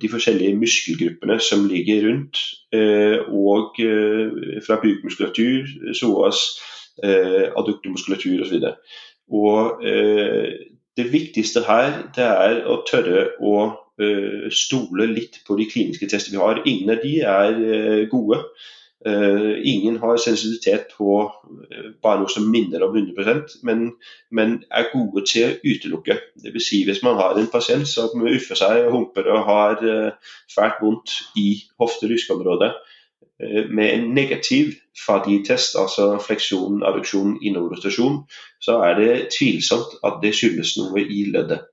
de 0.00 0.08
forskjellige 0.08 0.56
muskelgruppene 0.56 1.40
som 1.40 1.66
ligger 1.68 2.08
rundt, 2.08 2.38
eh, 2.72 3.18
og 3.28 3.80
eh, 3.80 4.62
fra 4.66 4.78
bukmuskulatur, 4.82 5.66
psoas, 5.92 6.36
eh, 7.04 7.52
adduktomuskulatur 7.58 8.42
osv. 8.42 8.54
Og, 8.64 8.72
og 9.28 9.82
det 10.96 11.12
viktigste 11.12 11.64
her 11.66 12.06
det 12.16 12.24
er 12.24 12.62
å 12.64 12.78
tørre 12.88 13.26
å 13.42 13.56
stole 14.52 15.06
litt 15.10 15.40
på 15.46 15.56
de 15.58 15.64
kliniske 15.66 16.06
testene 16.08 16.36
vi 16.36 16.42
har. 16.44 16.60
Ingen 16.68 16.92
av 16.92 17.00
de 17.02 17.14
er 17.26 18.04
gode. 18.12 18.38
Uh, 19.04 19.60
ingen 19.62 19.96
har 19.96 20.16
sensitivitet 20.16 20.86
på 20.96 21.18
uh, 21.28 21.88
bare 22.02 22.22
noe 22.22 22.32
som 22.32 22.46
minner 22.48 22.80
om 22.80 22.94
100 22.96 23.60
men, 23.68 23.90
men 24.32 24.54
er 24.72 24.88
gode 24.88 25.26
til 25.28 25.50
å 25.50 25.58
utelukke. 25.60 26.16
Dvs. 26.40 26.64
Si 26.64 26.80
hvis 26.88 27.02
man 27.04 27.20
har 27.20 27.36
en 27.36 27.50
pasient 27.52 27.84
som 27.90 28.24
uffer 28.24 28.56
seg 28.56 28.86
og 28.86 28.94
humper 28.94 29.28
og 29.34 29.44
har 29.50 29.84
uh, 29.84 30.32
fælt 30.54 30.80
vondt 30.80 31.12
i 31.36 31.50
hofte-lyskeområdet 31.80 32.72
med 33.68 33.90
en 33.92 34.04
negativ 34.16 34.70
faditest, 34.96 35.74
altså 35.76 36.06
fleksjon, 36.24 36.78
adduksjon, 36.88 37.34
innoverrotasjon, 37.44 38.22
så 38.64 38.78
er 38.86 38.94
det 38.96 39.10
tvilsomt 39.34 39.98
at 40.08 40.22
det 40.22 40.30
skyldes 40.38 40.70
noe 40.80 41.02
i 41.04 41.26
leddet. 41.34 41.66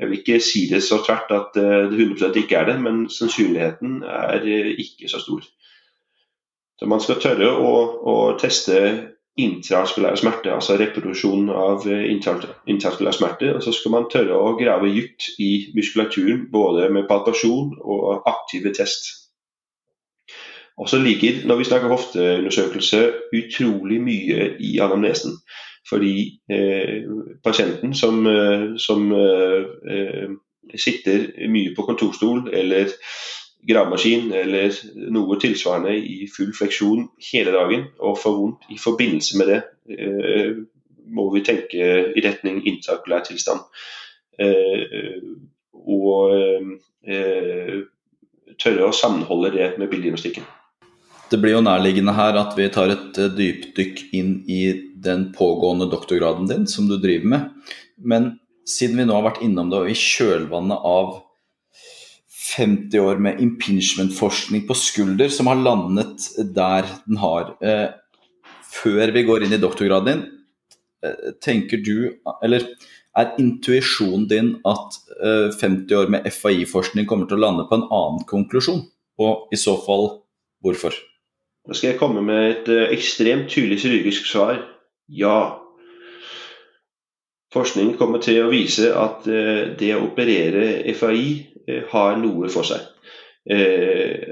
Jeg 0.00 0.08
vil 0.08 0.18
ikke 0.18 0.40
si 0.40 0.64
det 0.70 0.80
så 0.82 1.02
tvert 1.04 1.32
at 1.36 1.56
eh, 1.60 1.90
det 1.92 2.00
100% 2.00 2.38
ikke 2.40 2.56
er 2.56 2.70
det, 2.70 2.76
men 2.80 3.02
sannsynligheten 3.12 4.02
er 4.02 4.46
eh, 4.48 4.74
ikke 4.80 5.08
så 5.12 5.20
stor. 5.20 5.44
Så 6.80 6.88
Man 6.88 7.02
skal 7.04 7.20
tørre 7.20 7.50
å, 7.52 7.72
å 8.08 8.14
teste 8.40 8.78
intraskulær 9.40 10.16
smerte, 10.16 10.52
altså 10.54 10.78
reproduksjon 10.80 11.50
av 11.52 11.84
eh, 11.88 12.06
intraskulær 12.10 13.16
smerte. 13.16 13.52
Og 13.56 13.64
så 13.64 13.74
skal 13.76 13.94
man 13.94 14.08
tørre 14.12 14.36
å 14.40 14.54
grave 14.56 14.88
dypt 14.94 15.34
i 15.38 15.52
muskulaturen, 15.76 16.46
både 16.52 16.88
med 16.92 17.08
palpasjon 17.10 17.76
og 17.80 18.28
aktive 18.30 18.72
test. 18.76 19.12
Og 20.80 20.88
så 20.88 20.96
ligger, 20.96 21.42
når 21.44 21.60
vi 21.60 21.68
snakker 21.68 21.92
hofteundersøkelse, 21.92 23.00
utrolig 23.36 24.00
mye 24.00 24.54
i 24.64 24.78
anamnesen. 24.80 25.36
Fordi 25.88 26.40
eh, 26.50 27.02
pasienten 27.44 27.94
som, 27.94 28.26
eh, 28.26 28.76
som 28.76 29.12
eh, 29.12 30.30
sitter 30.76 31.48
mye 31.48 31.74
på 31.76 31.82
kontorstol 31.82 32.50
eller 32.54 32.92
gravemaskin 33.68 34.32
eller 34.32 34.76
noe 35.12 35.38
tilsvarende 35.40 35.96
i 35.96 36.28
full 36.36 36.52
fleksjon 36.56 37.08
hele 37.32 37.52
dagen 37.52 37.88
og 37.98 38.18
får 38.20 38.36
vondt 38.36 38.70
i 38.72 38.78
forbindelse 38.80 39.36
med 39.36 39.50
det, 39.52 39.58
må 41.12 41.26
vi 41.34 41.42
tenke 41.44 41.90
i 42.16 42.22
retning 42.24 42.62
intrakulær 42.70 43.26
tilstand. 43.26 43.60
Og 45.76 46.32
tørre 48.64 48.88
å 48.88 48.96
sammenholde 48.96 49.52
det 49.58 49.68
med 49.76 49.92
bildediagnostikken. 49.92 50.48
Det 51.30 51.38
blir 51.38 51.54
jo 51.54 51.62
nærliggende 51.62 52.14
her 52.16 52.36
at 52.40 52.56
vi 52.58 52.66
tar 52.74 52.90
et 52.90 53.18
eh, 53.22 53.32
dypdykk 53.38 54.04
inn 54.18 54.36
i 54.50 54.62
den 55.00 55.28
pågående 55.36 55.86
doktorgraden 55.90 56.48
din 56.50 56.66
som 56.70 56.88
du 56.90 56.96
driver 56.98 57.30
med. 57.34 57.74
Men 57.96 58.32
siden 58.66 58.98
vi 58.98 59.06
nå 59.06 59.14
har 59.16 59.28
vært 59.28 59.42
innom 59.46 59.70
det, 59.70 59.82
og 59.84 59.90
i 59.92 59.98
kjølvannet 59.98 60.86
av 60.90 61.20
50 62.50 62.98
år 62.98 63.20
med 63.22 63.40
impingement-forskning 63.42 64.64
på 64.66 64.76
skulder 64.78 65.30
som 65.32 65.50
har 65.50 65.60
landet 65.60 66.26
der 66.54 66.88
den 67.06 67.20
har 67.22 67.54
eh, 67.62 67.90
Før 68.70 69.10
vi 69.14 69.24
går 69.26 69.44
inn 69.44 69.54
i 69.54 69.60
doktorgraden 69.60 70.08
din, 70.08 70.24
eh, 71.04 71.30
tenker 71.42 71.82
du 71.82 72.10
Eller 72.42 72.66
er 73.18 73.34
intuisjonen 73.42 74.26
din 74.30 74.50
at 74.66 74.98
eh, 75.18 75.50
50 75.54 75.94
år 75.98 76.10
med 76.14 76.26
FAI-forskning 76.30 77.06
kommer 77.10 77.30
til 77.30 77.38
å 77.38 77.44
lande 77.46 77.68
på 77.68 77.78
en 77.78 77.86
annen 77.86 78.26
konklusjon? 78.30 78.84
Og 79.20 79.54
i 79.54 79.58
så 79.60 79.76
fall 79.84 80.08
hvorfor? 80.64 80.94
Nå 81.68 81.76
skal 81.76 81.92
jeg 81.92 82.00
komme 82.00 82.22
med 82.24 82.46
et 82.50 82.70
uh, 82.72 82.86
ekstremt 82.94 83.50
tydelig 83.52 83.82
kirurgisk 83.82 84.28
svar. 84.30 84.62
Ja. 85.12 85.58
Forskning 87.52 87.96
kommer 87.98 88.22
til 88.24 88.40
å 88.44 88.52
vise 88.52 88.92
at 88.96 89.26
uh, 89.28 89.66
det 89.78 89.90
å 89.96 90.06
operere 90.06 90.94
FAI 90.96 91.26
eh, 91.66 91.84
har 91.92 92.16
noe 92.20 92.48
for 92.52 92.68
seg. 92.68 92.88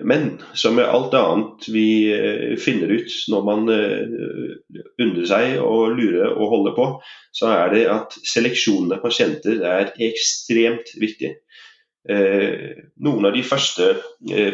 Men 0.04 0.26
som 0.52 0.74
med 0.76 0.84
alt 0.84 1.14
annet 1.16 1.64
vi 1.72 2.12
finner 2.60 2.90
ut 2.92 3.14
når 3.32 3.46
man 3.46 3.62
undrer 3.72 5.24
seg 5.26 5.54
og 5.64 5.94
lurer 5.96 6.34
og 6.34 6.52
holder 6.52 6.74
på, 6.76 6.86
så 7.34 7.48
er 7.54 7.72
det 7.72 7.80
at 7.88 8.18
seleksjonen 8.28 8.92
av 8.94 9.00
pasienter 9.02 9.64
er 9.64 9.94
ekstremt 10.10 10.92
viktig. 11.00 11.32
Noen 13.08 13.30
av 13.30 13.32
de 13.34 13.46
første 13.48 13.88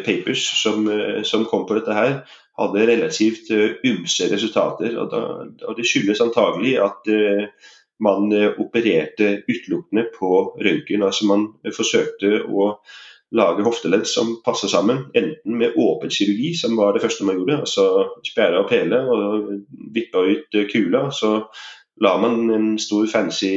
papers 0.06 0.46
som 0.62 1.44
kom 1.50 1.66
på 1.66 1.80
dette 1.80 1.98
her, 1.98 2.16
hadde 2.58 2.86
relativt 2.86 3.50
uh, 3.50 3.70
ymse 3.86 4.28
resultater. 4.32 4.98
Og, 4.98 5.10
da, 5.12 5.22
og, 5.66 5.76
Det 5.78 5.86
skyldes 5.88 6.22
antagelig 6.24 6.76
at 6.82 7.10
uh, 7.10 7.70
man 8.04 8.30
uh, 8.32 8.52
opererte 8.62 9.40
utelukkende 9.48 10.06
på 10.18 10.30
røntgen. 10.60 11.02
Altså 11.02 11.28
man 11.30 11.48
forsøkte 11.76 12.44
å 12.46 12.74
lage 13.34 13.64
hofteledd 13.66 14.06
som 14.06 14.36
passer 14.46 14.70
sammen, 14.70 15.08
enten 15.18 15.56
med 15.58 15.74
åpen 15.80 16.12
kirurgi, 16.12 16.52
som 16.54 16.76
var 16.78 16.94
det 16.94 17.02
første 17.02 17.24
man 17.26 17.40
gjorde, 17.40 17.64
altså 17.64 17.86
spjære 18.22 18.60
opp 18.60 18.70
hele 18.70 19.00
og 19.10 19.48
vippe 19.96 20.22
ut 20.22 20.58
kula. 20.70 21.08
Så 21.10 21.40
la 22.04 22.12
man 22.22 22.44
en 22.54 22.68
stor 22.78 23.08
fancy 23.10 23.56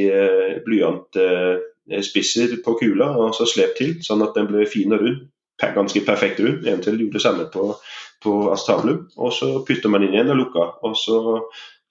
blyantspisser 0.66 2.56
på 2.64 2.74
kula 2.80 3.12
og 3.22 3.36
så 3.38 3.46
slep 3.46 3.78
til, 3.78 3.94
sånn 4.02 4.24
at 4.26 4.34
den 4.34 4.50
ble 4.50 4.66
fin 4.66 4.96
og 4.96 5.04
rund. 5.04 5.22
Ganske 5.62 6.02
perfekt 6.06 6.42
rund. 6.42 6.66
Eventuelt 6.66 6.98
gjorde 7.04 7.20
det 7.20 7.22
samme 7.28 7.46
på 7.52 7.70
på 8.24 8.34
Astablum, 8.52 9.04
og 9.16 9.32
så 9.34 9.50
putter 9.66 9.92
man 9.92 10.04
inn 10.06 10.16
igjen 10.16 10.32
og 10.34 10.40
lukker. 10.42 10.72
Og 10.86 10.96
så 10.98 11.18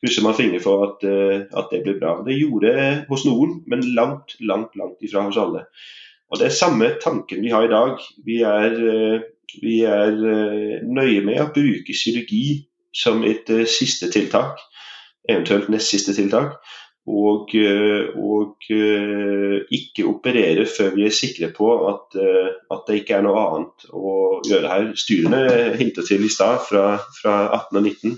krysser 0.01 0.25
man 0.25 0.37
fingre 0.37 0.61
for 0.63 0.85
at, 0.87 1.05
eh, 1.07 1.45
at, 1.47 1.71
det 1.71 1.83
blir 1.85 1.99
bra. 2.01 2.17
Det 2.25 2.37
gjorde 2.37 2.73
det 2.75 2.87
hos 3.09 3.25
noen, 3.27 3.61
men 3.67 3.85
langt, 3.97 4.37
langt, 4.39 4.75
langt 4.79 5.03
ifra 5.05 5.25
hos 5.27 5.39
alle. 5.41 5.65
Og 6.31 6.39
Det 6.39 6.49
er 6.49 6.59
samme 6.59 6.91
tanken 7.03 7.41
vi 7.41 7.53
har 7.53 7.63
i 7.63 7.71
dag. 7.71 8.01
Vi 8.25 8.41
er, 8.43 8.73
vi 9.63 9.77
er 9.87 10.17
nøye 10.83 11.21
med 11.23 11.39
å 11.39 11.51
bruke 11.55 11.95
kirurgi 11.95 12.67
som 12.91 13.23
et 13.23 13.47
siste 13.71 14.09
tiltak, 14.11 14.59
eventuelt 15.29 15.69
nest 15.71 15.93
siste 15.93 16.17
tiltak 16.17 16.57
og, 17.07 17.55
eh, 17.55 18.09
og, 18.15 18.55
eh, 18.69 19.61
ikke 19.71 20.05
operere 20.05 20.65
før 20.67 20.95
vi 20.95 21.05
er 21.07 21.15
sikre 21.15 21.51
på 21.55 21.69
at, 21.87 22.17
eh, 22.19 22.49
at, 22.71 22.83
det 22.87 22.99
ikke 23.01 23.15
er 23.15 23.23
noe 23.23 23.43
annet 23.43 23.87
å 23.95 24.15
gjøre 24.47 24.71
her. 24.73 24.89
Styrene 24.99 25.41
hintet 25.79 26.09
til 26.09 26.25
i 26.25 26.31
stad, 26.31 26.59
fra, 26.67 26.97
fra, 27.21 27.37
18 27.55 27.79
og 27.79 27.83
19, 27.83 28.17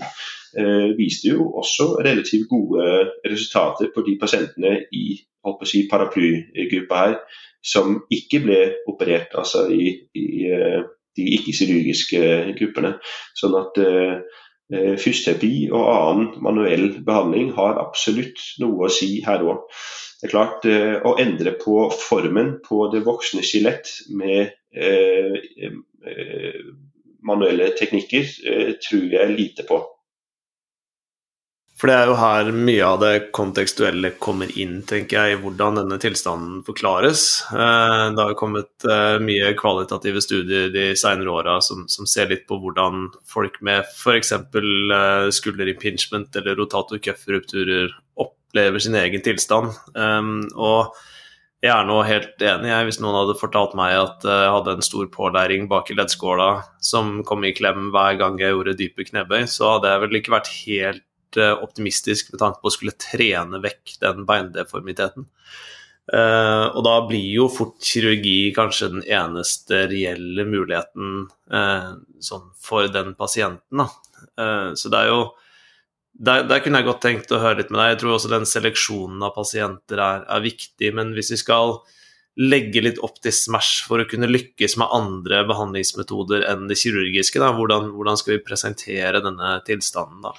eh, 0.58 0.88
viste 0.98 1.30
jo 1.30 1.52
også 1.62 2.02
relativt 2.02 2.48
gode 2.50 3.12
resultater 3.30 3.92
på 3.94 4.02
de 4.06 4.18
pasientene 4.18 4.76
i 4.92 5.20
si, 5.64 5.86
paraplygruppa 5.90 7.04
her 7.04 7.16
som 7.62 8.02
ikke 8.10 8.42
ble 8.42 8.60
operert, 8.88 9.32
altså 9.38 9.68
i, 9.70 9.92
i 10.16 10.26
de 11.16 11.24
ikke-kirurgiske 11.36 12.20
gruppene. 12.58 12.94
Sånn 13.36 13.56
at 13.60 13.78
Eh, 13.80 14.49
fysioterapi 14.70 15.70
og 15.74 15.86
annen 15.90 16.28
manuell 16.44 16.86
behandling 17.06 17.50
har 17.56 17.80
absolutt 17.82 18.38
noe 18.62 18.86
å 18.86 18.92
si 18.92 19.16
her 19.26 19.42
òg. 19.42 19.64
Det 20.20 20.28
er 20.28 20.34
klart, 20.34 20.66
eh, 20.68 20.96
Å 21.00 21.16
endre 21.18 21.54
på 21.56 21.88
formen 21.96 22.58
på 22.66 22.88
det 22.92 23.04
voksne 23.06 23.42
skjelett 23.42 23.88
med 24.10 24.52
eh, 24.74 25.72
manuelle 27.22 27.70
teknikker 27.76 28.28
tror 28.84 29.08
jeg 29.12 29.36
lite 29.36 29.64
på. 29.68 29.80
For 31.80 31.88
det 31.88 31.94
er 31.96 32.10
jo 32.10 32.16
her 32.20 32.48
mye 32.52 32.84
av 32.84 32.98
det 33.00 33.12
kontekstuelle 33.32 34.10
kommer 34.20 34.50
inn, 34.60 34.82
tenker 34.84 35.16
jeg, 35.16 35.32
i 35.32 35.38
hvordan 35.40 35.78
denne 35.80 35.96
tilstanden 36.02 36.58
forklares. 36.66 37.22
Eh, 37.56 38.02
det 38.12 38.20
har 38.20 38.36
kommet 38.36 38.84
eh, 38.84 39.16
mye 39.24 39.54
kvalitative 39.56 40.20
studier 40.20 40.68
de 40.74 40.90
senere 41.00 41.32
åra 41.32 41.56
som, 41.64 41.86
som, 41.88 42.04
ser 42.04 42.28
litt 42.28 42.44
på 42.50 42.60
hvordan 42.60 43.08
folk 43.24 43.56
med 43.64 43.88
f.eks. 43.88 44.34
skulderimpingement 44.36 45.38
skulderimpeachment 45.40 46.36
eller 46.36 46.60
rotator 46.60 47.00
cuff-rupturer 47.00 47.96
opplever 48.20 48.84
sin 48.84 49.00
egen 49.00 49.24
tilstand. 49.24 49.72
Og 49.96 51.00
jeg 51.64 51.72
er 51.72 51.88
nå 51.88 52.00
helt 52.04 52.44
enig. 52.44 52.74
Jeg, 52.74 52.90
hvis 52.90 53.00
noen 53.00 53.22
hadde 53.22 53.40
fortalt 53.40 53.72
meg 53.78 53.96
at 53.96 54.28
jeg 54.28 54.52
hadde 54.52 54.76
en 54.76 54.84
stor 54.84 55.08
pålæring 55.14 55.68
bak 55.72 55.88
i 55.88 55.96
leddskåla 55.96 56.50
som 56.84 57.22
kom 57.24 57.46
i 57.48 57.56
klem 57.56 57.88
hver 57.94 58.20
gang 58.20 58.36
jeg 58.42 58.52
gjorde 58.52 58.76
dype 58.76 59.08
knebøy, 59.08 59.46
så 59.48 59.78
hadde 59.78 59.94
jeg 59.94 60.04
vel 60.04 60.20
ikke 60.20 60.36
vært 60.36 60.58
helt 60.58 61.06
Eh, 61.09 61.09
optimistisk 61.38 62.32
med 62.32 62.40
tanke 62.42 62.58
på 62.62 62.70
å 62.70 62.74
skulle 62.74 62.96
trene 62.98 63.60
vekk 63.62 63.98
den 64.02 64.24
beindeformiteten. 64.28 65.28
Uh, 66.10 66.66
og 66.74 66.82
da 66.82 66.96
blir 67.06 67.26
jo 67.36 67.44
fort 67.52 67.76
kirurgi 67.86 68.50
kanskje 68.56 68.88
den 68.96 69.04
eneste 69.06 69.84
reelle 69.92 70.42
muligheten 70.48 71.28
uh, 71.54 71.92
sånn 72.18 72.48
for 72.58 72.88
den 72.90 73.12
pasienten. 73.18 73.84
Uh, 74.34 74.74
så 74.74 74.90
det 74.90 75.04
er 75.04 75.12
jo 75.12 75.20
der, 76.20 76.42
der, 76.50 76.58
kunne 76.64 76.80
jeg 76.80 76.88
godt 76.88 77.04
tenkt 77.04 77.30
å 77.32 77.38
høre 77.40 77.60
litt 77.60 77.70
med 77.70 77.78
deg. 77.78 77.92
Jeg 77.92 78.00
tror 78.02 78.16
også 78.16 78.32
den 78.32 78.48
seleksjonen 78.48 79.22
av 79.24 79.36
pasienter 79.36 80.02
er, 80.02 80.26
er 80.26 80.42
viktig. 80.44 80.90
Men 80.98 81.14
hvis 81.16 81.30
vi 81.32 81.38
skal 81.40 81.78
legge 82.40 82.82
litt 82.82 82.98
opp 83.04 83.20
til 83.22 83.32
Smash 83.34 83.86
for 83.86 84.02
å 84.02 84.08
kunne 84.08 84.28
lykkes 84.28 84.76
med 84.80 84.92
andre 84.96 85.44
behandlingsmetoder 85.48 86.44
enn 86.50 86.66
det 86.70 86.78
kirurgiske, 86.82 87.40
da, 87.40 87.52
hvordan, 87.56 87.92
hvordan 87.94 88.18
skal 88.20 88.34
vi 88.34 88.42
presentere 88.44 89.22
denne 89.24 89.54
tilstanden 89.66 90.26
da? 90.26 90.34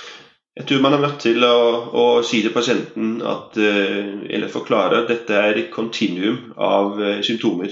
Jeg 0.59 0.67
tror 0.67 0.81
man 0.83 0.97
er 0.97 0.99
nødt 0.99 1.21
til 1.23 1.45
å, 1.47 1.57
å 1.95 2.05
si 2.27 2.41
til 2.43 2.51
pasienten 2.51 3.21
at, 3.23 3.55
eh, 3.55 4.07
eller 4.35 4.51
forklare 4.51 4.99
at 4.99 5.11
dette 5.11 5.37
er 5.37 5.55
et 5.55 5.69
kontinuum 5.71 6.49
av 6.59 6.97
eh, 6.99 7.21
symptomer. 7.23 7.71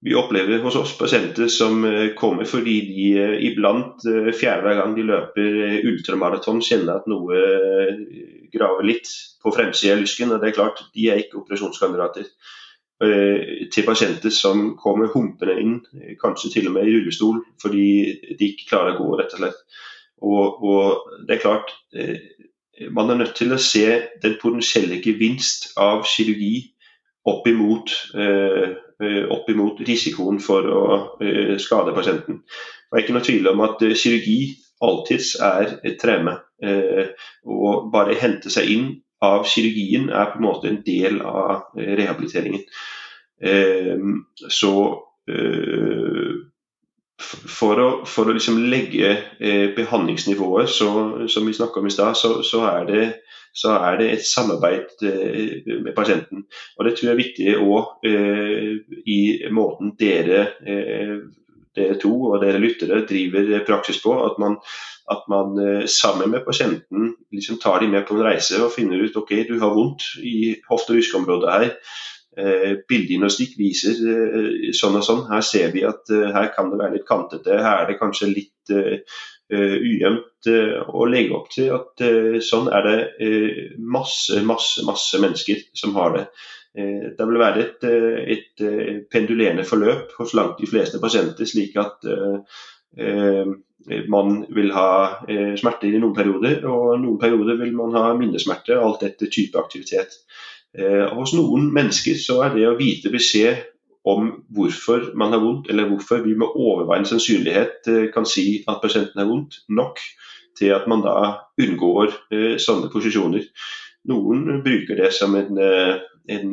Vi 0.00 0.14
opplever 0.16 0.62
hos 0.62 0.78
oss 0.80 0.94
pasienter 0.96 1.50
som 1.52 1.84
eh, 1.84 2.14
kommer 2.16 2.48
fordi 2.48 2.78
de 2.86 3.08
iblant 3.50 4.06
fjerde 4.38 4.72
gang 4.78 4.94
de 4.96 5.04
løper 5.04 5.58
ultramaraton, 5.90 6.62
kjenner 6.64 7.02
at 7.02 7.10
noe 7.12 7.42
graver 8.54 8.88
litt 8.88 9.10
på 9.44 9.52
fremsida 9.52 9.98
av 9.98 10.00
lysken. 10.00 10.32
og 10.32 10.40
det 10.40 10.48
er 10.48 10.56
klart, 10.56 10.80
De 10.94 11.10
er 11.10 11.20
ikke 11.20 11.42
operasjonskandidater. 11.42 12.30
Til 12.98 13.84
pasienter 13.86 14.32
som 14.34 14.72
kommer 14.80 15.12
humpende 15.12 15.54
inn, 15.60 15.76
kanskje 16.18 16.50
til 16.56 16.70
og 16.70 16.74
med 16.74 16.88
i 16.88 16.96
rullestol, 16.96 17.44
fordi 17.62 17.84
de 18.32 18.48
ikke 18.48 18.66
klarer 18.72 18.96
å 18.96 19.04
gå, 19.04 19.12
rett 19.20 19.36
og 19.36 19.44
slett. 19.44 19.60
Og, 20.22 20.64
og, 20.64 21.12
det 21.28 21.36
er 21.36 21.42
klart, 21.42 21.72
eh, 21.94 22.16
man 22.90 23.10
er 23.10 23.20
nødt 23.22 23.36
til 23.38 23.52
å 23.54 23.60
se 23.62 23.86
den 24.22 24.36
potensielle 24.42 25.00
gevinst 25.02 25.72
av 25.78 26.04
kirurgi 26.08 26.68
opp 27.28 27.46
imot, 27.50 27.92
eh, 28.14 28.74
eh, 29.02 29.24
opp 29.30 29.50
imot 29.50 29.82
risikoen 29.86 30.40
for 30.42 30.66
å 30.66 30.84
skade 31.60 31.94
pasienten. 31.94 32.42
Det 32.88 32.96
er 32.96 33.04
ikke 33.04 33.16
noe 33.18 33.26
tvil 33.26 33.50
om 33.52 33.64
at 33.66 33.82
kirurgi 33.82 34.40
alltids 34.82 35.34
er 35.42 35.78
et 35.84 35.98
treme. 36.00 36.38
Og 37.44 37.90
bare 37.92 38.16
hente 38.18 38.50
seg 38.50 38.70
inn 38.72 38.86
av 39.22 39.44
kirurgien 39.46 40.08
er 40.10 40.30
på 40.30 40.38
en 40.38 40.46
måte 40.46 40.70
en 40.70 40.80
del 40.86 41.20
av 41.20 41.74
rehabiliteringen. 41.76 42.62
Så 44.48 44.72
for 47.18 47.80
å, 47.82 47.88
for 48.06 48.30
å 48.30 48.34
liksom 48.36 48.60
legge 48.70 49.10
eh, 49.10 49.70
behandlingsnivået 49.74 50.70
så, 50.70 50.90
som 51.30 51.48
vi 51.48 51.56
snakka 51.56 51.80
om 51.80 51.88
i 51.88 51.94
stad, 51.94 52.16
så, 52.16 52.36
så, 52.46 52.62
så, 53.52 53.72
er 53.74 53.98
det 53.98 54.10
et 54.12 54.26
samarbeid 54.26 55.02
eh, 55.02 55.72
med 55.82 55.94
pasienten. 55.96 56.44
Og 56.78 56.86
Det 56.86 56.94
tror 56.94 57.08
jeg 57.08 57.14
er 57.16 57.22
viktig 57.22 57.56
òg 57.58 58.06
eh, 58.06 59.00
i 59.10 59.20
måten 59.54 59.96
dere, 59.98 60.44
eh, 60.62 61.16
dere 61.74 61.98
to 61.98 62.12
og 62.30 62.38
dere 62.44 62.62
lyttere 62.62 63.02
driver 63.08 63.66
praksis 63.66 63.98
på. 64.04 64.14
At 64.22 64.38
man, 64.38 64.60
at 65.10 65.26
man 65.32 65.58
eh, 65.58 65.88
sammen 65.90 66.30
med 66.36 66.46
pasienten 66.46 67.16
liksom 67.34 67.58
tar 67.58 67.82
dem 67.82 67.96
med 67.96 68.06
på 68.06 68.14
en 68.14 68.26
reise 68.28 68.62
og 68.62 68.76
finner 68.76 69.02
ut 69.02 69.18
ok, 69.18 69.40
du 69.50 69.58
har 69.58 69.74
vondt 69.74 70.14
i 70.22 70.54
hofte- 70.70 70.94
og 70.94 71.02
ryskeområdet 71.02 71.56
her 71.56 71.68
Eh, 72.38 72.76
Bildediagnostikk 72.86 73.56
viser 73.58 73.98
eh, 73.98 74.68
sånn 74.76 74.98
og 75.00 75.04
sånn. 75.06 75.24
Her 75.30 75.42
ser 75.42 75.72
vi 75.74 75.82
at 75.88 76.10
eh, 76.14 76.28
her 76.34 76.52
kan 76.54 76.70
det 76.70 76.78
være 76.78 76.94
litt 76.98 77.08
kantete. 77.08 77.56
Her 77.64 77.82
er 77.82 77.90
det 77.90 77.98
kanskje 78.00 78.30
litt 78.30 78.54
ujevnt 79.48 80.48
å 80.92 81.06
legge 81.08 81.32
opp 81.32 81.46
til 81.54 81.70
at 81.72 82.02
sånn 82.44 82.66
er 82.68 82.84
det 82.84 83.28
masse, 83.80 84.42
masse, 84.44 84.82
masse 84.84 85.16
mennesker 85.22 85.62
som 85.72 85.94
har 85.96 86.12
det. 86.12 86.24
Det 87.16 87.28
vil 87.30 87.40
være 87.40 87.62
et, 87.62 87.86
et 88.34 88.64
pendulerende 89.08 89.64
forløp 89.64 90.12
hos 90.18 90.34
langt 90.36 90.60
de 90.60 90.68
fleste 90.68 91.00
pasienter, 91.00 91.48
slik 91.48 91.80
at 91.80 92.04
man 94.12 94.36
vil 94.52 94.68
ha 94.76 94.90
smerter 95.56 95.96
i 95.96 96.02
noen 96.04 96.18
perioder, 96.20 96.60
og 96.68 96.98
noen 97.00 97.16
perioder 97.22 97.56
vil 97.64 97.72
man 97.72 97.96
ha 97.96 98.04
mindre 98.10 98.26
minnesmerter, 98.26 98.84
alt 98.84 99.08
etter 99.08 99.32
type 99.32 99.56
aktivitet. 99.64 100.20
Eh, 100.76 101.06
hos 101.16 101.32
noen 101.32 101.70
mennesker 101.72 102.18
så 102.20 102.42
er 102.44 102.54
det 102.56 102.66
å 102.68 102.76
vite 102.78 103.12
beskjed 103.12 103.64
om 104.08 104.30
hvorfor 104.54 105.12
man 105.18 105.32
har 105.34 105.42
vondt, 105.42 105.70
eller 105.72 105.88
hvorfor 105.88 106.22
vi 106.24 106.36
med 106.38 106.56
overveiende 106.56 107.08
sannsynlighet 107.08 107.88
eh, 107.88 108.08
kan 108.12 108.28
si 108.28 108.62
at 108.68 108.82
pasienten 108.82 109.22
har 109.22 109.28
vondt, 109.30 109.62
nok 109.68 110.02
til 110.58 110.74
at 110.74 110.88
man 110.90 111.04
da 111.04 111.16
unngår 111.60 112.12
eh, 112.34 112.56
sånne 112.60 112.92
posisjoner. 112.92 113.48
Noen 114.08 114.60
bruker 114.64 114.96
det 114.96 115.10
som 115.12 115.34
en, 115.36 115.58
en 115.58 116.52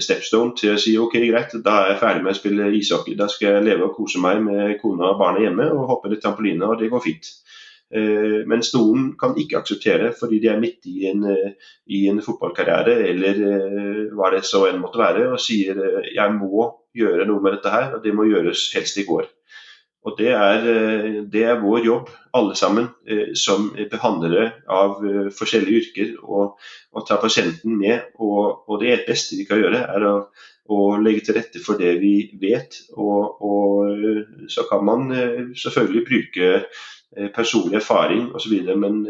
stepstone 0.00 0.54
til 0.56 0.72
å 0.72 0.78
si 0.80 0.94
ok, 0.96 1.16
greit, 1.26 1.52
da 1.64 1.74
er 1.82 1.90
jeg 1.90 1.98
ferdig 2.00 2.22
med 2.24 2.32
å 2.32 2.38
spille 2.38 2.68
ishockey. 2.78 3.16
Da 3.18 3.26
skal 3.28 3.58
jeg 3.58 3.66
leve 3.66 3.88
og 3.88 3.98
kose 3.98 4.22
meg 4.22 4.40
med 4.44 4.78
kona 4.80 5.10
og 5.10 5.20
barna 5.20 5.42
hjemme 5.42 5.66
og 5.74 5.90
hoppe 5.90 6.12
litt 6.12 6.22
trampoline, 6.24 6.64
og 6.64 6.80
det 6.80 6.88
går 6.94 7.04
fint. 7.04 7.28
Eh, 7.94 8.42
mens 8.50 8.72
noen 8.74 9.12
kan 9.14 9.36
ikke 9.38 9.60
akseptere 9.60 10.08
fordi 10.18 10.40
de 10.42 10.48
er 10.50 10.58
midt 10.58 10.88
i 10.90 11.06
en, 11.06 11.22
eh, 11.30 11.52
i 11.86 12.00
en 12.10 12.18
fotballkarriere 12.24 12.96
eller 13.12 13.38
eh, 13.46 14.00
hva 14.10 14.32
det 14.34 14.42
så 14.48 14.64
enn 14.66 14.80
måtte 14.82 14.98
være, 14.98 15.28
og 15.30 15.38
sier 15.38 15.78
jeg 16.10 16.34
må 16.34 16.66
gjøre 16.98 17.28
noe 17.28 17.44
med 17.44 17.54
dette 17.54 17.70
her, 17.70 17.94
og 17.94 18.02
det 18.02 18.14
må 18.16 18.26
gjøres 18.26 18.72
helst 18.74 18.98
i 18.98 19.06
går. 19.06 19.28
Og 20.06 20.18
det 20.18 20.32
er, 20.38 20.66
det 21.30 21.40
er 21.50 21.58
vår 21.58 21.80
jobb, 21.82 22.10
alle 22.38 22.54
sammen, 22.54 22.84
som 23.34 23.72
behandlere 23.90 24.52
av 24.70 25.00
forskjellige 25.34 25.80
yrker, 25.80 26.12
å 26.22 27.02
ta 27.08 27.18
pasienten 27.18 27.74
med. 27.74 28.12
Og, 28.14 28.68
og, 28.68 28.76
det 28.84 29.00
beste 29.08 29.34
vi 29.34 29.48
kan 29.48 29.58
gjøre, 29.58 29.80
er 29.82 30.06
å, 30.06 30.12
å, 30.68 30.96
legge 31.02 31.26
til 31.26 31.38
rette 31.38 31.62
for 31.62 31.80
det 31.80 31.96
vi 32.02 32.14
vet. 32.40 32.80
Og, 32.96 33.42
og 33.44 34.50
så 34.52 34.66
kan 34.70 34.84
man 34.86 35.08
selvfølgelig 35.56 36.06
bruke 36.06 36.52
Eh, 37.16 37.28
personlig 37.28 37.76
erfaring 37.76 38.26
osv. 38.34 38.52
Men 38.76 39.04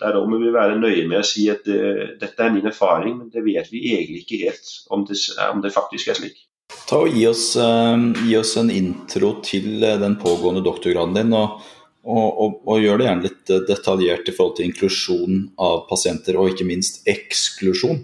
der 0.00 0.16
òg 0.18 0.30
må 0.30 0.38
vi 0.42 0.50
være 0.50 0.80
nøye 0.80 1.04
med 1.06 1.20
å 1.20 1.26
si 1.26 1.44
at 1.52 1.68
eh, 1.70 2.16
dette 2.18 2.42
er 2.42 2.50
min 2.50 2.66
erfaring, 2.66 3.20
men 3.20 3.28
det 3.30 3.44
vet 3.44 3.68
vi 3.70 3.84
egentlig 3.92 4.24
ikke 4.24 4.40
helt 4.46 4.72
om 4.90 5.04
det, 5.06 5.18
om 5.46 5.60
det 5.62 5.70
faktisk 5.70 6.10
er 6.10 6.18
slik. 6.18 6.40
Ta 6.88 7.02
og 7.04 7.14
gi 7.14 7.22
oss, 7.28 7.52
gi 7.54 8.34
oss, 8.38 8.56
en 8.58 8.72
intro 8.72 9.34
til 9.44 9.76
den 9.78 10.16
pågående 10.18 10.64
doktorgraden 10.64 11.14
din. 11.20 11.36
og, 11.36 11.60
og, 12.02 12.26
og, 12.26 12.58
og 12.66 12.82
gjør 12.82 12.98
det 12.98 13.06
gjerne 13.06 13.26
litt 13.28 13.52
detaljert 13.68 14.26
i 14.26 14.34
forhold 14.34 14.56
til 14.56 14.70
inklusjon 14.70 15.44
av 15.62 15.84
pasienter, 15.90 16.40
og 16.40 16.50
ikke 16.50 16.66
minst 16.66 17.04
eksklusjon 17.06 18.00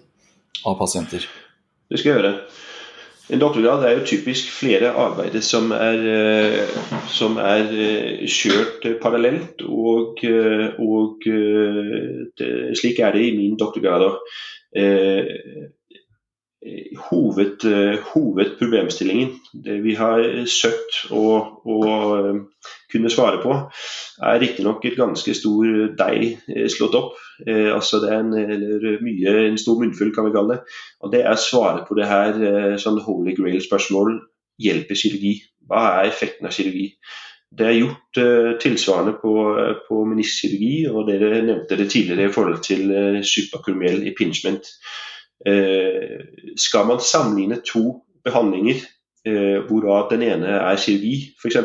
av 0.69 0.79
pasienter. 0.79 1.25
Det 1.89 1.99
skal 1.99 2.13
jeg 2.13 2.21
gjøre. 2.21 2.35
En 3.29 3.41
doktorgrad 3.41 3.85
er 3.85 3.99
jo 3.99 4.07
typisk 4.09 4.53
flere 4.57 4.95
arbeider 4.97 5.43
som 5.45 5.71
er, 5.77 5.99
som 7.13 7.37
er 7.37 7.67
kjørt 8.25 8.87
parallelt, 9.03 9.61
og, 9.69 10.23
og 10.81 11.27
slik 12.81 13.03
er 13.05 13.13
det 13.13 13.27
i 13.27 13.35
min 13.37 13.59
doktorgrad 13.61 14.07
òg. 14.09 14.23
Hoved, 17.09 17.63
hovedproblemstillingen, 18.11 19.37
det 19.65 19.77
vi 19.85 19.93
har 19.95 20.25
søkt 20.51 21.05
å, 21.15 21.23
å 21.63 21.77
kunne 22.91 23.13
svare 23.15 23.39
på, 23.45 23.55
er 24.27 24.41
riktignok 24.43 24.83
et 24.89 24.99
ganske 24.99 25.35
stor 25.39 25.93
deig 25.99 26.41
slått 26.75 26.97
opp. 26.99 27.15
Eh, 27.47 27.71
altså 27.75 28.01
det 28.03 28.11
er 28.11 28.25
en, 28.25 28.35
eller 28.35 28.99
mye, 29.05 29.35
en 29.47 29.61
stor 29.61 29.79
munnfull, 29.81 30.11
kan 30.15 30.27
vi 30.27 30.35
kalle 30.35 30.57
det. 30.57 30.77
Og 31.05 31.15
det 31.15 31.23
er 31.23 31.41
svaret 31.41 31.87
på 31.89 31.99
det 31.99 32.11
her 32.11 32.39
eh, 32.51 32.77
sånn 32.81 33.01
holy 33.05 33.37
grail-spørsmål 33.39 34.19
hjelper 34.63 34.99
kirurgi. 34.99 35.35
Hva 35.69 35.85
er 36.01 36.11
effekten 36.11 36.49
av 36.49 36.55
kirurgi? 36.57 36.91
Det 37.59 37.65
er 37.65 37.79
gjort 37.79 38.19
uh, 38.21 38.49
tilsvarende 38.61 39.15
på, 39.23 39.31
på 39.87 40.01
meniskirurgi, 40.05 40.83
og 40.93 41.07
dere 41.09 41.39
nevnte 41.47 41.79
det 41.81 41.87
tidligere 41.89 42.27
i 42.29 42.33
forhold 42.35 42.59
til 42.67 42.91
uh, 42.93 43.21
suprakurmiell 43.25 44.03
impingement. 44.11 44.69
Uh, 45.47 46.25
skal 46.59 46.89
man 46.89 47.03
sammenligne 47.05 47.61
to 47.63 48.01
behandlinger 48.27 48.81
Eh, 49.29 49.59
hvorav 49.67 50.09
den 50.13 50.23
ene 50.23 50.53
er 50.57 50.79
kirurgi 50.79 51.33
f.eks., 51.41 51.57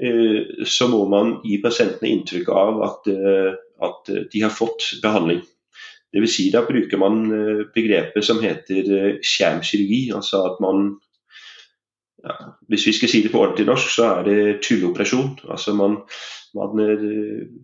eh, 0.00 0.64
så 0.64 0.88
må 0.88 1.02
man 1.12 1.34
gi 1.44 1.58
pasientene 1.62 2.08
inntrykk 2.14 2.48
av 2.56 2.80
at, 2.86 3.10
eh, 3.12 3.50
at 3.84 4.10
de 4.32 4.42
har 4.42 4.54
fått 4.54 4.86
behandling. 5.02 5.42
Dvs. 6.10 6.32
Si, 6.34 6.48
da 6.50 6.64
bruker 6.66 6.98
man 6.98 7.20
begrepet 7.74 8.24
som 8.26 8.40
heter 8.42 9.20
skjermkirurgi. 9.22 10.00
Altså 10.16 10.40
at 10.48 10.56
man 10.64 10.96
ja, 12.24 12.36
Hvis 12.68 12.86
vi 12.86 12.92
skal 12.92 13.08
si 13.08 13.22
det 13.22 13.32
på 13.32 13.40
ordentlig 13.40 13.66
norsk, 13.66 13.92
så 13.94 14.08
er 14.14 14.26
det 14.26 14.58
tulleoperasjon. 14.66 15.38
Altså 15.48 15.74
man, 15.74 15.96
man 16.54 16.82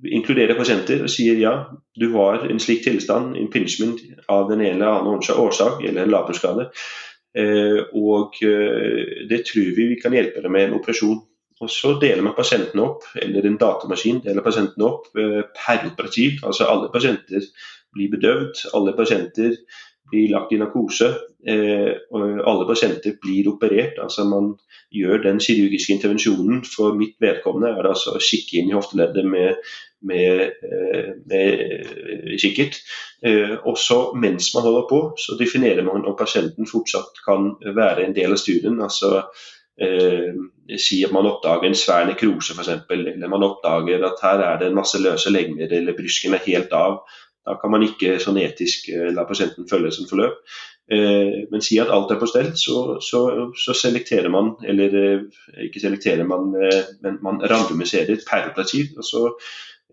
inkluderer 0.07 0.57
pasienter 0.59 1.03
og 1.05 1.13
sier 1.13 1.37
ja, 1.41 1.57
du 2.01 2.09
har 2.17 2.47
en 2.49 2.63
slik 2.63 2.85
tilstand, 2.85 3.37
impingement 3.37 4.01
av 4.29 4.49
den 4.51 4.65
ene 4.65 4.79
eller 4.79 5.03
annen 5.03 5.43
årsak, 5.47 5.85
eller 5.85 6.07
en 6.07 6.15
laperskade. 6.15 6.71
Eh, 7.37 7.81
og 7.93 8.39
eh, 8.49 9.27
det 9.29 9.43
tror 9.51 9.73
vi 9.77 9.89
vi 9.91 9.99
kan 10.01 10.15
hjelpe 10.17 10.43
dem 10.43 10.55
med 10.57 10.69
en 10.69 10.79
operasjon. 10.79 11.21
Og 11.61 11.71
Så 11.73 11.95
deler 12.01 12.23
man 12.23 12.37
pasientene 12.37 12.85
opp, 12.85 13.05
eller 13.17 13.47
en 13.47 13.57
datamaskin 13.61 14.21
deler 14.25 14.45
pasientene 14.45 14.89
opp 14.89 15.09
eh, 15.17 15.43
peroperativt. 15.57 16.45
Altså 16.45 16.69
alle 16.69 16.91
pasienter 16.93 17.45
blir 17.97 18.13
bedøvd, 18.13 18.67
alle 18.77 18.93
pasienter 18.97 19.57
blir 20.11 20.31
lagt 20.35 20.53
i 20.53 20.61
narkose. 20.61 21.15
og 21.47 22.23
alle 22.51 22.67
pasienter 22.67 23.13
blir 23.23 23.49
operert. 23.53 23.99
altså 24.03 24.25
Man 24.25 24.55
gjør 24.91 25.23
den 25.23 25.39
kirurgiske 25.39 25.93
intervensjonen. 25.95 26.65
For 26.65 26.95
mitt 26.95 27.15
vedkommende 27.21 27.71
er 27.71 27.83
det 27.83 27.93
altså 27.95 28.17
å 28.17 28.23
kikke 28.23 28.59
inn 28.59 28.71
i 28.71 28.75
hofteleddet 28.75 29.27
med 29.27 29.55
med, 30.07 30.41
eh, 30.63 31.13
med 31.27 31.61
eh, 31.61 32.37
kikkert. 32.39 32.79
Eh, 33.23 33.57
også 33.65 34.13
mens 34.15 34.53
man 34.55 34.63
holder 34.63 34.87
på, 34.91 35.01
så 35.19 35.37
definerer 35.41 35.83
man 35.83 36.07
om 36.07 36.17
pasienten 36.19 36.69
fortsatt 36.69 37.23
kan 37.27 37.55
være 37.75 38.05
en 38.05 38.15
del 38.15 38.37
av 38.37 38.43
studien. 38.43 38.81
altså 38.81 39.25
Eh, 39.77 40.33
si 40.81 41.03
at 41.05 41.13
man 41.13 41.27
oppdager 41.29 41.69
en 41.69 41.75
svær 41.77 42.07
nekrose 42.09 42.55
f.eks., 42.57 42.87
eller 42.91 43.29
man 43.29 43.45
oppdager 43.45 44.07
at 44.09 44.23
her 44.25 44.41
er 44.41 44.59
det 44.59 44.71
en 44.71 44.79
masse 44.79 44.97
løse 44.97 45.29
legemer, 45.29 45.69
eller 45.69 45.93
brysken 45.99 46.33
er 46.33 46.47
helt 46.47 46.73
av. 46.73 47.03
Da 47.47 47.55
kan 47.61 47.71
man 47.73 47.85
ikke 47.87 48.17
sånn 48.23 48.41
etisk 48.43 48.91
la 49.15 49.27
pasienten 49.29 49.69
følge 49.71 49.93
sin 49.95 50.11
forløp. 50.11 50.41
Eh, 50.91 51.47
men 51.51 51.63
si 51.65 51.79
at 51.83 51.93
alt 51.95 52.11
er 52.11 52.19
på 52.21 52.29
stell, 52.31 52.53
så, 52.59 52.99
så, 53.03 53.23
så 53.59 53.75
selekterer 53.75 54.31
man, 54.33 54.55
eller 54.67 54.99
ikke 55.63 55.83
selekterer 55.83 56.27
man, 56.29 56.53
men 57.03 57.23
man 57.23 57.41
randomiserer 57.43 58.21
per 58.27 58.51
operativ. 58.51 58.93
Og 58.99 59.07
så 59.07 59.25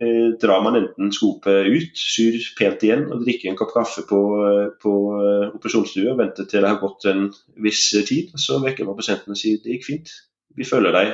Eh, 0.01 0.37
drar 0.41 0.61
man 0.65 0.75
enten 0.75 1.11
skopet 1.13 1.67
ut, 1.69 1.91
syr 1.93 2.39
pent 2.57 2.81
igjen 2.81 3.03
og 3.13 3.21
drikker 3.21 3.51
en 3.51 3.57
kopp 3.59 3.75
kaffe 3.75 4.01
på, 4.09 4.21
eh, 4.41 4.69
på 4.81 4.93
eh, 5.19 5.51
operasjonsstua 5.53 6.15
og 6.15 6.17
venter 6.17 6.47
til 6.49 6.63
det 6.63 6.71
har 6.71 6.79
gått 6.81 7.05
en 7.11 7.27
viss 7.61 7.91
tid. 8.07 8.33
Så 8.41 8.57
vekker 8.63 8.89
man 8.89 8.97
pasienten 8.97 9.35
og 9.35 9.39
sier 9.39 9.61
det 9.61 9.77
gikk 9.77 9.85
fint, 9.91 10.15
vi 10.57 10.65
følger 10.69 10.93
deg 10.93 11.13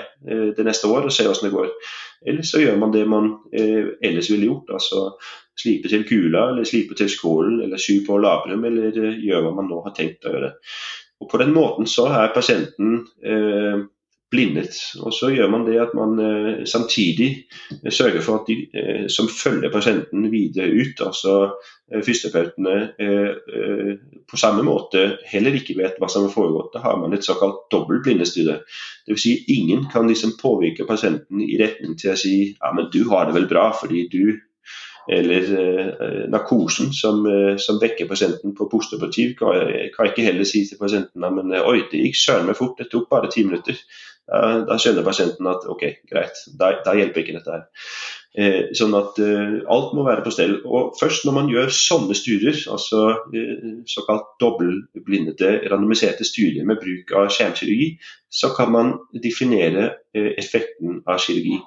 det 0.58 0.64
neste 0.68 0.90
år 0.92 1.06
og 1.08 1.14
ser 1.16 1.30
hvordan 1.30 1.46
det 1.48 1.54
går. 1.54 1.70
Eller 2.28 2.44
så 2.44 2.60
gjør 2.60 2.76
man 2.82 2.92
det 2.92 3.06
man 3.08 3.30
ellers 3.56 4.28
ville 4.28 4.50
gjort, 4.50 4.74
altså 4.76 5.04
slipe 5.60 5.92
til 5.92 6.06
kula 6.08 6.50
eller 6.54 6.68
slipe 6.68 6.98
til 6.98 7.12
skålen 7.12 7.60
eller 7.66 7.82
sy 7.82 8.00
på 8.08 8.18
labrum 8.22 8.66
eller 8.70 8.96
gjøre 8.96 9.44
hva 9.46 9.54
man 9.58 9.70
nå 9.72 9.84
har 9.86 9.96
tenkt 9.98 10.26
å 10.26 10.34
gjøre. 10.36 10.52
Og 11.20 11.32
På 11.32 11.40
den 11.42 11.54
måten 11.56 11.88
så 11.90 12.08
er 12.16 12.34
pasienten 12.36 13.02
eh, 13.24 13.88
blindet. 14.32 14.78
Og 15.02 15.14
så 15.14 15.32
gjør 15.34 15.50
man 15.52 15.66
det 15.68 15.80
at 15.82 15.96
man 15.98 16.20
eh, 16.22 16.64
samtidig 16.70 17.30
eh, 17.74 17.92
sørger 17.92 18.22
for 18.26 18.42
at 18.42 18.50
de 18.50 18.58
eh, 18.78 19.06
som 19.12 19.30
følger 19.32 19.74
pasienten 19.74 20.30
videre 20.32 20.70
ut, 20.70 21.02
altså 21.06 21.36
eh, 21.92 22.04
fysioterapeutene, 22.06 22.76
eh, 23.02 23.32
eh, 23.60 23.94
på 24.30 24.38
samme 24.40 24.64
måte 24.66 25.06
heller 25.28 25.58
ikke 25.58 25.78
vet 25.80 25.98
hva 26.00 26.10
som 26.12 26.28
har 26.28 26.34
foregått. 26.34 26.72
Da 26.76 26.84
har 26.86 27.00
man 27.02 27.16
et 27.18 27.26
såkalt 27.26 27.66
dobbelt 27.74 28.06
blindestudie. 28.06 28.60
Dvs. 29.10 29.24
Si 29.26 29.36
ingen 29.58 29.88
kan 29.92 30.08
liksom 30.08 30.38
påvirke 30.40 30.88
pasienten 30.88 31.42
i 31.44 31.58
retning 31.60 31.98
til 32.00 32.14
å 32.14 32.20
si 32.20 32.36
ja, 32.52 32.72
men 32.76 32.92
du 32.94 33.02
har 33.10 33.28
det 33.28 33.36
vel 33.40 33.50
bra 33.50 33.72
fordi 33.76 34.06
du 34.14 34.38
eller 35.10 35.50
eh, 35.62 36.20
narkosen 36.30 36.94
som, 36.94 37.24
eh, 37.26 37.56
som, 37.62 37.80
vekker 37.82 38.10
pasienten 38.10 38.54
på 38.58 38.70
postoperativ, 38.72 39.36
kan, 39.40 39.74
kan 39.96 40.12
ikke 40.12 40.28
heller 40.28 40.48
si 40.48 40.66
til 40.68 40.82
pasienten 40.82 41.26
at 41.26 41.66
oi, 41.66 41.82
det 41.92 42.06
gikk 42.06 42.20
søren 42.20 42.50
meg 42.50 42.60
fort, 42.60 42.78
det 42.78 42.92
tok 42.92 43.10
bare 43.12 43.32
ti 43.34 43.46
minutter 43.48 43.80
da 44.30 44.76
skjønner 44.78 45.02
pasienten 45.02 45.48
at 45.50 45.64
ok, 45.66 45.84
greit, 46.06 46.38
da, 46.60 46.76
da 46.86 46.94
hjelper 46.94 47.24
ikke 47.24 47.40
dette 47.40 47.56
her. 47.56 47.64
Eh, 48.38 48.70
sånn 48.78 48.94
at 48.94 49.18
eh, 49.26 49.56
alt 49.74 49.96
må 49.98 50.04
være 50.06 50.22
på 50.26 50.34
stell. 50.34 50.60
Og 50.70 50.94
først 51.00 51.26
når 51.26 51.36
man 51.36 51.50
gjør 51.50 51.72
sånne 51.74 52.18
studier, 52.18 52.58
altså 52.70 53.02
eh, 53.34 53.80
såkalt 53.90 54.36
dobbeltblindede, 54.42 55.56
randomiserte 55.72 56.28
studier 56.28 56.68
med 56.70 56.78
bruk 56.84 57.16
av 57.18 57.32
skjermkirurgi, 57.34 57.96
så 58.30 58.52
kan 58.54 58.70
man 58.76 58.94
definere 59.24 59.90
eh, 60.14 60.36
effekten 60.38 61.02
av 61.10 61.24
kirurgi. 61.26 61.58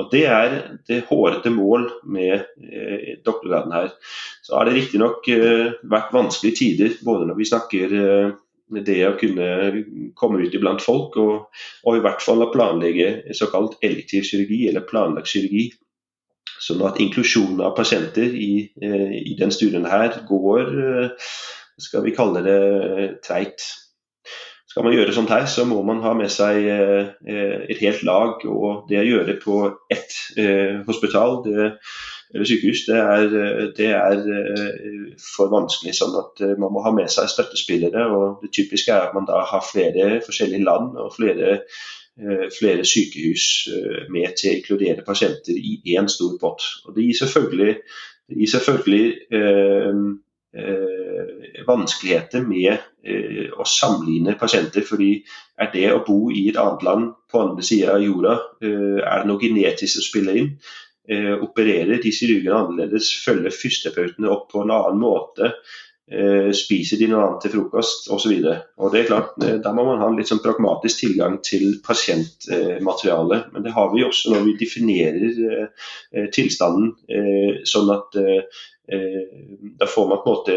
Og 0.00 0.08
Det 0.12 0.22
er 0.24 0.54
det 0.88 1.02
hårete 1.10 1.50
mål 1.52 1.90
med 2.08 2.46
eh, 2.64 3.18
doktorgraden 3.24 3.74
her. 3.76 3.90
Så 4.42 4.56
har 4.56 4.64
det 4.64 4.76
riktignok 4.78 5.28
eh, 5.28 5.74
vært 5.84 6.14
vanskelige 6.16 6.56
tider, 6.62 6.94
både 7.04 7.28
når 7.28 7.36
vi 7.36 7.48
snakker 7.50 7.92
eh, 7.98 8.32
det 8.80 8.98
å 9.04 9.18
kunne 9.20 9.48
komme 10.16 10.40
ut 10.40 10.54
iblant 10.56 10.80
folk, 10.80 11.18
og, 11.20 11.62
og 11.84 11.98
i 11.98 12.02
hvert 12.04 12.24
fall 12.24 12.44
å 12.44 12.50
planlegge 12.54 13.34
såkalt 13.36 13.76
elektiv 13.84 14.24
kirurgi, 14.30 14.64
eller 14.70 14.88
planlagt 14.88 15.28
kirurgi. 15.34 15.68
Sånn 16.62 16.82
at 16.86 17.00
inklusjonen 17.02 17.60
av 17.66 17.74
pasienter 17.76 18.32
i, 18.38 18.70
eh, 18.80 19.16
i 19.18 19.36
den 19.38 19.52
studien 19.54 19.86
her 19.88 20.22
går, 20.28 20.72
eh, 20.88 21.30
skal 21.80 22.04
vi 22.06 22.14
kalle 22.16 22.42
det, 22.46 22.58
treit. 23.26 23.64
Skal 24.72 24.86
man 24.86 24.94
gjøre 24.96 25.12
sånt 25.12 25.30
her, 25.30 25.44
så 25.46 25.66
må 25.68 25.82
man 25.84 26.00
ha 26.00 26.14
med 26.16 26.32
seg 26.32 26.64
eh, 26.64 27.12
et 27.68 27.82
helt 27.82 28.02
lag. 28.08 28.40
Og 28.48 28.88
det 28.88 29.02
å 29.02 29.08
gjøre 29.08 29.36
på 29.42 29.58
ett 29.92 30.16
hospital, 30.88 31.42
det 31.44 31.74
eller 32.34 32.48
sykehus, 32.48 32.84
det 32.88 32.96
er, 32.96 33.24
det 33.76 33.88
er, 33.92 34.20
eh, 34.36 35.08
for 35.36 35.50
vanskelig. 35.52 35.94
sånn 35.96 36.14
at 36.16 36.40
eh, 36.40 36.54
Man 36.60 36.72
må 36.72 36.84
ha 36.84 36.92
med 36.94 37.10
seg 37.12 37.28
støttespillere. 37.28 38.06
og 38.08 38.44
Det 38.44 38.52
typiske 38.56 38.92
er 38.92 39.08
at 39.08 39.16
man 39.16 39.28
da 39.28 39.42
har 39.48 39.66
flere 39.66 40.20
forskjellige 40.24 40.64
land 40.64 40.96
og 40.96 41.12
flere, 41.16 41.58
eh, 42.16 42.46
flere 42.58 42.86
sykehus 42.88 43.68
med 44.08 44.36
til 44.38 44.50
å 44.50 44.56
inkludere 44.56 45.04
pasienter 45.06 45.56
i 45.56 45.96
én 45.98 46.08
stor 46.08 46.38
pott. 46.40 46.64
Og 46.86 46.96
Det 46.96 47.04
gir 47.04 47.20
selvfølgelig, 47.20 47.76
det 48.28 48.40
gir 48.40 48.52
selvfølgelig 48.56 49.06
eh, 49.40 50.00
eh, 50.56 51.62
vanskeligheter 51.68 52.48
med 52.48 52.72
eh, 52.72 52.88
å 53.02 53.64
sammenligne 53.66 54.36
pasienter. 54.38 54.84
fordi 54.86 55.24
er 55.58 55.70
det 55.72 55.88
å 55.90 56.04
bo 56.06 56.30
i 56.30 56.48
et 56.50 56.56
annet 56.60 56.84
land 56.86 57.08
på 57.30 57.40
andre 57.42 57.64
sida 57.66 57.96
av 57.96 58.04
jorda, 58.04 58.36
er 58.62 59.22
det 59.22 59.26
noe 59.26 59.42
genetisk 59.42 59.96
som 59.96 60.06
spiller 60.06 60.38
inn? 60.38 60.52
eh, 61.08 61.34
opererer 61.42 62.00
de 62.02 62.12
kirurgene 62.14 62.58
annerledes, 62.58 63.10
følger 63.24 63.54
fysioterapeutene 63.54 64.30
opp 64.32 64.50
på 64.52 64.62
en 64.62 64.74
annen 64.74 65.00
måte, 65.02 65.50
eh, 65.50 65.91
spiser 66.52 66.98
de 66.98 67.06
noe 67.08 67.22
annet 67.22 67.44
til 67.44 67.52
frokost 67.54 68.08
osv. 68.12 68.32
Eh, 68.34 69.60
Da 69.62 69.72
må 69.72 69.84
man 69.86 70.00
ha 70.00 70.08
en 70.08 70.18
litt 70.18 70.28
sånn 70.28 70.42
pragmatisk 70.42 71.04
tilgang 71.04 71.38
til 71.42 71.78
pasientmateriale. 71.84 73.44
Men 73.52 73.62
det 73.62 73.72
har 73.72 73.92
vi 73.94 74.04
også 74.04 74.32
når 74.32 74.44
vi 74.48 74.58
definerer 74.60 75.40
eh, 75.52 76.28
tilstanden 76.34 76.94
sånn 77.64 77.90
at 77.94 78.18
da 79.78 79.86
får 79.86 80.08
man 80.10 80.18
på 80.20 80.26
en 80.26 80.34
måte 80.34 80.54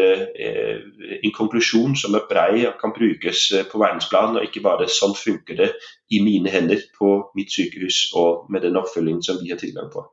en 1.22 1.32
konklusjon 1.32 1.94
som 1.96 2.16
er 2.18 2.26
brei 2.28 2.66
og 2.66 2.74
kan 2.80 2.92
brukes 2.92 3.46
på 3.70 3.78
verdensplan, 3.80 4.36
og 4.36 4.44
ikke 4.44 4.64
bare 4.66 4.88
'sånn 4.90 5.14
funker 5.14 5.56
det 5.56 5.70
i 6.10 6.20
mine 6.20 6.50
hender 6.50 6.82
på 6.98 7.30
mitt 7.38 7.54
sykehus 7.54 8.10
og 8.14 8.50
med 8.50 8.62
den 8.62 8.76
oppfølgingen 8.76 9.22
som 9.22 9.38
vi 9.40 9.50
har 9.54 9.58
tilgang 9.62 9.88
på'. 9.94 10.04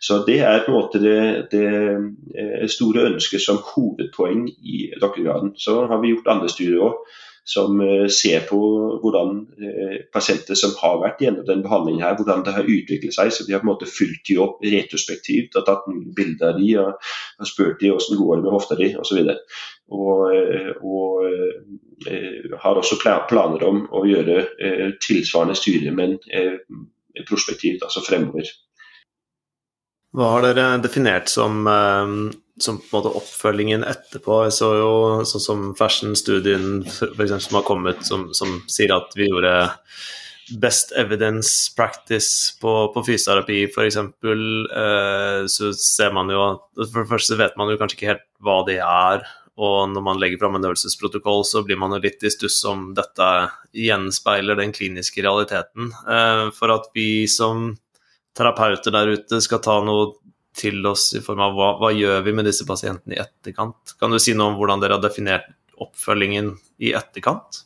Så 0.00 0.24
Det 0.26 0.40
er 0.40 0.64
på 0.64 0.72
en 0.72 0.78
måte 0.78 0.98
det, 1.02 1.48
det 1.50 1.64
eh, 2.38 2.66
store 2.70 3.08
ønsket 3.12 3.42
som 3.42 3.62
hovedpoeng 3.74 4.46
i 4.48 4.92
doktorgraden. 5.00 5.56
Så 5.58 5.86
har 5.86 6.00
vi 6.00 6.12
gjort 6.14 6.30
andre 6.34 6.48
studier 6.52 6.84
òg 6.90 7.00
som 7.48 7.80
ser 8.12 8.42
på 8.44 8.58
hvordan 9.00 9.38
pasienter 10.12 10.58
som 10.58 10.74
har 10.82 10.98
vært 11.00 11.22
gjennom 11.24 11.46
den 11.48 11.62
behandlingen 11.64 12.04
her, 12.04 12.16
hvordan 12.18 12.42
det 12.44 12.52
har 12.52 12.68
utviklet 12.68 13.16
seg. 13.16 13.30
Så 13.32 13.46
vi 13.46 13.54
har 13.54 13.62
på 13.62 13.68
en 13.68 13.70
måte 13.70 13.88
fulgt 13.88 14.28
de 14.28 14.36
opp 14.44 14.60
retrospektivt 14.60 15.56
og 15.56 15.64
tatt 15.64 15.88
bilder 16.18 16.50
av 16.52 16.60
de 16.60 16.68
og, 16.82 17.08
og 17.40 17.48
spurt 17.48 17.80
de 17.80 17.94
hvordan 17.94 18.20
går 18.20 18.36
det 18.36 18.44
med 18.44 18.52
hofta 18.52 18.76
di 18.76 18.90
osv. 19.00 19.32
Og, 19.96 20.26
og, 20.84 21.24
og 22.04 22.60
har 22.66 22.82
også 22.82 23.00
planer 23.00 23.64
om 23.64 23.80
å 23.96 24.04
gjøre 24.04 24.42
tilsvarende 25.00 25.56
studier, 25.56 25.96
men 25.96 26.18
prospektivt, 27.32 27.80
altså 27.80 28.04
fremover. 28.04 28.52
Hva 30.16 30.28
har 30.32 30.46
dere 30.46 30.66
definert 30.80 31.28
som, 31.28 31.66
eh, 31.68 32.12
som 32.58 32.78
oppfølgingen 32.80 33.84
etterpå? 33.84 34.44
Jeg 34.46 34.56
så 34.56 34.70
jo 34.78 34.92
sånn 35.28 35.44
som 35.44 35.66
Fashion-studien 35.76 36.86
som 36.88 37.58
har 37.58 37.66
kommet, 37.66 38.04
som, 38.06 38.30
som, 38.32 38.62
sier 38.68 38.94
at 38.96 39.12
vi 39.16 39.28
gjorde 39.28 39.70
best 40.56 40.94
evidence 40.96 41.68
practice 41.76 42.56
på, 42.60 42.88
på 42.94 43.02
fysioterapi 43.04 43.66
f.eks. 43.68 43.98
Eh, 44.00 45.42
så 45.44 45.72
ser 45.76 46.14
man 46.16 46.32
jo 46.32 46.40
For 46.78 47.02
det 47.02 47.10
første 47.10 47.36
vet 47.36 47.58
man 47.60 47.68
jo 47.68 47.76
kanskje 47.76 47.98
ikke 47.98 48.12
helt 48.14 48.24
hva 48.40 48.62
det 48.64 48.78
er. 48.80 49.26
Og 49.58 49.90
når 49.90 50.04
man 50.06 50.20
legger 50.22 50.38
fram 50.40 50.56
en 50.56 50.64
øvelsesprotokoll, 50.70 51.42
så 51.44 51.64
blir 51.66 51.76
man 51.76 51.92
jo 51.92 52.00
litt 52.00 52.22
i 52.22 52.30
stuss 52.30 52.62
om 52.70 52.92
dette 52.96 53.28
gjenspeiler 53.76 54.56
den 54.56 54.72
kliniske 54.72 55.20
realiteten. 55.26 55.92
Eh, 56.06 56.46
for 56.56 56.72
at 56.72 56.88
vi 56.96 57.26
som 57.28 57.74
terapeuter 58.38 58.94
der 58.94 59.14
ute 59.16 59.42
skal 59.44 59.62
ta 59.64 59.78
noe 59.84 60.12
til 60.58 60.82
oss 60.90 61.12
i 61.14 61.22
form 61.22 61.44
av 61.44 61.54
hva, 61.54 61.70
hva 61.78 61.92
gjør 61.94 62.24
vi 62.26 62.34
med 62.34 62.48
disse 62.48 62.66
pasientene 62.66 63.16
i 63.16 63.22
etterkant? 63.22 63.96
Kan 64.00 64.14
du 64.14 64.18
si 64.22 64.34
noe 64.34 64.52
om 64.52 64.58
hvordan 64.58 64.82
dere 64.82 64.98
har 64.98 65.04
definert 65.04 65.50
oppfølgingen 65.78 66.54
i 66.82 66.94
etterkant? 66.98 67.64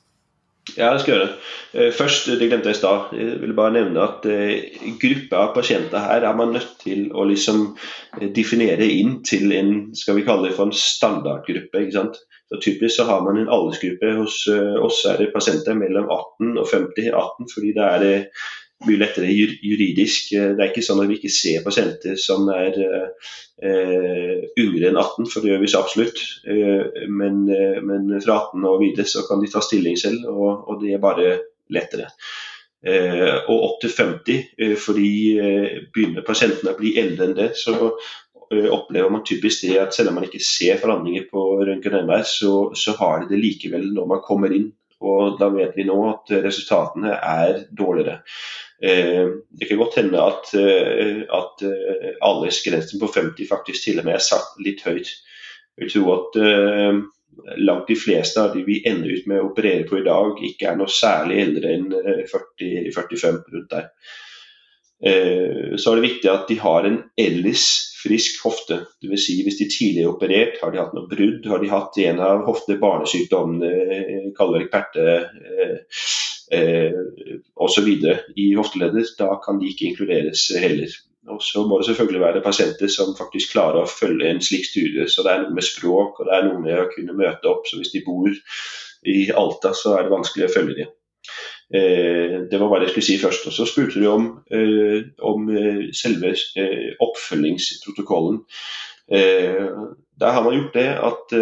Ja, 0.77 0.93
det 0.93 1.03
skal 1.03 1.17
gjøre. 1.17 1.31
Eh, 1.75 1.89
først, 1.95 2.29
det 2.39 2.47
glemte 2.47 2.71
jeg 2.71 2.77
i 2.77 2.79
stad, 2.79 3.15
jeg 3.19 3.41
vil 3.43 3.55
bare 3.57 3.75
nevne 3.75 4.05
at 4.05 4.27
uh, 4.31 4.93
grupper 5.03 5.41
av 5.41 5.57
pasienter 5.57 6.05
her 6.05 6.23
er 6.29 6.37
man 6.39 6.55
nødt 6.55 6.77
til 6.85 7.09
å 7.19 7.25
liksom 7.27 7.65
eh, 8.21 8.29
definere 8.31 8.87
inn 8.87 9.17
til 9.27 9.51
en 9.57 9.73
skal 9.99 10.21
vi 10.21 10.27
kalle 10.29 10.49
det 10.49 10.55
for 10.55 10.71
en 10.71 10.77
standardgruppe. 10.77 11.83
ikke 11.83 11.97
sant? 11.97 12.21
Så 12.53 12.61
Typisk 12.63 12.95
så 12.95 13.09
har 13.09 13.25
man 13.27 13.41
en 13.41 13.51
aldersgruppe 13.51 14.13
hos 14.21 14.43
oss 14.85 14.99
er 15.09 15.19
det 15.19 15.31
pasienter 15.33 15.75
mellom 15.75 16.05
18 16.05 16.59
og 16.61 16.67
50. 16.69 17.09
18 17.11 17.49
fordi 17.49 17.71
det 17.79 17.87
er 17.97 18.43
mye 18.87 19.01
lettere 19.01 19.31
juridisk. 19.33 20.33
Eh, 20.37 20.53
det 20.57 20.65
er 20.65 20.71
ikke 20.73 20.85
sånn 20.85 21.03
at 21.03 21.11
vi 21.11 21.19
ikke 21.21 21.33
ser 21.33 21.65
pasienter 21.67 22.19
som 22.21 22.49
er 22.55 22.79
eh, 23.63 24.47
yngre 24.59 24.91
enn 24.91 24.99
18, 24.99 25.29
for 25.31 25.43
det 25.43 25.53
gjør 25.53 25.63
vi 25.63 25.71
så 25.71 25.83
absolutt. 25.83 26.23
Eh, 26.49 27.05
men, 27.11 27.45
eh, 27.53 27.79
men, 27.85 28.09
fra 28.23 28.41
18 28.49 28.67
og 28.69 28.81
videre 28.83 29.09
så 29.09 29.27
kan 29.29 29.43
de 29.43 29.51
ta 29.53 29.63
stilling 29.65 29.99
selv, 30.01 30.27
og, 30.33 30.67
og 30.69 30.83
det 30.83 30.97
er 30.97 31.03
bare 31.03 31.37
lettere. 31.73 32.11
Eh, 32.83 33.37
og 33.47 33.69
opp 33.69 33.79
til 33.85 33.95
50, 33.95 34.43
eh, 34.59 34.75
fordi 34.81 35.13
begynner 35.95 36.27
pasientene 36.27 36.75
å 36.75 36.81
bli 36.81 36.97
eldre 37.03 37.29
enn 37.29 37.39
det, 37.39 37.53
så 37.59 37.95
opplever 38.53 39.09
man 39.09 39.23
typisk 39.25 39.63
det 39.65 39.79
at 39.81 39.95
selv 39.97 40.11
om 40.11 40.19
man 40.19 40.27
ikke 40.27 40.43
ser 40.45 40.77
forandringer 40.77 41.25
på 41.31 41.41
røntgen-MR, 41.63 42.27
så, 42.29 42.51
så 42.77 42.93
har 42.99 43.23
de 43.23 43.31
det 43.31 43.41
likevel 43.41 43.87
når 43.95 44.11
man 44.11 44.21
kommer 44.27 44.53
inn. 44.53 44.67
Og 45.03 45.39
da 45.41 45.49
vet 45.51 45.75
vi 45.77 45.87
nå 45.89 45.97
at 46.09 46.31
resultatene 46.45 47.17
er 47.17 47.65
dårligere. 47.75 48.21
Eh, 48.83 49.29
det 49.51 49.69
kan 49.69 49.79
godt 49.79 49.99
hende 50.01 50.23
at, 50.23 50.55
eh, 50.59 51.23
at 51.31 51.63
eh, 51.67 52.15
aldersgrensen 52.23 53.01
på 53.01 53.11
50 53.15 53.49
faktisk 53.49 53.85
til 53.85 54.01
og 54.03 54.09
med 54.09 54.19
er 54.19 54.25
satt 54.25 54.57
litt 54.65 54.83
høyt. 54.87 55.11
Jeg 55.79 55.93
tror 55.95 56.11
at 56.17 56.41
langt 57.57 57.89
de 57.89 57.97
fleste 57.97 58.43
av 58.43 58.51
de 58.53 58.65
vi 58.67 58.83
ender 58.87 59.15
ut 59.15 59.29
med 59.31 59.41
å 59.41 59.47
operere 59.49 59.87
på 59.89 60.03
i 60.03 60.05
dag, 60.05 60.43
ikke 60.45 60.69
er 60.69 60.77
noe 60.77 60.93
særlig 60.93 61.39
eldre 61.47 61.71
enn 61.79 61.87
40-45 62.29 63.39
rundt 63.55 63.71
der. 63.73 63.87
Så 65.03 65.91
er 65.91 65.99
det 65.99 66.05
viktig 66.05 66.29
at 66.31 66.45
de 66.47 66.57
har 66.63 66.87
en 66.87 67.01
ellers 67.19 67.65
frisk 68.03 68.43
hofte. 68.45 68.79
Dvs. 69.03 69.27
Si 69.27 69.37
hvis 69.43 69.59
de 69.61 69.69
tidligere 69.71 70.09
er 70.09 70.15
operert, 70.15 70.59
har 70.63 70.73
de 70.73 70.81
hatt 70.81 70.95
noe 70.97 71.11
brudd, 71.11 71.47
har 71.51 71.63
de 71.63 71.71
hatt 71.73 71.99
en 72.05 72.23
av 72.23 72.45
hofte-barnesykdommene, 72.47 74.33
kaller 74.39 74.65
det 74.65 74.71
perte 74.73 75.07
eh, 76.53 76.99
osv. 77.55 77.89
i 78.37 78.53
hofteleddet, 78.59 79.15
da 79.19 79.35
kan 79.45 79.61
de 79.61 79.71
ikke 79.71 79.91
inkluderes 79.91 80.51
heller. 80.63 80.95
Og 81.31 81.43
Så 81.43 81.63
må 81.69 81.79
det 81.79 81.87
selvfølgelig 81.87 82.21
være 82.21 82.43
pasienter 82.43 82.91
som 82.91 83.15
faktisk 83.19 83.53
klarer 83.55 83.85
å 83.85 83.91
følge 83.91 84.31
en 84.31 84.43
slik 84.43 84.67
studie. 84.67 85.07
Så 85.07 85.23
det 85.23 85.31
er 85.33 85.45
noe 85.45 85.55
med 85.55 85.67
språk 85.67 86.19
og 86.19 86.27
det 86.27 86.35
er 86.35 86.49
noe 86.49 86.63
med 86.65 86.81
å 86.81 86.89
kunne 86.91 87.15
møte 87.15 87.51
opp. 87.51 87.69
Så 87.71 87.79
hvis 87.79 87.95
de 87.95 88.03
bor 88.07 88.33
i 89.07 89.31
Alta, 89.31 89.71
så 89.71 89.95
er 89.97 90.07
det 90.07 90.17
vanskelig 90.17 90.49
å 90.49 90.55
følge 90.57 90.81
dem. 90.81 90.91
Eh, 91.75 92.35
det 92.51 92.59
var 92.61 92.69
hva 92.69 92.83
jeg 92.83 92.93
skulle 92.93 93.07
si 93.07 93.19
først. 93.21 93.49
Og 93.49 93.57
Så 93.57 93.67
spurte 93.69 94.01
du 94.01 94.07
om, 94.11 94.29
eh, 94.53 95.09
om 95.25 95.49
eh, 95.49 95.89
selve 95.97 96.35
oppfølgingsprotokollen. 97.01 98.43
Der 100.23 100.31
har 100.31 100.43
man 100.45 100.55
gjort 100.55 100.75
det 100.75 100.87
at, 100.87 101.33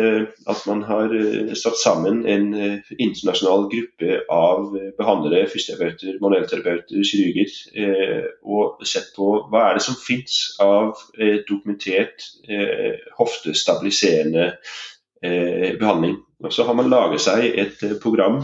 at, 0.49 0.61
man 0.67 0.83
har 0.83 1.13
satt 1.55 1.77
sammen 1.79 2.27
en 2.27 2.55
internasjonal 2.99 3.69
gruppe 3.71 4.23
av 4.33 4.73
behandlere, 4.99 5.47
fysioterapeuter, 5.47 6.17
manuellterapeuter, 6.23 7.05
kirurger, 7.05 8.25
og 8.43 8.81
sett 8.89 9.13
på 9.15 9.29
hva 9.53 9.67
er 9.69 9.79
det 9.79 9.85
som 9.85 10.01
finnes 10.01 10.57
av 10.65 10.97
dokumentert 11.47 12.27
hoftestabiliserende 13.21 14.55
behandling. 15.21 16.17
Og 16.43 16.53
så 16.53 16.65
har 16.65 16.75
man 16.75 16.91
laget 16.91 17.21
seg 17.29 17.45
et 17.61 17.85
program 18.03 18.41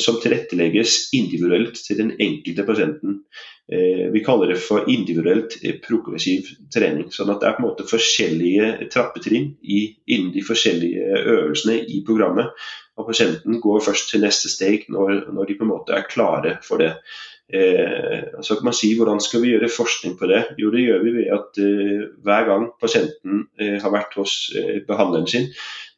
som 0.00 0.18
tilrettelegges 0.20 1.10
individuelt 1.16 1.78
til 1.86 1.98
den 2.00 2.12
enkelte 2.18 2.66
pasienten. 2.68 3.22
Eh, 3.72 4.10
vi 4.10 4.24
kaller 4.24 4.50
det 4.50 4.58
for 4.58 4.88
individuelt 4.90 5.54
eh, 5.62 5.76
progressiv 5.82 6.48
trening. 6.74 7.06
sånn 7.14 7.30
at 7.30 7.40
det 7.42 7.48
er 7.48 7.54
på 7.54 7.62
en 7.62 7.68
måte 7.68 7.86
forskjellige 7.86 8.90
trappetrinn 8.90 9.52
innen 9.62 10.32
de 10.34 10.42
forskjellige 10.42 11.20
øvelsene 11.20 11.76
i 11.86 12.00
programmet. 12.06 12.50
Og 12.98 13.06
pasienten 13.06 13.60
går 13.62 13.84
først 13.86 14.10
til 14.10 14.24
neste 14.24 14.50
steg 14.50 14.88
når, 14.90 15.30
når 15.30 15.46
de 15.46 15.58
på 15.60 15.66
en 15.68 15.70
måte 15.70 15.94
er 15.94 16.08
klare 16.10 16.56
for 16.66 16.82
det. 16.82 16.96
Eh, 17.50 18.40
så 18.40 18.56
kan 18.56 18.68
man 18.68 18.76
si 18.76 18.92
Hvordan 18.94 19.20
skal 19.20 19.42
vi 19.42 19.52
gjøre 19.54 19.72
forskning 19.74 20.16
på 20.18 20.28
det? 20.30 20.44
Jo, 20.58 20.70
Det 20.70 20.84
gjør 20.84 21.04
vi 21.04 21.14
ved 21.18 21.30
at 21.34 21.58
eh, 21.58 22.08
hver 22.22 22.46
gang 22.46 22.70
pasienten 22.80 23.46
eh, 23.58 23.78
har 23.82 23.90
vært 23.90 24.14
hos 24.20 24.52
eh, 24.56 24.82
behandleren 24.86 25.26
sin, 25.30 25.48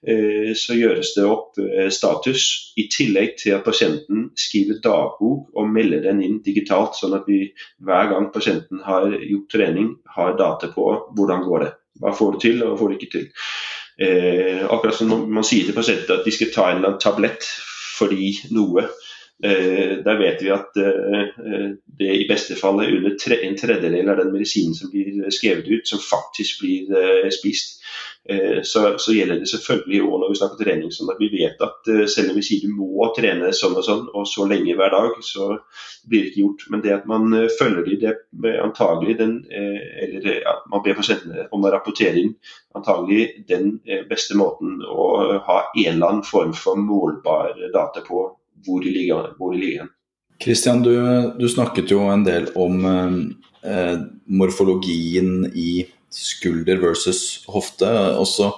Eh, 0.03 0.51
så 0.59 0.75
gjøres 0.75 1.13
det 1.15 1.25
opp 1.31 1.59
eh, 1.63 1.87
status, 1.95 2.73
i 2.75 2.89
tillegg 2.91 3.37
til 3.39 3.55
at 3.55 3.63
pasienten 3.63 4.33
skriver 4.39 4.81
dagbok 4.83 5.53
og 5.55 5.69
melder 5.71 6.03
den 6.09 6.25
inn 6.27 6.41
digitalt, 6.43 6.97
sånn 6.99 7.15
at 7.21 7.29
vi 7.31 7.45
hver 7.87 8.11
gang 8.11 8.33
pasienten 8.35 8.83
har 8.83 9.07
gjort 9.15 9.53
trening, 9.55 9.93
har 10.17 10.35
data 10.41 10.73
på 10.75 10.89
hvordan 11.15 11.47
går 11.47 11.67
det. 11.67 11.71
Hva 12.03 12.15
får 12.19 12.35
du 12.35 12.43
til, 12.43 12.65
og 12.65 12.73
hva 12.73 12.81
får 12.81 12.91
du 12.91 12.99
ikke 12.99 13.13
til. 13.13 13.29
Akkurat 14.03 14.97
som 14.97 15.11
man 15.31 15.45
sier 15.47 15.69
til 15.69 15.77
pasienter 15.77 16.17
at 16.17 16.25
de 16.27 16.33
skal 16.35 16.49
ta 16.51 16.65
en 16.71 16.81
eller 16.81 16.95
annen 16.95 17.03
tablett 17.03 17.45
fordi 17.93 18.33
noe. 18.57 18.89
Eh, 19.45 19.99
der 20.05 20.19
vet 20.21 20.43
vi 20.43 20.51
at 20.55 20.77
eh, 20.79 21.71
det 21.99 22.11
i 22.15 22.29
beste 22.29 22.55
fall 22.55 22.79
er 22.79 22.93
under 22.95 23.33
en 23.35 23.57
tredjedel 23.59 24.11
av 24.13 24.21
den 24.21 24.31
medisinen 24.31 24.77
som 24.79 24.91
blir 24.93 25.17
skrevet 25.35 25.67
ut, 25.67 25.89
som 25.89 25.99
faktisk 25.99 26.63
blir 26.63 26.93
eh, 26.95 27.31
spist. 27.35 27.81
Så, 28.63 28.81
så, 29.03 29.11
gjelder 29.11 29.41
det 29.43 29.49
selvfølgelig 29.51 29.99
òg 30.07 30.21
når 30.23 30.29
vi 30.31 30.37
snakker 30.39 30.59
trening. 30.63 30.91
sånn 30.95 31.09
at 31.11 31.19
Vi 31.19 31.27
vet 31.33 31.65
at 31.67 31.89
selv 32.07 32.31
om 32.31 32.37
vi 32.39 32.45
sier 32.47 32.61
du 32.63 32.71
må 32.71 33.09
trene 33.17 33.49
sånn 33.51 33.75
og 33.75 33.83
sånn 33.83 34.05
og 34.15 34.29
så 34.31 34.47
lenge 34.47 34.77
hver 34.79 34.95
dag, 34.95 35.17
så 35.27 35.49
blir 36.07 36.23
det 36.23 36.31
ikke 36.31 36.45
gjort. 36.45 36.63
Men 36.71 36.85
det 36.85 36.93
at 36.95 37.09
man 37.11 37.35
følger 37.59 37.89
de, 37.91 38.13
det 38.45 38.53
antagelig 38.63 39.17
den, 39.19 39.33
eller 39.51 40.39
at 40.53 40.71
man 40.71 40.85
ber 40.87 40.95
pasientene 41.01 41.49
om 41.51 41.67
å 41.67 41.73
rapportere 41.75 42.23
inn, 42.23 42.37
antagelig 42.79 43.43
den 43.51 43.81
beste 44.07 44.39
måten 44.39 44.79
å 44.87 45.09
ha 45.43 45.59
en 45.73 45.97
eller 45.97 46.07
annen 46.13 46.23
form 46.23 46.55
for 46.55 46.79
målbar 46.79 47.59
data 47.75 48.07
på 48.07 48.29
hvor 48.67 48.83
de 48.85 48.93
ligger. 48.95 49.33
Hvor 49.39 49.55
de 49.55 49.61
ligger. 49.63 49.91
Christian, 50.43 50.83
du, 50.83 50.95
du, 51.39 51.47
snakket 51.49 51.93
jo 51.93 52.03
en 52.11 52.25
del 52.27 52.49
om 52.59 52.85
eh, 52.87 53.99
morfologien 54.27 55.47
i 55.55 55.85
skulder 56.13 56.81
versus 56.83 57.45
hofte. 57.51 57.89
Og 58.19 58.27
så 58.29 58.49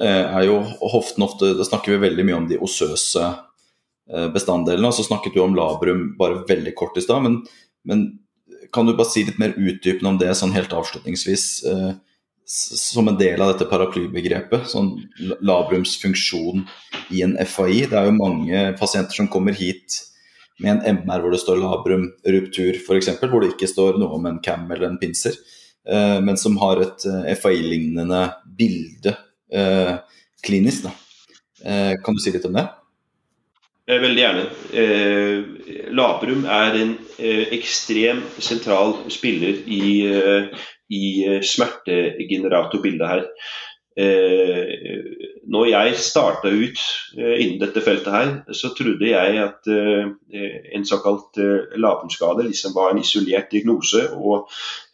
eh, 0.00 0.22
er 0.22 0.46
jo 0.48 0.60
hoften 0.92 1.26
ofte 1.26 1.52
Da 1.58 1.66
snakker 1.66 1.94
vi 1.94 2.04
veldig 2.06 2.26
mye 2.28 2.38
om 2.38 2.48
de 2.50 2.60
osøse 2.62 3.24
eh, 3.26 4.28
bestanddelene. 4.34 4.90
Og 4.90 4.96
så 4.96 5.06
snakket 5.08 5.36
du 5.36 5.42
om 5.44 5.56
labrum 5.58 6.12
bare 6.18 6.44
veldig 6.48 6.76
kort 6.78 6.98
i 6.98 7.04
stad. 7.04 7.26
Men, 7.26 7.42
men, 7.86 8.06
kan 8.72 8.86
du 8.86 8.96
bare 8.96 9.08
si 9.08 9.22
litt 9.24 9.38
mer 9.38 9.54
utdypende 9.54 10.10
om 10.10 10.16
det 10.20 10.32
sånn 10.36 10.54
helt 10.54 10.74
avslutningsvis? 10.74 11.46
Eh, 11.70 11.92
som 12.46 13.08
en 13.10 13.18
del 13.18 13.42
av 13.42 13.52
dette 13.52 13.66
paraplybegrepet, 13.68 14.68
sånn 14.70 14.92
labrums 15.42 15.96
funksjon 15.98 16.62
i 17.10 17.24
en 17.26 17.34
FAI. 17.42 17.88
Det 17.90 17.98
er 17.98 18.06
jo 18.06 18.18
mange 18.20 18.66
pasienter 18.78 19.18
som 19.18 19.30
kommer 19.30 19.56
hit 19.56 19.98
med 20.62 20.78
en 20.78 21.02
MR 21.02 21.24
hvor 21.24 21.34
det 21.34 21.42
står 21.42 21.58
labrum 21.60 22.06
ruptur 22.24 22.78
f.eks., 22.78 23.10
hvor 23.20 23.42
det 23.42 23.52
ikke 23.52 23.68
står 23.68 23.98
noe 24.00 24.16
om 24.16 24.28
en 24.30 24.40
cam 24.44 24.70
eller 24.70 24.88
en 24.88 25.00
pinser. 25.00 25.36
Eh, 25.88 26.18
men 26.22 26.38
som 26.40 26.56
har 26.62 26.80
et 26.82 27.06
eh, 27.10 27.34
FAI-lignende 27.38 28.22
bilde 28.58 29.16
eh, 29.52 29.94
klinisk. 30.46 30.86
Da. 30.86 30.94
Kan 32.04 32.14
du 32.14 32.22
si 32.22 32.30
litt 32.34 32.46
om 32.46 32.54
det? 32.54 32.66
Veldig 33.86 34.18
gjerne. 34.18 34.46
Eh, 34.74 35.90
Labrum 35.94 36.42
er 36.50 36.78
en 36.80 36.96
eh, 37.22 37.44
ekstrem 37.54 38.24
sentral 38.42 38.96
spiller 39.14 39.60
i, 39.62 39.82
eh, 40.10 40.64
i 40.90 41.04
smertegeneratorbildet 41.46 43.12
her. 43.12 43.22
Eh, 43.96 45.04
når 45.48 45.68
jeg 45.70 45.92
starta 46.04 46.50
ut 46.52 46.80
eh, 47.16 47.36
innen 47.40 47.60
dette 47.62 47.80
feltet 47.80 48.12
her, 48.12 48.32
så 48.52 48.68
trodde 48.76 49.08
jeg 49.08 49.38
at 49.40 49.70
eh, 49.72 50.10
en 50.76 50.84
såkalt 50.84 51.38
labenskade 51.80 52.44
liksom 52.44 52.74
var 52.76 52.92
en 52.92 53.00
isolert 53.00 53.48
diagnose. 53.54 54.02
og 54.12 54.50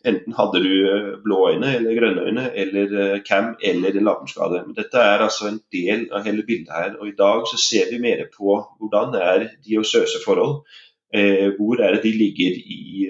Enten 0.07 0.37
hadde 0.39 0.63
du 0.63 1.17
blå 1.25 1.41
øyne 1.51 1.73
eller 1.79 1.99
grønne 1.99 2.29
øyne 2.29 2.47
eller 2.55 3.19
CAM 3.27 3.57
eller 3.63 3.99
en. 3.99 4.69
Men 4.69 4.77
dette 4.79 4.99
er 5.03 5.27
altså 5.27 5.51
en 5.51 5.61
del 5.75 6.07
av 6.13 6.27
hele 6.27 6.47
bildet 6.47 6.71
her. 6.75 6.95
og 7.01 7.09
I 7.09 7.19
dag 7.19 7.47
så 7.51 7.59
ser 7.59 7.91
vi 7.91 8.01
mer 8.03 8.25
på 8.37 8.57
hvordan 8.79 9.15
er 9.19 9.49
de 9.67 9.79
osøse 9.79 10.23
forhold. 10.25 10.63
Hvor 11.59 11.83
er 11.83 11.95
det 11.95 12.03
de 12.03 12.13
ligger 12.19 12.55
i, 12.57 13.07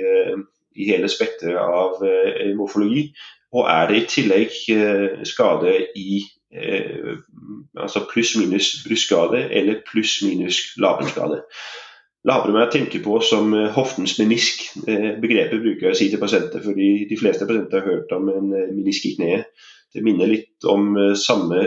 i 0.77 0.89
hele 0.91 1.09
spekteret 1.09 1.65
av 1.65 2.05
morfologi. 2.57 3.09
Og 3.53 3.69
er 3.69 3.89
det 3.89 3.99
i 4.01 4.09
tillegg 4.09 4.55
eh, 4.73 5.23
skade 5.29 5.75
i 5.99 6.23
eh, 6.57 7.17
altså 7.77 8.07
pluss-minus 8.13 8.75
brystskade 8.87 9.45
eller 9.51 9.83
pluss-minus 9.91 10.61
labenskade. 10.81 11.43
Labrum 12.25 12.57
jeg 12.61 12.71
tenker 12.73 13.03
på 13.05 13.19
som 13.27 13.53
eh, 13.55 13.69
hoftens 13.77 14.17
menisk. 14.21 14.65
Begrepet 14.87 15.61
bruker 15.61 15.89
jeg 15.91 15.97
å 15.97 16.01
si 16.01 16.09
til 16.13 16.23
pasienter, 16.23 16.65
fordi 16.65 16.91
de 17.11 17.21
fleste 17.21 17.49
pasienter 17.49 17.83
har 17.83 17.97
hørt 17.97 18.17
om 18.17 18.33
en 18.33 18.49
menisk 18.53 19.11
i 19.11 19.17
kneet. 19.19 19.69
Det 19.93 20.01
minner 20.01 20.31
litt 20.31 20.65
om 20.65 20.95
samme 21.21 21.67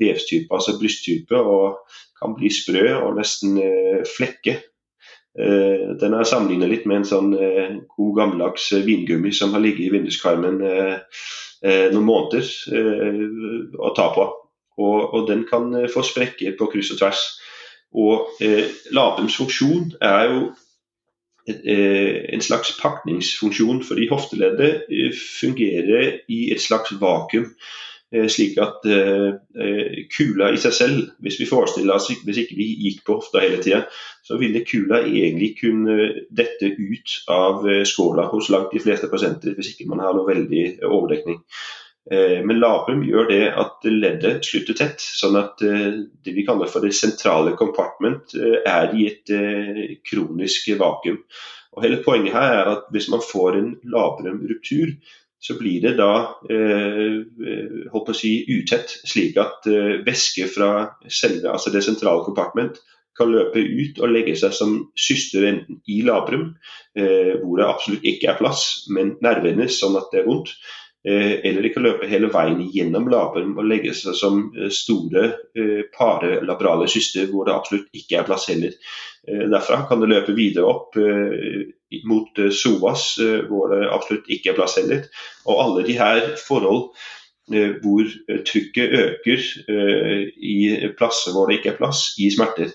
vevstype, 0.00 0.50
altså 0.50 0.72
brysttype, 0.80 1.38
og 1.38 1.76
kan 2.18 2.32
bli 2.34 2.50
sprø 2.50 2.96
og 2.96 3.12
nesten 3.20 3.60
flekke 4.10 4.56
Eh, 4.56 4.77
den 5.38 6.14
er 6.18 6.26
sammenlignet 6.26 6.70
litt 6.72 6.86
med 6.88 7.02
en 7.02 7.08
sånn 7.08 7.34
eh, 7.38 7.76
god 7.94 8.14
gammeldags 8.16 8.72
eh, 8.74 8.82
vingummi 8.86 9.30
som 9.34 9.54
har 9.54 9.62
ligget 9.62 9.86
i 9.86 9.92
vinduskarmen 9.94 10.62
noen 11.92 12.06
måneder 12.06 12.48
å 13.78 13.90
ta 13.94 14.04
på. 14.14 14.24
Og, 14.78 14.98
og, 15.14 15.24
den 15.26 15.40
kan 15.48 15.72
få 15.90 16.04
sprekker 16.06 16.54
på 16.58 16.68
kryss 16.70 16.92
og 16.94 17.00
tvers. 17.00 17.22
Og 17.98 18.28
eh, 18.44 18.68
labens 18.94 19.36
funksjon 19.40 19.92
er 20.04 20.24
jo 20.28 20.40
et, 21.48 21.62
eh, 21.64 22.34
en 22.34 22.44
slags 22.44 22.76
pakningsfunksjon, 22.78 23.82
fordi 23.84 24.08
hofteleddet 24.10 24.86
fungerer 25.40 26.20
i 26.28 26.52
et 26.52 26.62
slags 26.62 26.94
vakuum. 27.00 27.50
Eh, 28.08 28.24
slik 28.32 28.54
at 28.62 28.86
eh, 28.88 29.34
eh, 29.60 29.96
kula 30.08 30.46
i 30.54 30.60
seg 30.60 30.72
selv, 30.72 31.00
hvis 31.20 31.36
vi 31.42 31.48
forestiller 31.48 31.98
oss 31.98 32.06
hvis 32.08 32.38
ikke 32.40 32.56
vi 32.56 32.68
gikk 32.86 33.02
på 33.04 33.18
hofta 33.18 33.42
hele 33.42 33.58
tida, 33.60 33.82
så 34.24 34.38
ville 34.40 34.64
kula 34.64 35.02
egentlig 35.02 35.50
kunne 35.58 36.06
dette 36.32 36.70
ut 36.78 37.18
av 37.32 37.68
skåla 37.88 38.24
hos 38.32 38.48
langt 38.54 38.72
de 38.72 38.80
fleste 38.80 39.10
pasienter, 39.12 39.52
hvis 39.56 39.74
ikke 39.74 39.90
man 39.92 40.00
har 40.04 40.16
noe 40.16 40.28
veldig 40.28 40.64
overdekning. 40.88 41.42
Men 42.08 42.56
labrum 42.56 43.02
gjør 43.04 43.26
det 43.28 43.42
at 43.60 43.84
leddet 43.84 44.46
slutter 44.48 44.76
tett, 44.76 45.02
sånn 45.04 45.36
at 45.36 45.60
det 45.60 46.32
vi 46.32 46.44
kaller 46.46 46.68
for 46.72 46.84
det 46.84 46.94
sentrale 46.96 47.52
compartment 47.56 48.32
er 48.36 48.94
i 48.96 49.10
et 49.10 49.32
kronisk 50.08 50.70
vakuum. 50.80 51.20
Og 51.76 51.84
hele 51.84 52.00
Poenget 52.04 52.36
her 52.36 52.54
er 52.62 52.70
at 52.72 52.88
hvis 52.94 53.10
man 53.12 53.24
får 53.24 53.60
en 53.60 53.74
labrumruptur, 53.92 54.96
så 55.40 55.54
blir 55.58 55.82
det 55.84 55.94
da 55.98 56.12
eh, 56.50 57.18
holdt 57.92 58.06
på 58.08 58.14
å 58.14 58.16
si, 58.16 58.32
utett, 58.50 58.90
slik 59.06 59.38
at 59.38 59.68
eh, 59.70 59.98
væske 60.06 60.48
fra 60.50 60.70
selve, 61.06 61.52
altså 61.52 61.72
det 61.74 61.84
sentrale 61.86 62.24
kompartment 62.26 62.80
kan 63.18 63.30
løpe 63.32 63.58
ut 63.58 63.98
og 64.02 64.12
legge 64.14 64.34
seg 64.38 64.54
som 64.54 64.74
syster 64.98 65.46
enten 65.48 65.80
i 65.90 66.00
labrum, 66.06 66.52
eh, 66.98 67.34
hvor 67.42 67.58
det 67.58 67.68
absolutt 67.68 68.06
ikke 68.06 68.32
er 68.32 68.38
plass, 68.38 68.66
men 68.94 69.16
nervene 69.24 69.68
sånn 69.72 69.98
at 69.98 70.10
det 70.12 70.22
er 70.22 70.28
vondt. 70.28 70.54
Eh, 71.06 71.46
eller 71.46 71.62
de 71.62 71.70
kan 71.70 71.84
løpe 71.86 72.08
hele 72.10 72.26
veien 72.32 72.58
gjennom 72.74 73.06
labrum 73.12 73.52
og 73.60 73.68
legge 73.70 73.92
seg 73.94 74.16
som 74.18 74.40
eh, 74.58 74.66
store 74.74 75.28
eh, 75.54 75.84
parelabrale 75.94 76.88
syster 76.90 77.28
hvor 77.30 77.46
det 77.46 77.54
absolutt 77.54 77.94
ikke 77.94 78.18
er 78.18 78.26
plass 78.26 78.48
heller. 78.50 78.74
Derfra 79.28 79.82
kan 79.86 80.00
det 80.00 80.08
løpe 80.08 80.32
videre 80.32 80.64
opp 80.64 80.94
mot 82.08 82.38
Sovas 82.56 83.02
hvor 83.50 83.74
det 83.74 83.90
absolutt 83.92 84.30
ikke 84.32 84.54
er 84.54 84.56
plass 84.56 84.78
heller. 84.78 85.02
Og 85.44 85.60
alle 85.60 85.82
de 85.84 85.96
her 85.98 86.30
forhold 86.40 86.86
hvor 87.82 88.08
trykket 88.48 88.94
øker 89.02 89.44
i 90.40 90.56
plasser 90.96 91.36
hvor 91.36 91.50
det 91.50 91.58
ikke 91.58 91.74
er 91.74 91.76
plass, 91.82 92.06
i 92.16 92.30
smerter. 92.32 92.72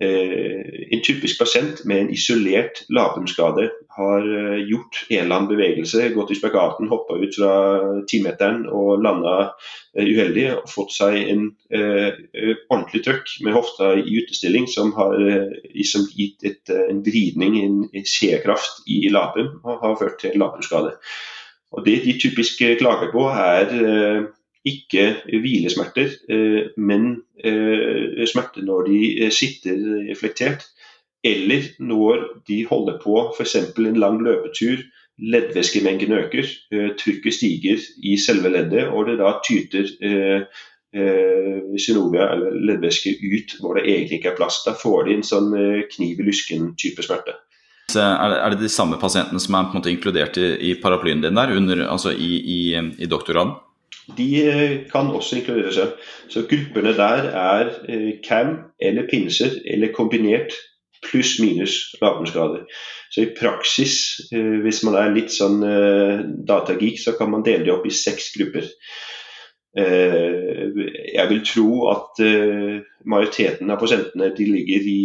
Eh, 0.00 0.94
en 0.94 1.00
typisk 1.02 1.40
pasient 1.40 1.80
med 1.84 2.00
en 2.00 2.10
isolert 2.14 2.84
labrumsskade 2.88 3.64
har 3.96 4.26
eh, 4.38 4.60
gjort 4.70 5.00
en 5.08 5.24
eller 5.24 5.36
annen 5.36 5.48
bevegelse, 5.50 6.04
gått 6.14 6.30
i 6.30 6.36
spagaten, 6.38 6.86
hoppa 6.92 7.16
ut 7.18 7.34
fra 7.34 7.54
timeteren 8.10 8.68
og 8.70 9.02
landa 9.02 9.34
eh, 9.96 10.06
uheldig 10.06 10.44
og 10.52 10.70
fått 10.70 10.94
seg 10.94 11.18
en 11.24 11.48
eh, 11.74 12.22
ordentlig 12.68 13.02
trøkk 13.08 13.34
med 13.46 13.58
hofta 13.58 13.90
i 13.98 14.20
utestilling 14.20 14.70
som 14.70 14.94
har 14.94 15.18
liksom 15.74 16.06
gitt 16.14 16.46
et, 16.46 16.62
en 16.70 17.02
vridning, 17.02 17.58
en, 17.64 17.82
en 17.90 18.06
skjekraft 18.06 18.84
i 18.86 19.08
labrum 19.10 19.58
og 19.64 19.82
har 19.82 19.98
ført 19.98 20.20
til 20.22 20.38
labrumsskade. 20.38 20.94
Og 21.74 21.84
Det 21.84 21.98
de 22.06 22.14
typisk 22.22 22.62
klager 22.78 23.10
på, 23.12 23.26
er 23.28 24.30
ikke 24.68 25.04
hvilesmerter, 25.42 26.14
eh, 26.30 26.70
men 26.76 27.10
eh, 27.44 28.24
smerter 28.28 28.64
når 28.66 28.88
de 28.88 29.00
eh, 29.24 29.32
sitter 29.34 30.14
flektert. 30.18 30.66
Eller 31.26 31.72
når 31.82 32.24
de 32.48 32.62
holder 32.68 33.00
på 33.02 33.18
f.eks. 33.34 33.56
en 33.58 34.00
lang 34.00 34.20
løpetur, 34.22 34.84
leddvæskemengden 35.18 36.14
øker, 36.14 36.46
trykket 36.94 37.34
stiger 37.34 37.80
i 38.06 38.12
selve 38.22 38.52
leddet, 38.54 38.84
og 38.86 39.08
det 39.08 39.16
da 39.18 39.32
tyter 39.42 39.88
synovia 41.82 42.28
eller 42.36 42.54
leddvæske 42.70 43.16
ut 43.18 43.56
hvor 43.58 43.74
det 43.74 43.88
egentlig 43.90 44.20
ikke 44.20 44.30
er 44.30 44.38
plass. 44.38 44.60
Da 44.62 44.76
får 44.78 45.08
de 45.08 45.16
en 45.16 45.26
sånn 45.26 45.50
kniv 45.90 46.22
i 46.22 46.28
lysken-type 46.30 47.02
smerte. 47.02 47.34
Er 47.98 48.54
det 48.54 48.62
de 48.62 48.70
samme 48.70 49.00
pasientene 49.02 49.42
som 49.42 49.58
er 49.58 49.66
på 49.66 49.74
en 49.74 49.80
måte 49.80 49.90
inkludert 49.90 50.38
i 50.38 50.76
paraplyen 50.78 51.26
din 51.26 51.34
der, 51.34 51.50
under, 51.50 51.82
altså 51.90 52.14
i, 52.14 52.38
i, 52.38 52.60
i 52.78 53.10
doktorgraden? 53.10 53.58
De 54.16 54.48
eh, 54.48 54.90
kan 54.92 55.10
også 55.12 55.38
inkludere 55.38 55.72
seg. 55.74 55.92
Så 56.32 56.46
gruppene 56.48 56.94
der 56.96 57.28
er 57.28 57.72
eh, 57.88 58.12
CAM 58.24 58.56
eller 58.80 59.08
pinser 59.10 59.58
eller 59.68 59.92
kombinert 59.92 60.56
pluss-minus 61.04 61.94
lavbunnsgrader. 62.02 62.64
Så 63.10 63.22
i 63.22 63.34
praksis, 63.38 64.20
eh, 64.32 64.56
hvis 64.64 64.82
man 64.86 64.96
er 64.98 65.14
litt 65.14 65.32
sånn 65.34 65.60
datageek, 66.48 66.98
så 67.00 67.14
kan 67.18 67.30
man 67.34 67.44
dele 67.46 67.66
det 67.66 67.74
opp 67.74 67.86
i 67.86 67.94
seks 67.94 68.32
grupper. 68.36 68.66
Jeg 69.78 71.24
vil 71.30 71.42
tro 71.46 71.68
at 71.92 72.18
majoriteten 73.06 73.68
av 73.70 73.78
prosentene 73.78 74.32
de 74.34 74.46
ligger 74.48 74.88
i, 74.90 75.02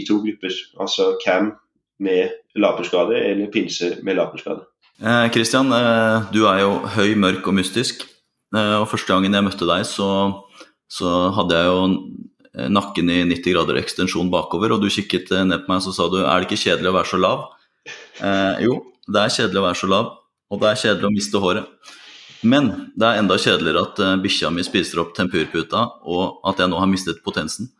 i 0.00 0.04
to 0.06 0.20
grupper. 0.22 0.54
Altså 0.80 1.10
CAM 1.20 1.50
med 2.00 2.32
lavbunnsskade 2.56 3.18
eller 3.18 3.52
pinse 3.52 3.90
med 4.06 4.16
lavbunnsskade. 4.16 4.64
Kristian, 5.34 5.74
du 6.32 6.46
er 6.46 6.62
jo 6.62 6.72
høy, 6.94 7.18
mørk 7.20 7.50
og 7.50 7.58
mystisk. 7.58 8.06
Eh, 8.54 8.76
og 8.78 8.88
første 8.90 9.10
gangen 9.10 9.34
jeg 9.34 9.46
møtte 9.46 9.68
deg, 9.68 9.84
så, 9.88 10.08
så 10.90 11.10
hadde 11.34 11.58
jeg 11.58 11.70
jo 11.72 12.68
nakken 12.70 13.10
i 13.10 13.22
90 13.26 13.56
grader 13.56 13.80
ekstensjon 13.80 14.30
bakover, 14.30 14.74
og 14.74 14.84
du 14.84 14.90
kikket 14.92 15.32
eh, 15.34 15.46
ned 15.48 15.64
på 15.64 15.72
meg 15.72 15.88
og 15.90 15.96
sa 15.96 16.08
du, 16.12 16.20
er 16.22 16.42
det 16.42 16.48
ikke 16.48 16.62
kjedelig 16.68 16.92
å 16.92 16.96
være 16.98 17.10
så 17.10 17.20
lav? 17.20 17.44
Eh, 17.84 18.64
jo, 18.68 18.78
det 19.10 19.22
er 19.22 19.36
kjedelig 19.38 19.60
å 19.60 19.66
være 19.68 19.80
så 19.82 19.90
lav, 19.90 20.10
og 20.52 20.62
det 20.62 20.70
er 20.70 20.82
kjedelig 20.84 21.10
å 21.10 21.14
miste 21.14 21.42
håret. 21.42 21.94
Men 22.44 22.68
det 22.92 23.08
er 23.08 23.22
enda 23.22 23.38
kjedeligere 23.40 23.86
at 23.88 24.02
bikkja 24.20 24.50
mi 24.52 24.62
spiser 24.66 25.00
opp 25.00 25.14
tempurputa, 25.16 25.86
og 26.04 26.44
at 26.46 26.60
jeg 26.60 26.70
nå 26.70 26.76
har 26.76 26.90
mistet 26.90 27.22
potensen. 27.24 27.70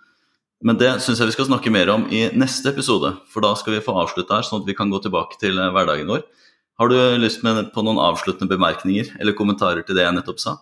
Men 0.64 0.78
det 0.80 0.88
syns 1.04 1.20
jeg 1.20 1.28
vi 1.28 1.34
skal 1.34 1.50
snakke 1.50 1.72
mer 1.72 1.90
om 1.92 2.06
i 2.08 2.22
neste 2.32 2.70
episode, 2.72 3.10
for 3.28 3.44
da 3.44 3.50
skal 3.60 3.76
vi 3.76 3.82
få 3.84 3.92
avslutte 4.00 4.32
her, 4.32 4.46
sånn 4.46 4.62
at 4.62 4.70
vi 4.70 4.76
kan 4.78 4.88
gå 4.88 5.02
tilbake 5.04 5.36
til 5.42 5.60
hverdagen 5.60 6.08
vår. 6.08 6.24
Har 6.78 6.90
du 6.90 6.96
lyst 7.22 7.44
med 7.46 7.68
på 7.74 7.82
noen 7.86 8.00
avsluttende 8.02 8.50
bemerkninger 8.50 9.12
eller 9.20 9.36
kommentarer 9.38 9.84
til 9.86 9.94
det 9.94 10.08
jeg 10.08 10.16
nettopp 10.16 10.40
sa? 10.42 10.56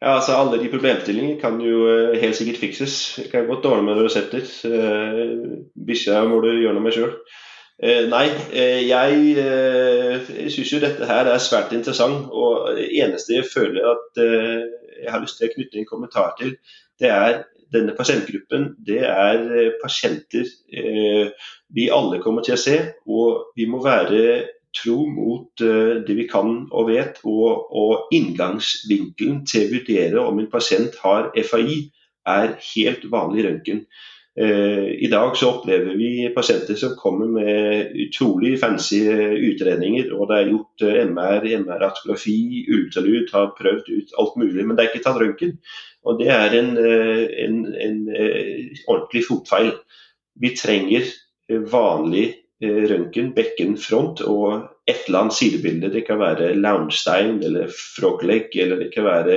Ja, 0.00 0.14
altså 0.18 0.36
Alle 0.36 0.60
de 0.60 0.70
problemstillinger 0.72 1.40
kan 1.40 1.58
jo 1.60 1.86
uh, 1.88 2.16
helt 2.20 2.36
sikkert 2.36 2.60
fikses. 2.60 2.94
Det 3.16 3.30
kan 3.32 3.48
godt 3.48 3.64
ordne 3.68 3.84
med 3.88 4.00
resepter. 4.04 4.44
Uh, 4.64 5.64
Bikkja 5.88 6.22
må 6.28 6.40
du 6.44 6.50
gjøre 6.52 6.76
noe 6.76 6.84
med 6.84 6.96
sjøl. 6.96 7.12
Eh, 7.76 8.06
nei, 8.08 8.30
jeg 8.88 9.34
uh, 9.36 10.30
syns 10.48 10.72
jo 10.72 10.80
dette 10.80 11.08
her 11.08 11.28
er 11.28 11.44
svært 11.44 11.76
interessant. 11.76 12.28
Og 12.32 12.72
det 12.76 12.88
eneste 13.04 13.36
jeg 13.36 13.48
føler 13.52 13.88
at 13.92 14.22
jeg 14.22 15.12
har 15.12 15.20
lyst 15.20 15.40
til 15.40 15.48
å 15.48 15.54
knytte 15.56 15.80
en 15.80 15.88
kommentar 15.88 16.32
til, 16.40 16.56
det 17.00 17.12
er 17.12 17.42
denne 17.72 17.92
pasientgruppen. 17.96 18.70
Det 18.86 19.02
er 19.04 19.74
pasienter 19.82 20.48
vi 21.76 21.88
alle 21.92 22.20
kommer 22.24 22.44
til 22.46 22.56
å 22.56 22.60
se. 22.60 22.78
Og 23.12 23.52
vi 23.58 23.68
må 23.68 23.82
være 23.84 24.22
tro 24.76 25.04
mot 25.10 25.62
eh, 25.64 26.02
det 26.06 26.16
vi 26.18 26.26
kan 26.30 26.66
og 26.70 26.90
vet, 26.90 27.20
og, 27.24 27.70
og 27.72 28.12
inngangsvinkelen 28.16 29.44
til 29.48 29.66
å 29.66 29.72
vurdere 29.74 30.26
om 30.26 30.42
en 30.42 30.50
pasient 30.52 30.98
har 31.04 31.32
FAI, 31.36 31.86
er 32.26 32.56
helt 32.74 33.06
vanlig 33.12 33.46
røntgen. 33.46 33.86
I 34.36 35.08
dag 35.08 35.30
så 35.40 35.46
opplever 35.48 35.94
vi 35.96 36.26
pasienter 36.34 36.76
som 36.76 36.90
kommer 37.00 37.30
med 37.32 37.94
utrolig 38.02 38.58
fancy 38.60 38.98
utredninger. 39.06 40.10
og 40.12 40.28
Det 40.28 40.36
er 40.36 40.50
gjort 40.50 40.84
MR, 41.14 41.46
MR-atografi, 41.62 42.66
ultralyd, 42.68 43.30
har 43.32 43.54
prøvd 43.56 43.88
ut 43.94 44.12
alt 44.20 44.36
mulig, 44.36 44.66
men 44.66 44.76
det 44.76 44.84
er 44.84 44.90
ikke 44.90 45.06
tatt 45.06 45.22
røntgen. 45.22 45.54
Og 46.04 46.20
Det 46.20 46.28
er 46.34 46.58
en, 46.58 46.68
en, 47.46 47.56
en 47.86 47.96
ordentlig 48.10 49.24
fotfeil. 49.30 49.72
Vi 50.36 50.52
trenger 50.58 51.08
vanlig 51.72 52.26
røntgen, 52.62 53.34
bekkenfront 53.36 54.22
og 54.24 54.62
et 54.88 55.02
eller 55.06 55.26
annet 55.26 55.34
sidebilde. 55.34 55.90
Det 55.92 56.06
kan 56.06 56.18
være 56.18 56.54
loungestein 56.54 57.42
eller 57.44 57.68
frogleg, 57.96 58.54
eller 58.54 58.78
det 58.80 58.92
kan 58.94 59.04
være 59.04 59.36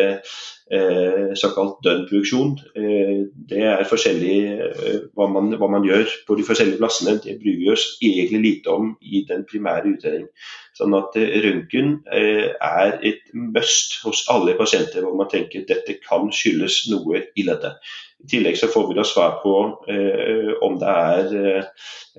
eh, 0.71 1.35
såkalt 1.35 1.81
døgnproduksjon. 1.83 2.53
Eh, 2.77 3.15
det 3.49 3.63
er 3.65 3.87
forskjellig 3.89 4.37
eh, 4.53 4.99
hva, 5.17 5.27
man, 5.33 5.49
hva, 5.57 5.71
man, 5.73 5.87
gjør 5.87 6.05
på 6.27 6.37
de 6.37 6.45
forskjellige 6.45 6.79
plassene. 6.79 7.17
Det 7.23 7.39
bryr 7.41 7.57
vi 7.63 7.71
oss 7.73 7.87
egentlig 7.97 8.43
lite 8.45 8.75
om 8.75 8.93
i 9.01 9.25
den 9.29 9.45
primære 9.49 9.95
utredningen. 9.95 10.29
Sånn 10.77 10.95
at 10.95 11.17
eh, 11.19 11.39
Røntgen 11.43 11.97
eh, 12.13 12.53
er 12.53 12.99
et 13.01 13.25
must 13.33 13.97
hos 14.05 14.27
alle 14.31 14.53
pasienter 14.59 15.03
hvor 15.03 15.17
man 15.17 15.31
tenker 15.33 15.65
dette 15.67 15.97
kan 16.05 16.29
skyldes 16.31 16.85
noe 16.93 17.25
i 17.35 17.47
leddet. 17.47 17.81
I 18.19 18.27
tillegg 18.27 18.57
så 18.59 18.67
får 18.67 18.87
vi 18.89 18.95
da 18.97 19.03
svar 19.07 19.37
på 19.43 19.53
eh, 19.87 20.51
om 20.65 20.75
det 20.79 20.91
er 20.91 21.35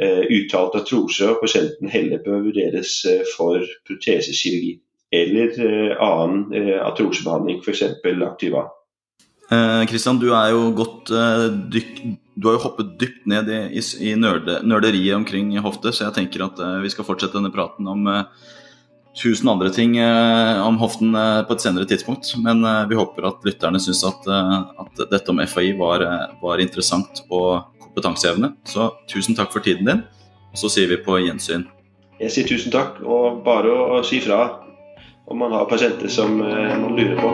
eh, 0.01 0.23
uttalt 0.33 0.79
artrose 0.81 1.29
og 1.29 1.43
pasienten 1.43 1.91
heller 1.93 2.23
bør 2.25 2.47
vurderes 2.47 2.95
eh, 3.09 3.21
for 3.35 3.61
protesekirurgi 3.89 4.79
eller 5.13 5.57
eh, 5.67 5.93
annen 6.01 6.47
eh, 6.57 6.79
artrosebehandling, 6.81 7.61
f.eks. 7.61 7.83
Activa. 8.25 8.69
Kristian, 9.91 10.21
du 10.23 10.29
er 10.31 10.53
jo 10.55 10.69
godt 10.79 11.09
dyk, 11.75 11.97
Du 12.39 12.47
har 12.47 12.55
jo 12.55 12.63
hoppet 12.63 12.93
dypt 13.01 13.25
ned 13.27 13.49
i, 13.51 13.83
i 14.07 14.13
nørde, 14.15 14.61
nerderiet 14.63 15.17
omkring 15.17 15.51
hofte, 15.59 15.91
så 15.91 16.05
jeg 16.05 16.15
tenker 16.21 16.45
at 16.47 16.63
vi 16.85 16.93
skal 16.95 17.09
fortsette 17.09 17.35
denne 17.35 17.51
praten 17.51 17.89
om 17.91 18.07
tusen 19.17 19.49
andre 19.49 19.71
ting 19.71 19.97
eh, 19.99 20.67
om 20.67 20.79
hoften 20.79 21.15
eh, 21.15 21.43
på 21.47 21.55
et 21.55 21.65
senere 21.65 21.89
tidspunkt. 21.89 22.33
Men 22.43 22.65
eh, 22.65 22.87
vi 22.89 22.99
håper 22.99 23.29
at 23.29 23.45
lytterne 23.47 23.81
syns 23.83 24.05
at, 24.07 24.29
at, 24.31 25.05
dette 25.11 25.33
om 25.33 25.43
FAI 25.47 25.75
var, 25.79 26.05
var 26.43 26.63
interessant 26.63 27.25
og 27.29 27.67
kompetansehevende. 27.83 28.55
Så 28.69 28.91
tusen 29.11 29.39
takk 29.39 29.53
for 29.55 29.65
tiden 29.65 29.89
din, 29.89 30.05
og 30.53 30.63
så 30.63 30.71
sier 30.73 30.91
vi 30.91 31.01
på 31.03 31.19
gjensyn. 31.25 31.67
Jeg 32.21 32.35
sier 32.35 32.49
tusen 32.49 32.73
takk, 32.75 33.01
og 33.01 33.41
bare 33.47 33.73
å 33.73 34.03
si 34.05 34.21
fra 34.21 34.43
om 35.31 35.39
man 35.41 35.55
har 35.55 35.69
pasienter 35.71 36.11
som 36.11 36.41
man 36.43 36.97
lurer 36.99 37.17
på. 37.21 37.31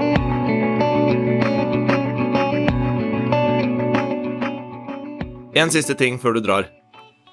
En 5.56 5.72
siste 5.72 5.96
ting 5.96 6.20
før 6.20 6.36
du 6.36 6.44
drar. 6.44 6.68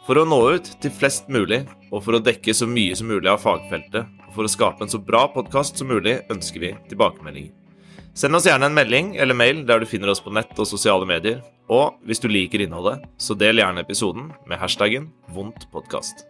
For 0.04 0.20
å 0.20 0.26
nå 0.28 0.38
ut 0.52 0.66
til 0.84 0.92
flest 0.92 1.30
mulig, 1.32 1.62
og 1.88 2.02
for 2.04 2.18
å 2.18 2.24
dekke 2.24 2.52
så 2.52 2.68
mye 2.68 2.96
som 3.00 3.08
mulig 3.08 3.30
av 3.32 3.40
fagfeltet, 3.40 4.10
og 4.28 4.34
for 4.36 4.44
å 4.44 4.52
skape 4.52 4.84
en 4.84 4.92
så 4.92 5.00
bra 5.00 5.22
podkast 5.32 5.80
som 5.80 5.88
mulig, 5.88 6.18
ønsker 6.34 6.60
vi 6.60 6.72
tilbakemeldinger. 6.92 7.54
Send 8.14 8.36
oss 8.36 8.46
gjerne 8.46 8.68
en 8.68 8.76
melding 8.76 9.16
eller 9.16 9.34
mail 9.34 9.64
der 9.66 9.80
du 9.80 9.88
finner 9.90 10.12
oss 10.12 10.22
på 10.22 10.34
nett 10.36 10.52
og 10.60 10.68
sosiale 10.70 11.08
medier. 11.08 11.40
Og 11.72 11.96
hvis 12.04 12.22
du 12.22 12.28
liker 12.28 12.62
innholdet, 12.62 13.08
så 13.18 13.34
del 13.34 13.64
gjerne 13.64 13.82
episoden 13.88 14.28
med 14.44 14.60
hashtaggen 14.62 15.08
vondtpodkast. 15.34 16.28